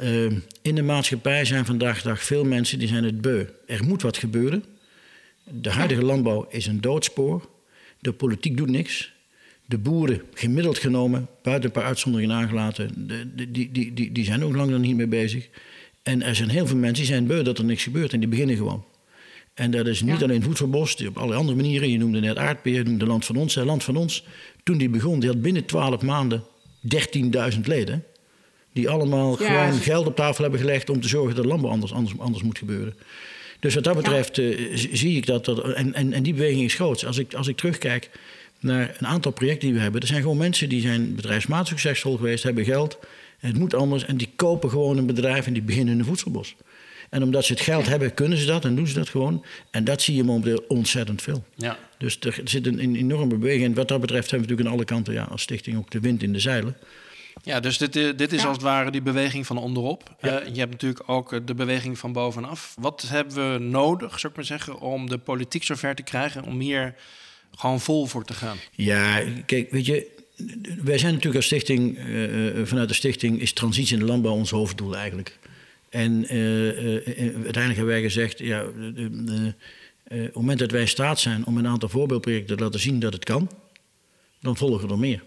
Uh, 0.00 0.30
in 0.62 0.74
de 0.74 0.82
maatschappij 0.82 1.44
zijn 1.44 1.66
vandaag 1.66 2.02
de 2.02 2.08
dag 2.08 2.22
veel 2.22 2.44
mensen 2.44 2.78
die 2.78 2.88
zijn 2.88 3.04
het 3.04 3.20
beu. 3.20 3.44
Er 3.66 3.84
moet 3.84 4.02
wat 4.02 4.16
gebeuren. 4.16 4.64
De 5.44 5.70
huidige 5.70 6.04
landbouw 6.04 6.46
is 6.50 6.66
een 6.66 6.80
doodspoor. 6.80 7.48
De 7.98 8.12
politiek 8.12 8.56
doet 8.56 8.70
niks. 8.70 9.12
De 9.64 9.78
boeren, 9.78 10.22
gemiddeld 10.34 10.78
genomen, 10.78 11.28
buiten 11.42 11.66
een 11.66 11.72
paar 11.74 11.84
uitzonderingen 11.84 12.36
aangelaten... 12.36 13.06
De, 13.06 13.50
die, 13.50 13.70
die, 13.72 13.92
die, 13.92 14.12
die 14.12 14.24
zijn 14.24 14.44
ook 14.44 14.56
lang 14.56 14.70
nog 14.70 14.80
niet 14.80 14.96
mee 14.96 15.06
bezig... 15.06 15.48
En 16.08 16.22
er 16.22 16.34
zijn 16.34 16.48
heel 16.48 16.66
veel 16.66 16.76
mensen 16.76 17.04
die 17.04 17.12
zijn 17.12 17.26
beu 17.26 17.42
dat 17.42 17.58
er 17.58 17.64
niks 17.64 17.82
gebeurt 17.82 18.12
en 18.12 18.20
die 18.20 18.28
beginnen 18.28 18.56
gewoon. 18.56 18.84
En 19.58 19.70
dat 19.70 19.86
is 19.86 20.02
niet 20.02 20.22
alleen 20.22 20.42
voedselbos, 20.42 20.96
die 20.96 21.08
op 21.08 21.16
allerlei 21.16 21.40
andere 21.40 21.56
manieren. 21.56 21.90
Je 21.90 21.98
noemde 21.98 22.20
net 22.20 22.36
aardbeer, 22.36 22.74
je 22.74 22.82
noemde 22.82 23.06
Land 23.06 23.24
van 23.24 23.36
Ons. 23.36 23.54
Land 23.54 23.84
van 23.84 23.96
Ons, 23.96 24.24
toen 24.62 24.78
die 24.78 24.88
begon, 24.88 25.20
die 25.20 25.28
had 25.28 25.42
binnen 25.42 25.64
twaalf 25.64 26.02
maanden 26.02 26.42
13.000 27.54 27.60
leden. 27.64 28.04
Die 28.72 28.88
allemaal 28.88 29.34
gewoon 29.34 29.72
geld 29.72 30.06
op 30.06 30.16
tafel 30.16 30.42
hebben 30.42 30.60
gelegd 30.60 30.90
om 30.90 31.00
te 31.00 31.08
zorgen 31.08 31.36
dat 31.36 31.44
landbouw 31.44 31.70
anders, 31.70 31.92
anders, 31.92 32.18
anders 32.18 32.42
moet 32.42 32.58
gebeuren. 32.58 32.94
Dus 33.60 33.74
wat 33.74 33.84
dat 33.84 33.96
betreft 33.96 34.38
uh, 34.38 34.76
zie 34.92 35.16
ik 35.16 35.26
dat. 35.26 35.44
dat 35.44 35.72
en, 35.72 35.94
en, 35.94 36.12
en 36.12 36.22
die 36.22 36.34
beweging 36.34 36.64
is 36.64 36.74
groot. 36.74 37.04
Als 37.04 37.18
ik, 37.18 37.34
als 37.34 37.48
ik 37.48 37.56
terugkijk 37.56 38.10
naar 38.60 38.96
een 38.98 39.06
aantal 39.06 39.32
projecten 39.32 39.68
die 39.68 39.76
we 39.76 39.82
hebben. 39.82 40.00
Er 40.00 40.06
zijn 40.06 40.22
gewoon 40.22 40.36
mensen 40.36 40.68
die 40.68 40.80
zijn 40.80 41.14
bedrijfsmatig 41.14 41.68
succesvol 41.68 42.16
geweest, 42.16 42.42
hebben 42.42 42.64
geld. 42.64 42.98
Het 43.38 43.58
moet 43.58 43.74
anders. 43.74 44.04
En 44.04 44.16
die 44.16 44.30
kopen 44.36 44.70
gewoon 44.70 44.96
een 44.96 45.06
bedrijf 45.06 45.46
en 45.46 45.52
die 45.52 45.62
beginnen 45.62 45.98
een 45.98 46.04
voedselbos. 46.04 46.54
En 47.10 47.22
omdat 47.22 47.44
ze 47.44 47.52
het 47.52 47.62
geld 47.62 47.86
hebben, 47.86 48.14
kunnen 48.14 48.38
ze 48.38 48.46
dat 48.46 48.64
en 48.64 48.74
doen 48.74 48.86
ze 48.86 48.94
dat 48.94 49.08
gewoon. 49.08 49.44
En 49.70 49.84
dat 49.84 50.02
zie 50.02 50.16
je 50.16 50.24
momenteel 50.24 50.64
ontzettend 50.68 51.22
veel. 51.22 51.44
Ja. 51.54 51.78
Dus 51.98 52.18
er 52.20 52.40
zit 52.44 52.66
een, 52.66 52.96
enorme 52.96 53.36
beweging. 53.36 53.64
En 53.64 53.74
wat 53.74 53.88
dat 53.88 54.00
betreft 54.00 54.30
hebben 54.30 54.48
we 54.48 54.54
natuurlijk 54.54 54.68
aan 54.68 54.74
alle 54.74 55.02
kanten 55.02 55.14
ja, 55.14 55.22
als 55.30 55.42
stichting 55.42 55.76
ook 55.76 55.90
de 55.90 56.00
wind 56.00 56.22
in 56.22 56.32
de 56.32 56.40
zeilen. 56.40 56.76
Ja, 57.42 57.60
dus 57.60 57.78
dit, 57.78 57.96
eh, 57.96 58.08
dit 58.16 58.32
is 58.32 58.44
als 58.44 58.52
het 58.56 58.62
ware 58.62 58.90
die 58.90 59.02
beweging 59.02 59.46
van 59.46 59.58
onderop. 59.58 60.16
Ja. 60.20 60.40
Uh, 60.40 60.54
je 60.54 60.58
hebt 60.58 60.70
natuurlijk 60.70 61.02
ook 61.06 61.32
eh, 61.32 61.40
de 61.44 61.54
beweging 61.54 61.98
van 61.98 62.12
bovenaf. 62.12 62.74
Wat 62.80 63.04
hebben 63.08 63.52
we 63.52 63.58
nodig, 63.58 64.18
zou 64.18 64.32
ik 64.32 64.36
maar 64.36 64.46
zeggen, 64.46 64.80
om 64.80 65.08
de 65.08 65.18
politiek 65.18 65.64
zover 65.64 65.94
te 65.94 66.02
krijgen 66.02 66.44
om 66.44 66.60
hier 66.60 66.94
gewoon 67.56 67.80
vol 67.80 68.06
voor 68.06 68.24
te 68.24 68.34
gaan? 68.34 68.56
Ja, 68.72 69.22
kijk, 69.46 69.70
weet 69.70 69.86
je, 69.86 70.06
wij 70.82 70.98
zijn 70.98 71.10
natuurlijk 71.12 71.36
als 71.36 71.46
stichting, 71.46 71.98
vanuit 72.64 72.88
de 72.88 72.94
stichting 72.94 73.40
is 73.40 73.52
transitie 73.52 73.94
in 73.94 74.00
de 74.00 74.08
landbouw 74.08 74.32
ons 74.32 74.50
hoofddoel 74.50 74.96
eigenlijk. 74.96 75.38
En 75.90 76.34
uh, 76.34 76.76
uiteindelijk 77.24 77.76
hebben 77.76 77.86
wij 77.86 78.02
gezegd, 78.02 78.38
ja, 78.38 78.64
op 78.64 78.74
het 80.04 80.34
moment 80.34 80.58
dat 80.58 80.70
wij 80.70 80.80
in 80.80 80.88
staat 80.88 81.20
zijn 81.20 81.46
om 81.46 81.56
een 81.56 81.66
aantal 81.66 81.88
voorbeeldprojecten 81.88 82.56
te 82.56 82.62
laten 82.62 82.80
zien 82.80 83.00
dat 83.00 83.12
het 83.12 83.24
kan, 83.24 83.50
dan 84.40 84.56
volgen 84.56 84.90
er 84.90 84.98
meer. 84.98 85.22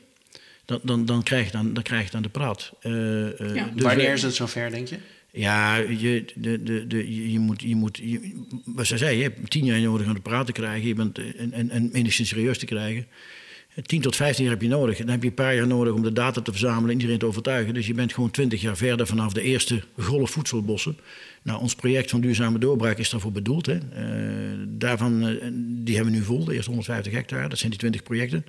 Dan, 0.66 0.80
dan, 0.84 1.05
dan, 1.05 1.24
krijg, 1.24 1.45
je 1.45 1.51
dan, 1.51 1.74
dan 1.74 1.84
krijg 1.84 2.05
je 2.05 2.12
dan 2.12 2.22
de 2.22 2.30
praat. 2.30 2.72
Ja. 2.82 3.70
Dus 3.74 3.84
Wanneer 3.84 4.14
is 4.14 4.24
het 4.24 4.36
zover, 4.36 4.72
denk 4.72 4.88
je? 4.88 4.97
Ja, 5.32 5.76
je, 5.76 6.26
de, 6.36 6.64
de, 6.64 6.88
de, 6.88 7.32
je 7.32 7.39
moet, 7.39 7.62
je 7.62 7.76
moet 7.76 7.97
je, 7.97 8.43
wat 8.66 8.88
ze 8.88 8.97
zei, 8.97 9.18
je 9.18 9.24
hebt 9.24 9.49
tien 9.49 9.66
jaar 9.66 9.80
nodig 9.80 10.07
om 10.07 10.14
te 10.14 10.22
praten 10.22 10.53
te 10.53 10.62
krijgen 10.62 10.88
je 10.88 10.93
bent, 10.93 11.18
en, 11.38 11.51
en, 11.53 11.70
en 11.70 11.89
enigszins 11.93 12.30
serieus 12.30 12.57
te 12.57 12.66
krijgen. 12.66 13.07
10 13.76 14.02
tot 14.02 14.16
15 14.16 14.44
jaar 14.44 14.54
heb 14.54 14.62
je 14.62 14.68
nodig. 14.68 14.98
Dan 14.98 15.08
heb 15.08 15.22
je 15.22 15.28
een 15.28 15.34
paar 15.34 15.56
jaar 15.56 15.68
nodig 15.68 15.94
om 15.94 16.04
de 16.04 16.14
data 16.14 16.42
te 16.42 16.52
verzamelen 16.52 16.90
en 16.90 16.96
iedereen 16.96 17.18
te 17.18 17.26
overtuigen. 17.26 17.74
Dus 17.74 17.88
je 17.88 17.94
bent 17.94 18.14
gewoon 18.14 18.32
20 18.32 18.62
jaar 18.62 18.78
verder 18.78 19.08
vanaf 19.08 19.34
de 19.34 19.42
eerste 19.42 19.84
golf 20.00 20.32
voedselbossen. 20.32 20.98
Nou, 21.42 21.62
ons 21.62 21.76
project 21.76 22.10
van 22.10 22.22
duurzame 22.22 22.60
doorbraak 22.60 22.98
is 22.98 23.10
daarvoor 23.10 23.32
bedoeld. 23.32 23.66
Hè. 23.66 23.76
Uh, 23.76 24.66
daarvan, 24.68 25.28
uh, 25.28 25.42
die 25.68 25.96
hebben 25.96 26.14
we 26.14 26.20
nu 26.20 26.26
vol, 26.26 26.46
de 26.46 26.54
eerste 26.54 26.70
150 26.70 27.14
hectare. 27.14 27.50
Dat 27.50 27.58
zijn 27.58 27.70
die 27.70 27.80
20 27.80 28.04
projecten. 28.04 28.46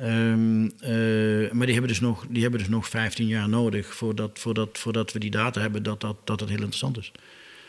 Um, 0.00 0.62
uh, 0.64 0.70
maar 1.50 1.66
die 1.66 1.72
hebben, 1.72 1.88
dus 1.88 2.00
nog, 2.00 2.26
die 2.28 2.42
hebben 2.42 2.60
dus 2.60 2.68
nog 2.68 2.88
15 2.88 3.26
jaar 3.26 3.48
nodig 3.48 3.94
voordat, 3.94 4.38
voordat, 4.38 4.78
voordat 4.78 5.12
we 5.12 5.18
die 5.18 5.30
data 5.30 5.60
hebben 5.60 5.82
dat 5.82 6.00
dat, 6.00 6.16
dat 6.24 6.40
het 6.40 6.48
heel 6.48 6.58
interessant 6.58 6.98
is. 6.98 7.12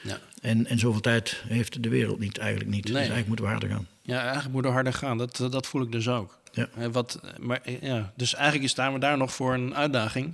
Ja. 0.04 0.20
En, 0.42 0.66
en 0.66 0.80
zoveel 0.80 1.02
tijd 1.02 1.44
heeft 1.48 1.84
de 1.84 1.90
wereld 1.90 2.20
niet, 2.20 2.38
eigenlijk 2.38 2.70
niet. 2.70 2.84
Nee. 2.84 2.94
Dus 2.94 3.02
eigenlijk 3.02 3.28
moeten 3.28 3.46
we 3.46 3.52
harder 3.52 3.70
gaan. 3.70 3.88
Ja, 4.02 4.22
eigenlijk 4.22 4.54
moet 4.54 4.66
er 4.66 4.72
harder 4.72 4.94
gaan. 4.94 5.18
Dat, 5.18 5.48
dat 5.52 5.68
voel 5.68 5.82
ik 5.82 5.92
dus 5.92 6.08
ook. 6.08 6.40
Ja. 6.58 6.90
Wat, 6.90 7.20
maar, 7.40 7.62
eh, 7.64 7.82
ja. 7.82 8.14
Dus 8.16 8.36
eigenlijk 8.36 8.70
staan 8.70 8.94
we 8.94 9.00
daar 9.00 9.18
nog 9.18 9.34
voor 9.34 9.54
een 9.54 9.76
uitdaging 9.76 10.34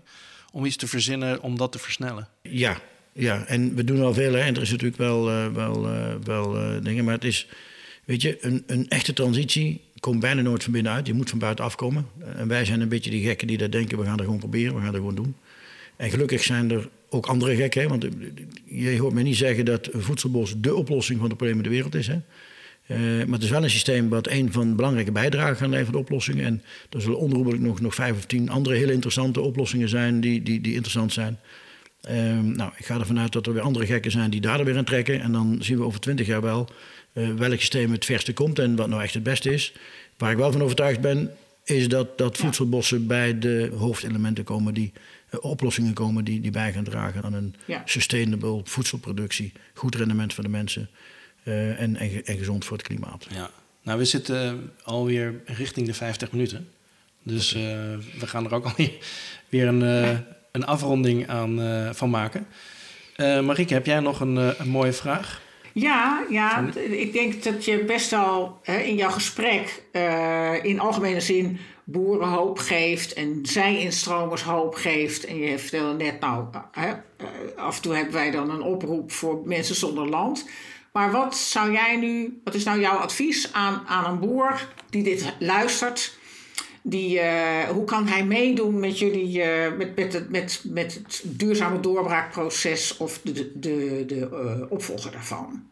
om 0.51 0.65
iets 0.65 0.76
te 0.76 0.88
verzinnen 0.88 1.41
om 1.41 1.57
dat 1.57 1.71
te 1.71 1.80
versnellen. 1.80 2.28
Ja, 2.41 2.82
ja, 3.13 3.45
en 3.45 3.76
we 3.76 3.84
doen 3.84 4.01
al 4.01 4.13
veel. 4.13 4.34
Hè. 4.34 4.39
En 4.39 4.55
er 4.55 4.61
is 4.61 4.71
natuurlijk 4.71 4.97
wel, 4.97 5.30
eh, 5.30 5.47
wel, 5.47 5.88
eh, 5.88 6.15
wel 6.24 6.82
dingen. 6.82 7.03
Maar 7.05 7.13
het 7.13 7.24
is, 7.24 7.47
weet 8.05 8.21
je, 8.21 8.38
een, 8.41 8.63
een 8.67 8.89
echte 8.89 9.13
transitie 9.13 9.82
komt 9.99 10.19
bijna 10.19 10.41
nooit 10.41 10.63
van 10.63 10.71
binnenuit. 10.71 11.07
Je 11.07 11.13
moet 11.13 11.30
van 11.30 11.39
buiten 11.39 11.65
afkomen. 11.65 12.07
En 12.36 12.47
wij 12.47 12.65
zijn 12.65 12.82
een 12.82 12.89
beetje 12.89 13.09
die 13.09 13.26
gekken 13.26 13.47
die 13.47 13.57
dat 13.57 13.71
denken. 13.71 13.97
We 13.97 14.05
gaan 14.05 14.17
er 14.17 14.24
gewoon 14.24 14.39
proberen, 14.39 14.76
we 14.76 14.82
gaan 14.82 14.93
er 14.93 14.99
gewoon 14.99 15.15
doen. 15.15 15.36
En 15.95 16.09
gelukkig 16.09 16.43
zijn 16.43 16.71
er 16.71 16.89
ook 17.09 17.26
andere 17.26 17.55
gekken. 17.55 17.82
Hè? 17.82 17.88
Want 17.88 18.07
je 18.65 18.99
hoort 18.99 19.13
mij 19.13 19.24
niet 19.24 19.38
zeggen 19.38 19.65
dat 19.65 19.89
voedselbos 19.93 20.53
de 20.57 20.76
oplossing 20.76 21.19
van 21.19 21.30
de 21.30 21.36
problemen 21.36 21.63
in 21.63 21.69
de 21.69 21.76
wereld 21.76 21.95
is. 21.95 22.07
Hè? 22.07 22.19
Eh, 22.88 22.98
maar 23.00 23.34
het 23.34 23.44
is 23.44 23.50
wel 23.50 23.64
een 23.64 23.70
systeem 23.70 24.10
wat 24.10 24.28
een 24.30 24.52
van 24.52 24.70
de 24.70 24.76
belangrijke 24.76 25.12
bijdragen 25.12 25.58
kan 25.58 25.70
leveren 25.70 25.86
aan 25.88 25.92
de 25.94 25.98
oplossingen. 25.98 26.46
En 26.46 26.64
er 26.90 27.02
zullen 27.02 27.18
onherroepelijk 27.18 27.64
nog, 27.64 27.82
nog 27.82 27.96
vijf 27.96 28.16
of 28.18 28.26
tien 28.26 28.50
andere 28.50 28.76
hele 28.76 28.92
interessante 28.94 29.42
oplossingen 29.42 29.90
zijn 29.90 30.22
die, 30.22 30.44
die, 30.44 30.62
die 30.62 30.74
interessant 30.74 31.14
zijn. 31.14 31.40
Ehm, 32.02 32.52
nou, 32.52 32.72
ik 32.78 32.86
ga 32.86 33.00
ervan 33.00 33.20
uit 33.20 33.32
dat 33.32 33.48
er 33.48 33.54
weer 33.54 33.62
andere 33.62 33.86
gekken 33.86 34.12
zijn 34.12 34.30
die 34.30 34.42
daar 34.42 34.66
weer 34.66 34.78
aan 34.78 34.84
trekken. 34.84 35.22
En 35.22 35.32
dan 35.32 35.58
zien 35.60 35.78
we 35.78 35.84
over 35.84 36.00
twintig 36.00 36.28
jaar 36.28 36.42
wel 36.42 36.70
eh, 37.14 37.34
welk 37.34 37.60
systeem 37.60 37.92
het 37.92 38.06
verste 38.06 38.34
komt 38.34 38.60
en 38.60 38.76
wat 38.76 38.88
nou 38.90 39.04
echt 39.04 39.14
het 39.14 39.24
beste 39.24 39.54
is. 39.54 39.74
Waar 40.18 40.32
ik 40.32 40.38
wel 40.38 40.52
van 40.52 40.62
overtuigd 40.64 41.02
ben, 41.02 41.32
is 41.64 41.88
dat, 41.88 42.18
dat 42.18 42.38
voedselbossen 42.38 43.08
bij 43.08 43.40
de 43.40 43.72
hoofdelementen 43.78 44.44
komen 44.44 44.74
die 44.74 44.92
eh, 45.30 45.44
oplossingen 45.44 45.94
komen 45.94 46.24
die, 46.26 46.42
die 46.42 46.52
bij 46.52 46.74
gaan 46.74 46.84
dragen 46.84 47.24
aan 47.24 47.34
een 47.34 47.56
Ja. 47.66 47.82
sustainable 47.86 48.62
voedselproductie, 48.64 49.52
goed 49.74 49.96
rendement 49.96 50.34
voor 50.34 50.44
de 50.44 50.50
mensen 50.50 50.90
eh, 51.44 51.82
en, 51.82 51.96
en, 51.96 52.10
ge- 52.10 52.22
en 52.24 52.38
gezond 52.38 52.66
voor 52.66 52.78
het 52.78 52.86
klimaat. 52.88 53.28
Ja. 53.30 53.50
Nou, 53.82 53.98
we 53.98 54.06
zitten 54.06 54.72
alweer 54.84 55.41
richting 55.46 55.86
de 55.88 55.94
50 55.94 56.32
minuten. 56.32 56.70
Dus 57.24 57.54
eh, 57.54 57.62
we 58.20 58.28
gaan 58.28 58.46
er 58.46 58.54
ook 58.54 58.66
alweer 58.70 58.91
weer 59.50 59.68
een, 59.68 59.82
eh, 59.84 60.18
een 60.52 60.66
afronding 60.66 61.28
aan 61.28 61.62
eh, 61.62 61.89
van 61.94 62.10
maken. 62.10 62.48
Eh 63.16 63.39
Marieke, 63.41 63.74
heb 63.74 63.86
jij 63.86 64.00
nog 64.00 64.20
een, 64.20 64.36
een 64.62 64.70
mooie 64.70 64.94
vraag? 64.94 65.41
Ja, 65.74 66.26
ja, 66.30 66.66
ik 66.76 67.14
denk 67.14 67.44
dat 67.44 67.66
je 67.66 67.84
best 67.84 68.10
wel 68.10 68.60
hè, 68.64 68.78
in 68.78 68.96
jouw 68.96 69.10
gesprek 69.10 69.84
eh, 69.91 70.54
in 70.64 70.80
algemene 70.80 71.20
zin 71.20 71.60
boeren 71.84 72.28
hoop 72.28 72.58
geeft 72.60 73.14
en 73.14 73.39
zij-instromers 73.44 74.41
hoop 74.41 74.76
geeft. 74.76 75.26
En 75.26 75.38
je 75.38 75.60
vertelde 75.60 76.04
net, 76.04 76.20
nou, 76.20 76.46
hè, 76.72 76.91
af 77.56 77.76
en 77.76 77.82
toe 77.82 77.96
hebben 77.96 78.14
wij 78.14 78.32
dan 78.32 78.50
een 78.50 78.62
oproep 78.62 79.12
voor 79.12 79.41
mensen 79.46 79.76
zonder 79.76 80.10
land. 80.10 80.50
Maar 80.94 81.12
wat 81.12 81.38
zou 81.38 81.72
jij 81.72 81.98
nu, 81.98 82.41
wat 82.44 82.54
is 82.54 82.64
nou 82.64 82.80
jouw 82.80 82.98
advies 82.98 83.54
aan, 83.54 83.84
aan 83.88 84.12
een 84.12 84.20
boer 84.20 84.68
die 84.89 85.04
dit 85.04 85.34
luistert? 85.39 86.18
Die, 86.82 87.20
eh, 87.20 87.70
hoe 87.70 87.84
kan 87.86 88.08
hij 88.08 88.26
meedoen 88.26 88.80
met 88.80 89.00
jullie, 89.00 89.41
eh, 89.41 89.78
met, 89.78 89.96
met, 89.96 90.14
het, 90.14 90.30
met, 90.30 90.62
met 90.68 90.94
het 90.94 91.22
duurzame 91.26 91.80
doorbraakproces 91.80 92.98
of 92.98 93.20
de, 93.24 93.32
de, 93.32 93.52
de, 93.60 94.04
de 94.08 94.30
eh, 94.32 94.72
opvolger 94.72 95.12
daarvan? 95.12 95.64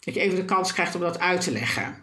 Dat 0.00 0.14
je 0.14 0.20
even 0.20 0.36
de 0.36 0.44
kans 0.44 0.72
krijgt 0.72 0.94
om 0.94 1.00
dat 1.00 1.18
uit 1.18 1.40
te 1.40 1.50
leggen. 1.52 1.94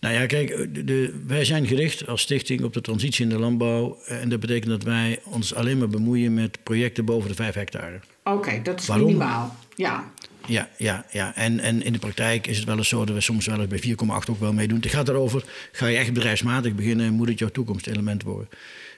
Nou 0.00 0.14
ja, 0.14 0.26
kijk, 0.26 0.74
de, 0.74 0.84
de- 0.84 1.22
wij 1.26 1.44
zijn 1.44 1.66
gericht 1.66 2.06
als 2.06 2.20
stichting 2.20 2.62
op 2.64 2.72
de 2.72 2.80
transitie 2.80 3.24
in 3.24 3.30
de 3.30 3.38
landbouw. 3.38 3.98
En 4.06 4.28
dat 4.28 4.40
betekent 4.40 4.70
dat 4.70 4.82
wij 4.82 5.20
ons 5.24 5.54
alleen 5.54 5.78
maar 5.78 5.88
bemoeien 5.88 6.34
met 6.34 6.62
projecten 6.62 7.04
boven 7.04 7.28
de 7.28 7.34
5 7.34 7.54
hectare. 7.54 8.00
Oké, 8.24 8.62
dat 8.62 8.80
is 8.80 8.86
Waarom? 8.86 9.06
minimaal. 9.06 9.56
Ja, 9.74 10.12
Ja, 10.46 10.68
ja, 10.78 11.06
ja. 11.10 11.34
En, 11.34 11.60
en 11.60 11.82
in 11.82 11.92
de 11.92 11.98
praktijk 11.98 12.46
is 12.46 12.56
het 12.56 12.66
wel 12.66 12.76
eens 12.76 12.88
zo 12.88 13.04
dat 13.04 13.14
we 13.14 13.20
soms 13.20 13.46
wel 13.46 13.60
eens 13.60 13.68
bij 13.68 13.82
4,8 13.82 14.30
ook 14.30 14.40
wel 14.40 14.52
meedoen. 14.52 14.80
Het 14.80 14.90
gaat 14.90 15.08
erover, 15.08 15.44
ga 15.72 15.86
je 15.86 15.96
echt 15.96 16.12
bedrijfsmatig 16.12 16.74
beginnen, 16.74 17.12
moet 17.12 17.28
het 17.28 17.38
jouw 17.38 17.48
toekomstelement 17.48 18.22
worden. 18.22 18.48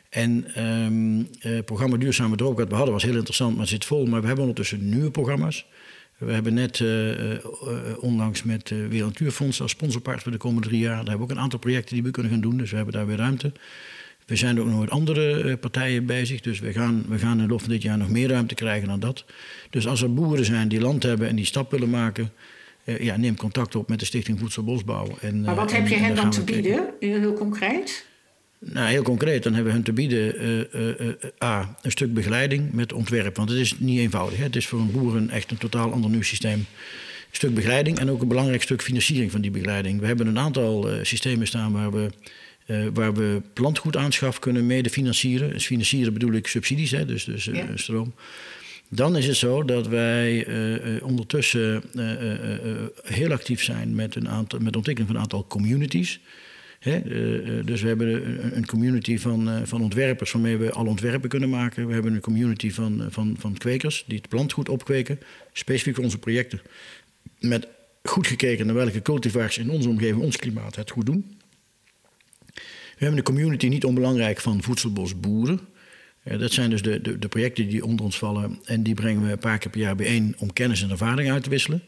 En 0.09 0.55
ehm 0.55 1.25
het 1.39 1.65
programma 1.65 1.97
Duurzame 1.97 2.37
Droog, 2.37 2.57
wat 2.57 2.69
we 2.69 2.75
hadden, 2.75 2.93
was 2.93 3.03
heel 3.03 3.17
interessant, 3.17 3.57
maar 3.57 3.67
zit 3.67 3.85
vol. 3.85 4.07
Maar 4.07 4.21
we 4.21 4.27
hebben 4.27 4.45
ondertussen 4.45 4.89
nieuwe 4.89 5.11
programma's. 5.11 5.67
We 6.19 6.33
hebben 6.33 6.55
net 6.55 6.81
eh, 6.81 7.11
eh, 7.11 7.33
eh, 7.33 7.43
onlangs 8.01 8.43
met 8.43 8.71
uh, 8.71 8.87
Wereld 8.87 9.11
Natuurfonds 9.11 9.61
als 9.61 9.71
sponsorpartner 9.71 10.23
voor 10.23 10.33
de 10.33 10.39
komende 10.39 10.69
drie 10.69 10.81
jaar. 10.81 10.97
Daar 10.97 11.09
hebben 11.09 11.17
we 11.17 11.23
ook 11.23 11.39
een 11.39 11.43
aantal 11.43 11.59
projecten 11.59 11.95
die 11.95 12.05
we 12.05 12.11
kunnen 12.11 12.33
gaan 12.33 12.41
doen, 12.41 12.57
dus 12.57 12.71
we 12.71 12.77
hebben 12.77 12.95
daar 12.95 13.07
weer 13.07 13.17
ruimte. 13.17 13.53
We 14.29 14.37
zijn 14.37 14.61
ook 14.61 14.67
nog 14.67 14.81
met 14.81 14.91
andere 14.91 15.43
eh, 15.43 15.59
partijen 15.61 16.07
bezig, 16.07 16.41
dus 16.41 16.61
we 16.61 16.73
gaan, 16.73 17.05
we 17.09 17.19
gaan 17.19 17.39
in 17.39 17.45
de 17.45 17.51
loop 17.51 17.61
van 17.61 17.71
dit 17.71 17.83
jaar 17.83 17.99
nog 17.99 18.09
meer 18.09 18.29
ruimte 18.29 18.55
krijgen 18.55 18.89
dan 18.89 19.01
dat. 19.01 19.25
Dus 19.71 19.87
als 19.87 20.03
er 20.03 20.15
boeren 20.15 20.45
zijn 20.45 20.69
die 20.69 20.81
land 20.81 21.03
hebben 21.03 21.29
en 21.29 21.37
die 21.37 21.45
stap 21.45 21.71
willen 21.71 21.91
maken, 21.91 22.33
eh, 22.85 22.99
ja, 22.99 23.17
neem 23.17 23.37
contact 23.37 23.75
op 23.75 23.89
met 23.89 23.99
de 23.99 24.05
Stichting 24.05 24.39
Voedselbosbouw. 24.39 25.19
En, 25.21 25.41
maar 25.41 25.55
wat 25.55 25.71
eh, 25.71 25.77
heb 25.77 25.89
je 25.89 25.95
en 25.95 26.03
hen 26.03 26.15
dan 26.15 26.31
te 26.31 26.43
bieden, 26.43 26.87
heel 27.01 27.33
concreet? 27.33 28.07
Nou, 28.59 28.89
heel 28.89 29.03
concreet, 29.03 29.43
dan 29.43 29.55
hebben 29.55 29.73
we 29.73 29.77
hun 29.79 29.87
te 29.87 29.93
bieden 29.93 30.35
A, 31.45 31.77
een 31.83 31.91
stuk 31.91 32.15
begeleiding 32.15 32.73
met 32.73 32.93
ontwerp. 32.93 33.37
Want 33.37 33.49
het 33.49 33.59
is 33.59 33.79
niet 33.79 33.99
eenvoudig. 33.99 34.39
Hè? 34.39 34.45
Het 34.45 34.57
is 34.57 34.67
voor 34.67 34.81
een 34.81 34.91
boer 34.91 35.17
een 35.17 35.31
echt 35.31 35.51
een 35.51 35.59
totaal 35.59 35.93
ander 35.93 36.11
nieuw 36.11 36.23
systeem. 36.23 36.59
Een 36.59 36.67
stuk 37.31 37.55
begeleiding 37.55 37.99
en 37.99 38.11
ook 38.11 38.23
een 38.23 38.29
belangrijk 38.29 38.63
stuk 38.63 38.83
financiering 38.83 39.31
van 39.31 39.41
die 39.41 39.51
begeleiding. 39.51 40.01
We 40.01 40.07
hebben 40.07 40.27
een 40.27 40.39
aantal 40.39 40.89
systemen 41.03 41.47
staan 41.47 41.73
waar 41.73 41.93
we, 41.93 42.11
eh, 42.69 42.87
waar 42.95 43.15
we 43.15 43.43
plantgoedaanschaf 43.53 44.39
kunnen 44.39 44.67
mede 44.67 44.91
financieren. 44.91 45.51
Dus 45.51 45.67
financieren 45.67 46.13
bedoel 46.13 46.33
ik 46.33 46.47
subsidies, 46.47 46.91
hè? 46.91 47.05
dus, 47.05 47.25
dus 47.25 47.49
eh, 47.49 47.55
Ja. 47.55 47.67
stroom. 47.75 48.15
Dan 48.89 49.17
is 49.17 49.27
het 49.27 49.37
zo 49.37 49.65
dat 49.65 49.87
wij 49.87 50.47
eh, 50.47 51.05
ondertussen 51.07 51.83
heel 53.03 53.33
actief 53.33 53.63
zijn 53.63 53.95
met, 53.95 54.15
een 54.15 54.29
aantal, 54.29 54.59
met 54.59 54.73
de 54.73 54.79
ontwikkeling 54.79 55.07
van 55.07 55.17
een 55.17 55.23
aantal 55.23 55.47
communities. 55.47 56.21
Hè, 56.79 57.03
dus 57.65 57.83
we 57.83 57.89
hebben 57.89 58.57
een, 58.57 58.67
community 58.67 59.19
van, 59.19 59.67
van 59.67 59.83
ontwerpers 59.83 60.33
waarmee 60.33 60.57
we 60.57 60.73
al 60.73 60.87
ontwerpen 60.87 61.29
kunnen 61.29 61.51
maken. 61.51 61.87
We 61.87 61.93
hebben 61.93 62.15
een 62.15 62.21
community 62.21 62.71
van, 62.71 63.07
van, 63.11 63.37
van 63.39 63.59
kwekers 63.59 64.05
die 64.07 64.19
het 64.19 64.29
plantgoed 64.29 64.69
opkweken, 64.69 65.19
specifiek 65.53 65.95
voor 65.95 66.05
onze 66.05 66.19
projecten. 66.19 66.61
Met 67.41 67.69
goed 68.03 68.27
gekeken 68.27 68.67
naar 68.67 68.75
welke 68.75 69.03
cultivars 69.03 69.59
in 69.59 69.71
onze 69.71 69.89
omgeving, 69.89 70.23
ons 70.23 70.37
klimaat, 70.37 70.77
het 70.77 70.91
goed 70.91 71.07
doen. 71.07 71.38
We 72.99 73.05
hebben 73.05 73.19
een 73.19 73.25
community 73.35 73.67
niet 73.69 73.85
onbelangrijk 73.85 74.41
van 74.41 74.63
voedselbosboeren. 74.63 75.61
Eh, 76.23 76.39
dat 76.39 76.53
zijn 76.53 76.71
dus 76.71 76.83
de, 76.83 77.01
de, 77.01 77.19
de 77.19 77.29
projecten 77.29 77.69
die 77.69 77.85
onder 77.85 78.05
ons 78.05 78.19
vallen. 78.19 78.59
En 78.65 78.83
die 78.83 78.95
brengen 78.95 79.23
we 79.25 79.31
een 79.33 79.39
paar 79.39 79.59
keer 79.59 79.71
per 79.71 79.81
jaar 79.81 79.97
bijeen 79.97 80.35
om 80.39 80.53
kennis 80.53 80.83
en 80.83 80.91
ervaring 80.91 81.31
uit 81.31 81.43
te 81.43 81.51
wisselen. 81.51 81.83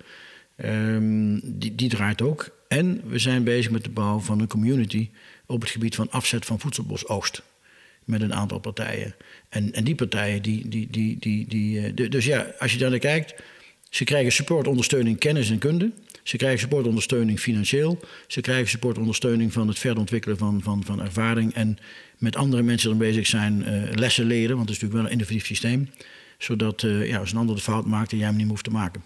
Ehm, 0.57 1.39
die, 1.43 1.75
die 1.75 1.89
draait 1.89 2.23
ook. 2.23 2.59
En 2.69 3.03
we 3.07 3.19
zijn 3.19 3.45
bezig 3.45 3.71
met 3.71 3.85
de 3.85 3.91
bouw 3.91 4.19
van 4.19 4.41
een 4.41 4.47
community 4.49 5.09
op 5.47 5.61
het 5.61 5.71
gebied 5.71 5.95
van 5.95 6.11
afzet 6.11 6.45
van 6.47 6.61
voedselbosoost. 6.61 7.43
Met 8.05 8.21
een 8.23 8.35
aantal 8.35 8.59
partijen. 8.59 9.15
En, 9.49 9.73
en 9.73 9.85
die 9.85 9.95
partijen, 9.95 10.43
die, 10.43 10.69
die, 10.69 10.89
die, 10.91 11.17
die, 11.19 11.47
die, 11.49 11.81
eh, 11.81 11.93
de- 11.95 12.09
dus 12.09 12.25
ja, 12.25 12.47
als 12.59 12.73
je 12.73 12.79
daar 12.79 12.91
naar 12.91 12.99
kijkt, 12.99 13.35
ze 13.89 14.05
krijgen 14.05 14.33
support, 14.33 14.67
ondersteuning, 14.67 15.19
kennis 15.19 15.51
en 15.51 15.59
kunde. 15.59 15.91
Ze 16.31 16.37
krijgen 16.37 16.59
support, 16.59 16.87
ondersteuning 16.87 17.41
financieel. 17.41 18.01
Ze 18.27 18.41
krijgen 18.41 18.69
support, 18.69 18.99
ondersteuning 18.99 19.53
van 19.53 19.69
het 19.69 19.79
verder 19.79 19.99
ontwikkelen 19.99 20.37
van, 20.39 20.61
van, 20.63 20.85
van 20.85 21.03
ervaring. 21.03 21.55
En 21.55 21.79
met 22.19 22.37
andere 22.37 22.63
mensen 22.63 22.91
er 22.91 22.97
bezig 22.97 23.27
zijn, 23.27 23.65
eh, 23.65 23.95
lessen 23.95 24.25
leren. 24.25 24.57
Want 24.57 24.69
het 24.69 24.77
is 24.77 24.83
natuurlijk 24.83 24.93
wel 24.93 25.05
een 25.05 25.11
innovatief 25.11 25.47
systeem. 25.47 25.91
Zodat 26.39 26.83
eh, 26.83 27.09
ja, 27.09 27.19
als 27.19 27.33
een 27.33 27.39
ander 27.39 27.55
de 27.57 27.63
fout 27.63 27.87
maakt, 27.87 28.11
dat 28.11 28.19
jij 28.19 28.29
hem 28.29 28.37
niet 28.37 28.43
meer 28.45 28.53
hoeft 28.53 28.65
te 28.65 28.71
maken. 28.71 29.03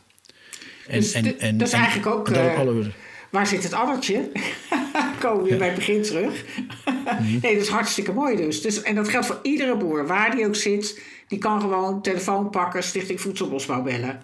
En, 0.86 1.00
Dus 1.00 1.12
dit- 1.12 1.40
dat 1.58 1.68
is 1.68 1.72
eigenlijk 1.72 2.06
ook, 2.06 2.28
en 2.28 2.50
eh, 2.50 2.58
alle, 2.58 2.90
Waar 3.30 3.46
zit 3.46 3.62
het 3.62 3.72
addertje? 3.72 4.30
Komen 5.20 5.42
we 5.42 5.48
weer 5.48 5.58
bij 5.58 5.66
het 5.68 5.76
begin 5.76 6.02
terug. 6.02 6.44
Mhm. 6.84 7.22
nee, 7.42 7.54
dat 7.54 7.62
is 7.62 7.68
hartstikke 7.68 8.12
mooi 8.12 8.36
dus. 8.36 8.62
dus. 8.62 8.82
En 8.82 8.94
dat 8.94 9.08
geldt 9.08 9.26
voor 9.26 9.38
iedere 9.42 9.76
boer, 9.76 10.06
waar 10.06 10.36
die 10.36 10.46
ook 10.46 10.56
zit. 10.56 11.02
Die 11.28 11.38
kan 11.38 11.60
gewoon 11.60 12.02
telefoon 12.02 12.50
pakken, 12.50 12.82
Stichting 12.82 13.20
Voedselbosbouw 13.20 13.82
bellen. 13.82 14.22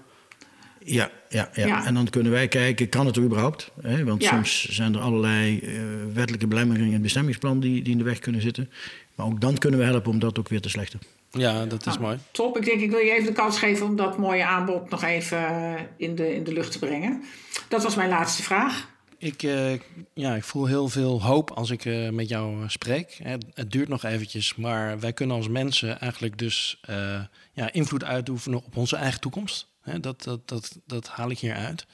Ja, 0.85 1.11
ja, 1.31 1.51
ja, 1.55 1.67
Ja. 1.67 1.87
en 1.87 1.95
dan 1.95 2.09
kunnen 2.11 2.33
wij 2.33 2.49
kijken, 2.49 2.89
kan 2.89 3.07
het 3.07 3.17
er 3.17 3.23
überhaupt? 3.23 3.71
Hè? 3.83 4.05
Want 4.05 4.23
Ja. 4.23 4.29
soms 4.29 4.69
zijn 4.69 4.95
er 4.95 5.01
allerlei 5.01 5.59
eh, 5.59 5.73
wettelijke 6.13 6.47
belemmeringen 6.47 6.87
in 6.87 6.93
het 6.93 7.03
bestemmingsplan 7.03 7.61
die, 7.61 7.83
die 7.83 7.93
in 7.93 7.99
de 7.99 8.05
weg 8.05 8.19
kunnen 8.19 8.41
zitten. 8.41 8.71
Maar 9.15 9.27
ook 9.27 9.41
dan 9.41 9.59
kunnen 9.59 9.81
we 9.81 9.87
helpen 9.87 10.11
om 10.11 10.19
dat 10.19 10.39
ook 10.39 10.49
weer 10.49 10.61
te 10.61 10.69
slechten. 10.69 11.01
Ja, 11.31 11.67
dat 11.67 11.81
is 11.81 11.85
Nou, 11.87 12.01
mooi. 12.01 12.19
Top, 12.31 12.57
ik 12.57 12.65
denk 12.65 12.81
ik 12.81 12.91
wil 12.91 12.99
je 12.99 13.11
even 13.13 13.27
de 13.27 13.33
kans 13.33 13.59
geven 13.59 13.87
om 13.87 13.97
dat 13.97 14.19
mooie 14.19 14.45
aanbod 14.45 14.91
nog 14.91 15.03
even 15.05 15.47
eh, 15.47 15.81
in 15.97 16.15
de, 16.15 16.35
in 16.35 16.45
de 16.45 16.53
lucht 16.53 16.73
te 16.73 16.79
brengen. 16.79 17.23
Dat 17.69 17.83
was 17.83 17.95
mijn 17.97 18.09
laatste 18.09 18.43
vraag. 18.43 18.89
Ik, 19.19 19.43
eh, 19.43 19.73
ja, 20.15 20.35
ik 20.35 20.45
voel 20.45 20.67
heel 20.67 20.89
veel 20.89 21.23
hoop 21.23 21.51
als 21.51 21.71
ik 21.71 21.85
eh, 21.85 22.09
met 22.09 22.29
jou 22.29 22.69
spreek. 22.69 23.19
Het, 23.23 23.45
het 23.55 23.71
duurt 23.73 23.89
nog 23.89 24.05
eventjes, 24.05 24.55
maar 24.55 25.01
wij 25.01 25.13
kunnen 25.13 25.37
als 25.37 25.49
mensen 25.49 26.01
eigenlijk 26.01 26.39
dus 26.39 26.79
eh, 26.83 27.21
ja, 27.53 27.73
invloed 27.73 28.05
uitoefenen 28.05 28.59
op 28.65 28.77
onze 28.77 28.97
eigen 28.97 29.21
toekomst. 29.21 29.69
Dat, 29.99 30.23
dat, 30.23 30.49
dat, 30.49 30.79
dat 30.87 31.09
haal 31.09 31.31
ik 31.31 31.39
hier 31.39 31.55
uit. 31.55 31.87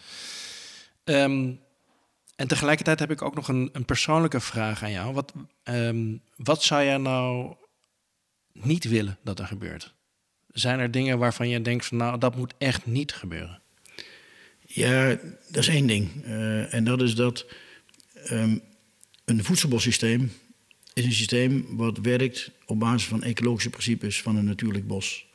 Ehm, 1.05 1.53
en 2.37 2.49
tegelijkertijd 2.49 2.99
heb 2.99 3.11
ik 3.11 3.23
ook 3.23 3.35
nog 3.35 3.49
een, 3.49 3.69
een 3.73 3.85
persoonlijke 3.85 4.41
vraag 4.41 4.83
aan 4.83 4.91
jou. 4.91 5.15
Wat, 5.15 5.33
ehm, 5.63 6.17
wat 6.37 6.63
zou 6.63 6.85
jij 6.85 6.97
nou 6.97 7.55
niet 8.53 8.85
willen 8.85 9.19
dat 9.23 9.39
er 9.39 9.47
gebeurt? 9.47 9.95
Zijn 10.49 10.79
er 10.79 10.91
dingen 10.91 11.19
waarvan 11.19 11.49
je 11.49 11.63
denkt 11.63 11.87
van 11.87 11.97
nou, 11.97 12.19
dat 12.19 12.37
moet 12.37 12.55
echt 12.59 12.87
niet 12.87 13.13
gebeuren? 13.13 13.61
Ja, 14.67 15.09
dat 15.49 15.63
is 15.63 15.69
één 15.69 15.87
ding. 15.87 16.25
Uh, 16.25 16.75
en 16.75 16.85
dat 16.85 17.03
is 17.03 17.15
dat 17.15 17.47
um, 18.31 18.61
een 19.25 19.45
voedselbossysteem 19.45 20.33
is 20.93 21.05
een 21.05 21.13
systeem 21.13 21.67
wat 21.77 21.99
werkt 21.99 22.51
op 22.67 22.79
basis 22.79 23.09
van 23.09 23.23
ecologische 23.23 23.71
principes 23.71 24.23
van 24.23 24.37
een 24.37 24.45
natuurlijk 24.45 24.87
bos. 24.87 25.27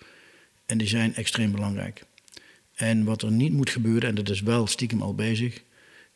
En 0.66 0.78
die 0.78 0.88
zijn 0.88 1.16
extreem 1.16 1.51
belangrijk. 1.51 2.03
En 2.82 3.03
wat 3.03 3.21
er 3.21 3.32
niet 3.32 3.53
moet 3.53 3.69
gebeuren, 3.69 4.09
en 4.09 4.15
dat 4.15 4.29
is 4.29 4.41
wel 4.41 4.67
stiekem 4.67 5.01
al 5.01 5.15
bezig, 5.15 5.63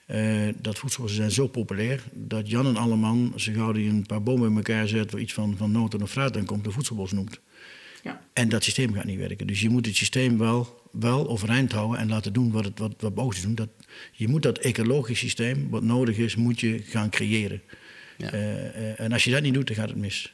uh, 0.08 0.48
dat 0.62 0.78
voedselbossen 0.78 1.20
zijn 1.20 1.32
zo 1.32 1.48
populair 1.48 2.04
dat 2.14 2.50
Jan 2.50 2.66
en 2.66 2.78
Alleman, 2.78 3.34
zo 3.36 3.52
gauw 3.54 3.72
die 3.72 3.90
een 3.90 4.06
paar 4.06 4.24
bomen 4.24 4.50
in 4.50 4.56
elkaar 4.56 4.88
zet 4.88 5.12
waar 5.12 5.22
iets 5.22 5.34
van, 5.34 5.58
van 5.58 5.72
noten 5.72 6.02
of 6.02 6.12
fruit 6.12 6.38
aan 6.38 6.46
komt, 6.46 6.66
een 6.66 6.72
voedselbos 6.72 7.12
noemt. 7.12 7.40
Ja. 8.04 8.22
En 8.34 8.50
dat 8.50 8.64
systeem 8.64 8.94
gaat 8.94 9.06
niet 9.06 9.18
werken. 9.20 9.48
Dus 9.48 9.62
je 9.62 9.70
moet 9.70 9.86
het 9.86 9.96
systeem 9.96 10.38
wel, 10.38 10.82
wel 10.92 11.30
overeind 11.30 11.72
houden 11.72 12.00
en 12.00 12.10
laten 12.10 12.34
doen 12.34 12.52
wat, 12.52 12.66
het, 12.66 12.80
wat, 12.80 12.94
wat 12.98 13.42
doen. 13.42 13.56
Dat, 13.56 13.70
je 14.12 14.28
moet 14.28 14.44
dat 14.44 14.58
ecologisch 14.58 15.20
systeem, 15.20 15.70
wat 15.70 15.84
nodig 15.84 16.18
is, 16.18 16.36
moet 16.36 16.60
je 16.60 16.82
gaan 16.86 17.10
creëren. 17.10 17.62
Ja. 18.18 18.34
Uh, 18.34 18.42
uh, 18.42 19.00
en 19.00 19.12
als 19.12 19.24
je 19.24 19.32
dat 19.32 19.42
niet 19.42 19.54
doet, 19.54 19.68
dan 19.68 19.76
gaat 19.76 19.90
het 19.90 19.98
mis. 19.98 20.34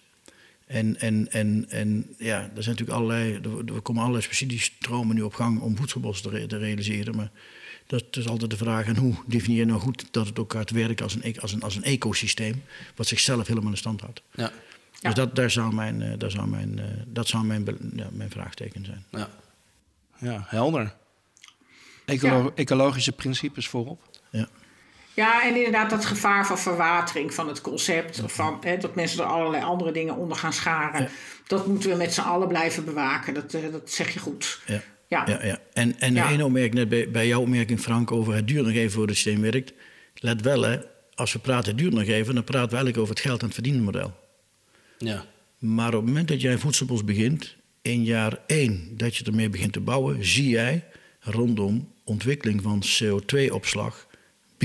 En, 0.72 1.00
en, 1.00 1.32
en, 1.32 1.66
en 1.70 2.16
ja, 2.18 2.40
er 2.40 2.64
zijn 2.64 2.76
natuurlijk 2.76 2.98
allerlei, 2.98 3.40
er, 3.76 3.82
komen 3.82 4.02
allerlei 4.02 4.24
subsidiestromen 4.24 5.16
nu 5.16 5.22
op 5.22 5.34
gang 5.34 5.60
om 5.60 5.78
voedselbos 5.78 6.22
te, 6.22 6.46
te, 6.48 6.58
realiseren. 6.58 7.16
Maar 7.16 7.32
dat 7.88 8.04
is 8.12 8.28
altijd 8.28 8.52
de 8.52 8.58
vraag, 8.58 8.86
en 8.86 8.98
hoe 8.98 9.16
definieer 9.26 9.60
je 9.60 9.66
nou 9.66 9.80
goed 9.80 10.06
dat 10.12 10.28
het 10.28 10.40
ook 10.40 10.54
gaat 10.54 10.70
werken 10.70 11.04
als 11.04 11.16
een, 11.16 11.22
e-, 11.24 11.40
als 11.40 11.54
een, 11.54 11.62
als 11.62 11.76
een 11.76 11.84
ecosysteem, 11.84 12.64
wat 12.96 13.08
zichzelf 13.08 13.48
helemaal 13.48 13.72
in 13.72 13.78
stand 13.78 14.02
houdt. 14.02 14.22
Ja. 14.36 14.52
Dus 15.02 15.14
dat, 15.14 15.36
daar 15.36 15.52
zou 15.52 15.74
mijn, 15.74 16.02
uh, 16.02 16.14
daar 16.18 16.32
zou 16.32 16.48
mijn, 16.48 16.78
uh, 16.78 16.86
dat 17.08 17.28
zou 17.28 17.46
mijn, 17.46 17.66
ja, 17.96 18.10
mijn 18.12 18.30
vraagteken 18.30 18.86
zijn. 18.86 19.06
Ja, 19.12 19.30
ja 20.20 20.46
helder. 20.48 20.96
Ecolo 22.06 22.44
ja. 22.44 22.52
Ecologische 22.56 23.12
principes 23.12 23.68
voorop. 23.68 24.10
Ja. 24.30 24.48
Ja, 25.14 25.44
en 25.44 25.56
inderdaad 25.56 25.90
dat 25.90 26.06
gevaar 26.06 26.46
van 26.46 26.58
verwatering 26.58 27.34
van 27.34 27.48
het 27.48 27.62
concept. 27.62 28.24
Of 28.24 28.34
van, 28.34 28.58
hè, 28.62 28.78
dat 28.78 28.96
mensen 28.96 29.24
er 29.24 29.30
allerlei 29.30 29.64
andere 29.64 29.92
dingen 29.92 30.16
onder 30.16 30.38
gaan 30.38 30.54
scharen. 30.54 31.10
Dat 31.48 31.68
moeten 31.68 31.90
we 31.90 31.96
met 31.96 32.14
z'n 32.14 32.22
allen 32.22 32.48
blijven 32.48 32.86
bewaken. 32.86 33.34
Dat, 33.34 33.54
uh, 33.54 33.72
dat 33.72 33.92
zeg 33.92 34.14
je 34.14 34.20
goed. 34.20 34.60
Ja. 34.66 34.82
Ja. 35.08 35.24
Ja, 35.28 35.46
ja. 35.46 35.58
En, 35.74 36.00
en 36.00 36.14
ja. 36.14 36.30
één 36.30 36.42
opmerking 36.42 36.74
net 36.74 36.90
bij, 36.90 37.12
bij 37.12 37.28
jouw 37.28 37.42
opmerking, 37.42 37.80
Frank, 37.80 38.12
over 38.12 38.36
het 38.36 38.48
duur 38.48 38.64
nog 38.64 38.74
even 38.74 38.92
voor 38.92 39.08
het 39.08 39.16
systeem 39.16 39.42
werkt. 39.42 39.74
Let 40.16 40.42
wel, 40.42 40.62
hè, 40.62 40.80
als 41.16 41.34
we 41.34 41.40
praten 41.40 41.76
duur 41.76 41.94
nog 41.94 42.04
even, 42.04 42.36
dan 42.36 42.44
praten 42.44 42.70
we 42.70 42.76
eigenlijk 42.76 42.98
over 42.98 43.14
het 43.14 43.24
geld- 43.24 43.40
en 43.40 43.46
het 43.46 43.54
verdienmodel. 43.54 44.14
Ja. 44.98 45.26
Maar 45.58 45.88
op 45.88 45.94
het 45.94 46.06
moment 46.06 46.28
dat 46.28 46.42
jij 46.42 46.52
een 46.52 46.60
voedselbos 46.60 47.04
begint, 47.04 47.56
in 47.82 48.04
jaar 48.04 48.38
één 48.48 48.98
dat 48.98 49.16
je 49.16 49.24
ermee 49.24 49.50
begint 49.50 49.74
te 49.74 49.80
bouwen, 49.80 50.26
zie 50.26 50.50
jij 50.50 50.84
rondom 51.20 51.94
ontwikkeling 52.04 52.62
van 52.62 52.84
CO2-opslag 52.84 54.08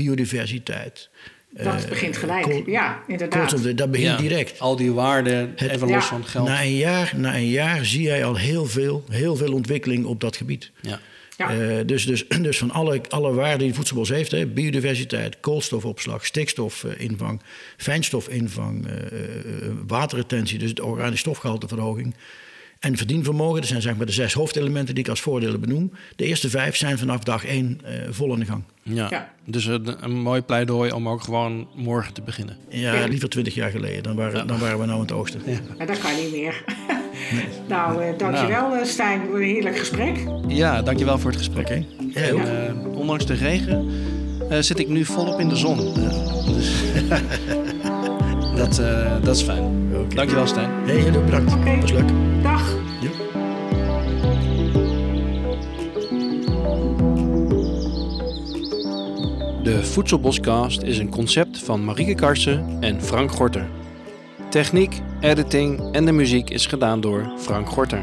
biodiversiteit. 0.03 1.09
Dat 1.49 1.83
uh, 1.83 1.89
begint 1.89 2.17
gelijk, 2.17 2.63
ja, 2.65 3.03
inderdaad. 3.07 3.49
Kortom, 3.49 3.75
dat 3.75 3.91
begint 3.91 4.09
ja, 4.09 4.17
direct. 4.17 4.59
Al 4.59 4.75
die 4.75 4.91
waarden, 4.91 5.53
het, 5.55 5.71
even 5.71 5.89
los 5.89 6.05
van 6.05 6.21
het 6.21 6.29
geld. 6.29 6.47
Na 6.47 6.61
een, 6.61 6.75
jaar, 6.75 7.13
na 7.15 7.35
een 7.35 7.49
jaar 7.49 7.85
zie 7.85 8.01
jij 8.01 8.25
al 8.25 8.35
heel 8.35 8.65
veel, 8.65 9.03
heel 9.09 9.35
veel 9.35 9.53
ontwikkeling 9.53 10.05
op 10.05 10.21
dat 10.21 10.37
gebied. 10.37 10.71
Ja. 10.81 10.99
Ja. 11.37 11.55
Uh, 11.55 11.85
dus, 11.85 12.05
dus, 12.05 12.27
dus 12.41 12.57
van 12.57 12.71
alle, 12.71 13.01
alle 13.09 13.33
waarden 13.33 13.59
die 13.59 13.73
voedselbos 13.73 14.09
heeft, 14.09 14.31
hè, 14.31 14.47
biodiversiteit, 14.47 15.39
koolstofopslag, 15.39 16.25
stikstofinvang, 16.25 17.41
fijnstofinvang, 17.77 18.87
uh, 18.87 18.91
waterretentie, 19.87 20.59
dus 20.59 20.73
de 20.73 20.85
organische 20.85 21.17
stofgehalteverhoging, 21.17 22.15
en 22.79 22.97
verdienvermogen, 22.97 23.59
dat 23.59 23.69
zijn 23.69 23.81
zeg 23.81 23.95
maar 23.95 24.05
de 24.05 24.11
zes 24.11 24.33
hoofdelementen 24.33 24.95
die 24.95 25.03
ik 25.03 25.09
als 25.09 25.21
voordelen 25.21 25.59
benoem. 25.59 25.91
De 26.15 26.25
eerste 26.25 26.49
vijf 26.49 26.75
zijn 26.75 26.97
vanaf 26.97 27.23
dag 27.23 27.45
één 27.45 27.81
uh, 27.83 27.91
vol 28.09 28.33
aan 28.33 28.39
de 28.39 28.45
gang. 28.45 28.63
Ja, 28.83 29.07
ja. 29.09 29.29
dus 29.45 29.65
een, 29.65 30.03
een, 30.03 30.19
mooi 30.19 30.41
pleidooi 30.41 30.91
om 30.91 31.09
ook 31.09 31.21
gewoon 31.21 31.67
morgen 31.75 32.13
te 32.13 32.21
beginnen. 32.21 32.57
Ja, 32.69 33.05
liever 33.05 33.29
twintig 33.29 33.55
jaar 33.55 33.69
geleden. 33.69 34.03
Dan 34.03 34.15
waren, 34.15 34.37
ja. 34.37 34.45
dan 34.45 34.59
waren 34.59 34.79
we 34.79 34.85
nou 34.85 34.95
in 34.95 35.01
het 35.01 35.11
oosten. 35.11 35.41
Ja. 35.45 35.59
Maar 35.77 35.87
dat 35.87 35.99
kan 35.99 36.15
niet 36.15 36.31
meer. 36.31 36.63
Nee. 37.31 37.45
nou, 37.67 38.03
uh, 38.03 38.17
dankjewel 38.17 38.69
nou. 38.69 38.85
Stijn 38.85 39.21
voor 39.25 39.35
een 39.35 39.43
heerlijk 39.43 39.77
gesprek. 39.77 40.17
Ja, 40.47 40.81
dankjewel 40.81 41.19
voor 41.19 41.31
het 41.31 41.39
gesprek. 41.39 41.65
Okay. 41.65 41.87
En, 42.13 42.35
uh, 42.35 42.97
ondanks 42.97 43.25
de 43.25 43.33
regen 43.33 43.91
zit 44.59 44.79
ik 44.79 44.87
nu 44.87 45.05
volop 45.05 45.39
in 45.39 45.49
de 45.49 45.55
zon. 45.55 45.77
Dus 46.47 46.71
dat, 48.57 48.81
dat 49.23 49.35
is 49.35 49.41
fijn. 49.41 49.89
Okay. 49.93 50.07
Dankjewel 50.15 50.47
Stijn. 50.47 50.69
Hey, 50.85 50.95
heel 50.95 51.23
bedankt. 51.23 51.53
Okay. 51.53 51.79
Dat 51.79 51.81
was 51.81 51.91
leuk. 51.91 52.09
Dag. 52.41 52.75
Ja. 53.01 53.09
De 59.63 59.83
Voedselboscast 59.83 60.81
is 60.81 60.97
een 60.97 61.09
concept 61.09 61.59
van 61.59 61.85
Marieke 61.85 62.15
Karsen 62.15 62.77
en 62.79 63.01
Frank 63.01 63.31
Gorter. 63.31 63.67
Techniek, 64.49 65.01
editing 65.19 65.91
en 65.91 66.05
de 66.05 66.11
muziek 66.11 66.49
is 66.49 66.65
gedaan 66.65 67.01
door 67.01 67.31
Frank 67.37 67.69
Gorter. 67.69 68.01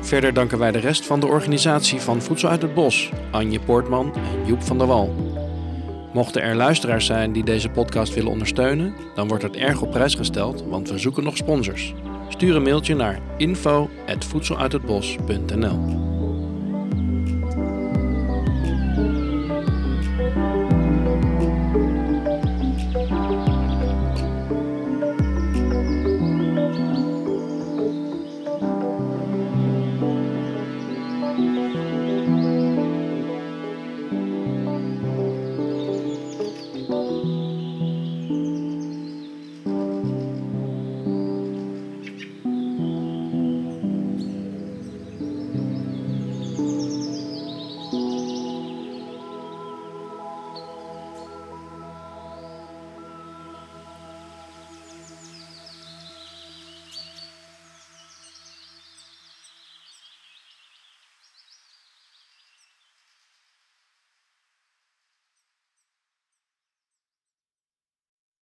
Verder 0.00 0.34
danken 0.34 0.58
wij 0.58 0.72
de 0.72 0.78
rest 0.78 1.06
van 1.06 1.20
de 1.20 1.26
organisatie 1.26 2.00
van 2.00 2.22
Voedsel 2.22 2.48
uit 2.48 2.62
het 2.62 2.74
Bos, 2.74 3.10
Anje 3.30 3.60
Poortman 3.60 4.14
en 4.14 4.46
Joep 4.46 4.62
van 4.62 4.78
der 4.78 4.86
Wal. 4.86 5.29
Mochten 6.12 6.42
er 6.42 6.56
luisteraars 6.56 7.06
zijn 7.06 7.32
die 7.32 7.44
deze 7.44 7.68
podcast 7.68 8.14
willen 8.14 8.30
ondersteunen, 8.30 8.94
dan 9.14 9.28
wordt 9.28 9.42
het 9.42 9.56
erg 9.56 9.82
op 9.82 9.90
prijs 9.90 10.14
gesteld, 10.14 10.64
want 10.68 10.90
we 10.90 10.98
zoeken 10.98 11.24
nog 11.24 11.36
sponsors. 11.36 11.94
Stuur 12.28 12.56
een 12.56 12.62
mailtje 12.62 12.94
naar 12.94 13.20
info.voedseluithetbos.nl 13.36 16.09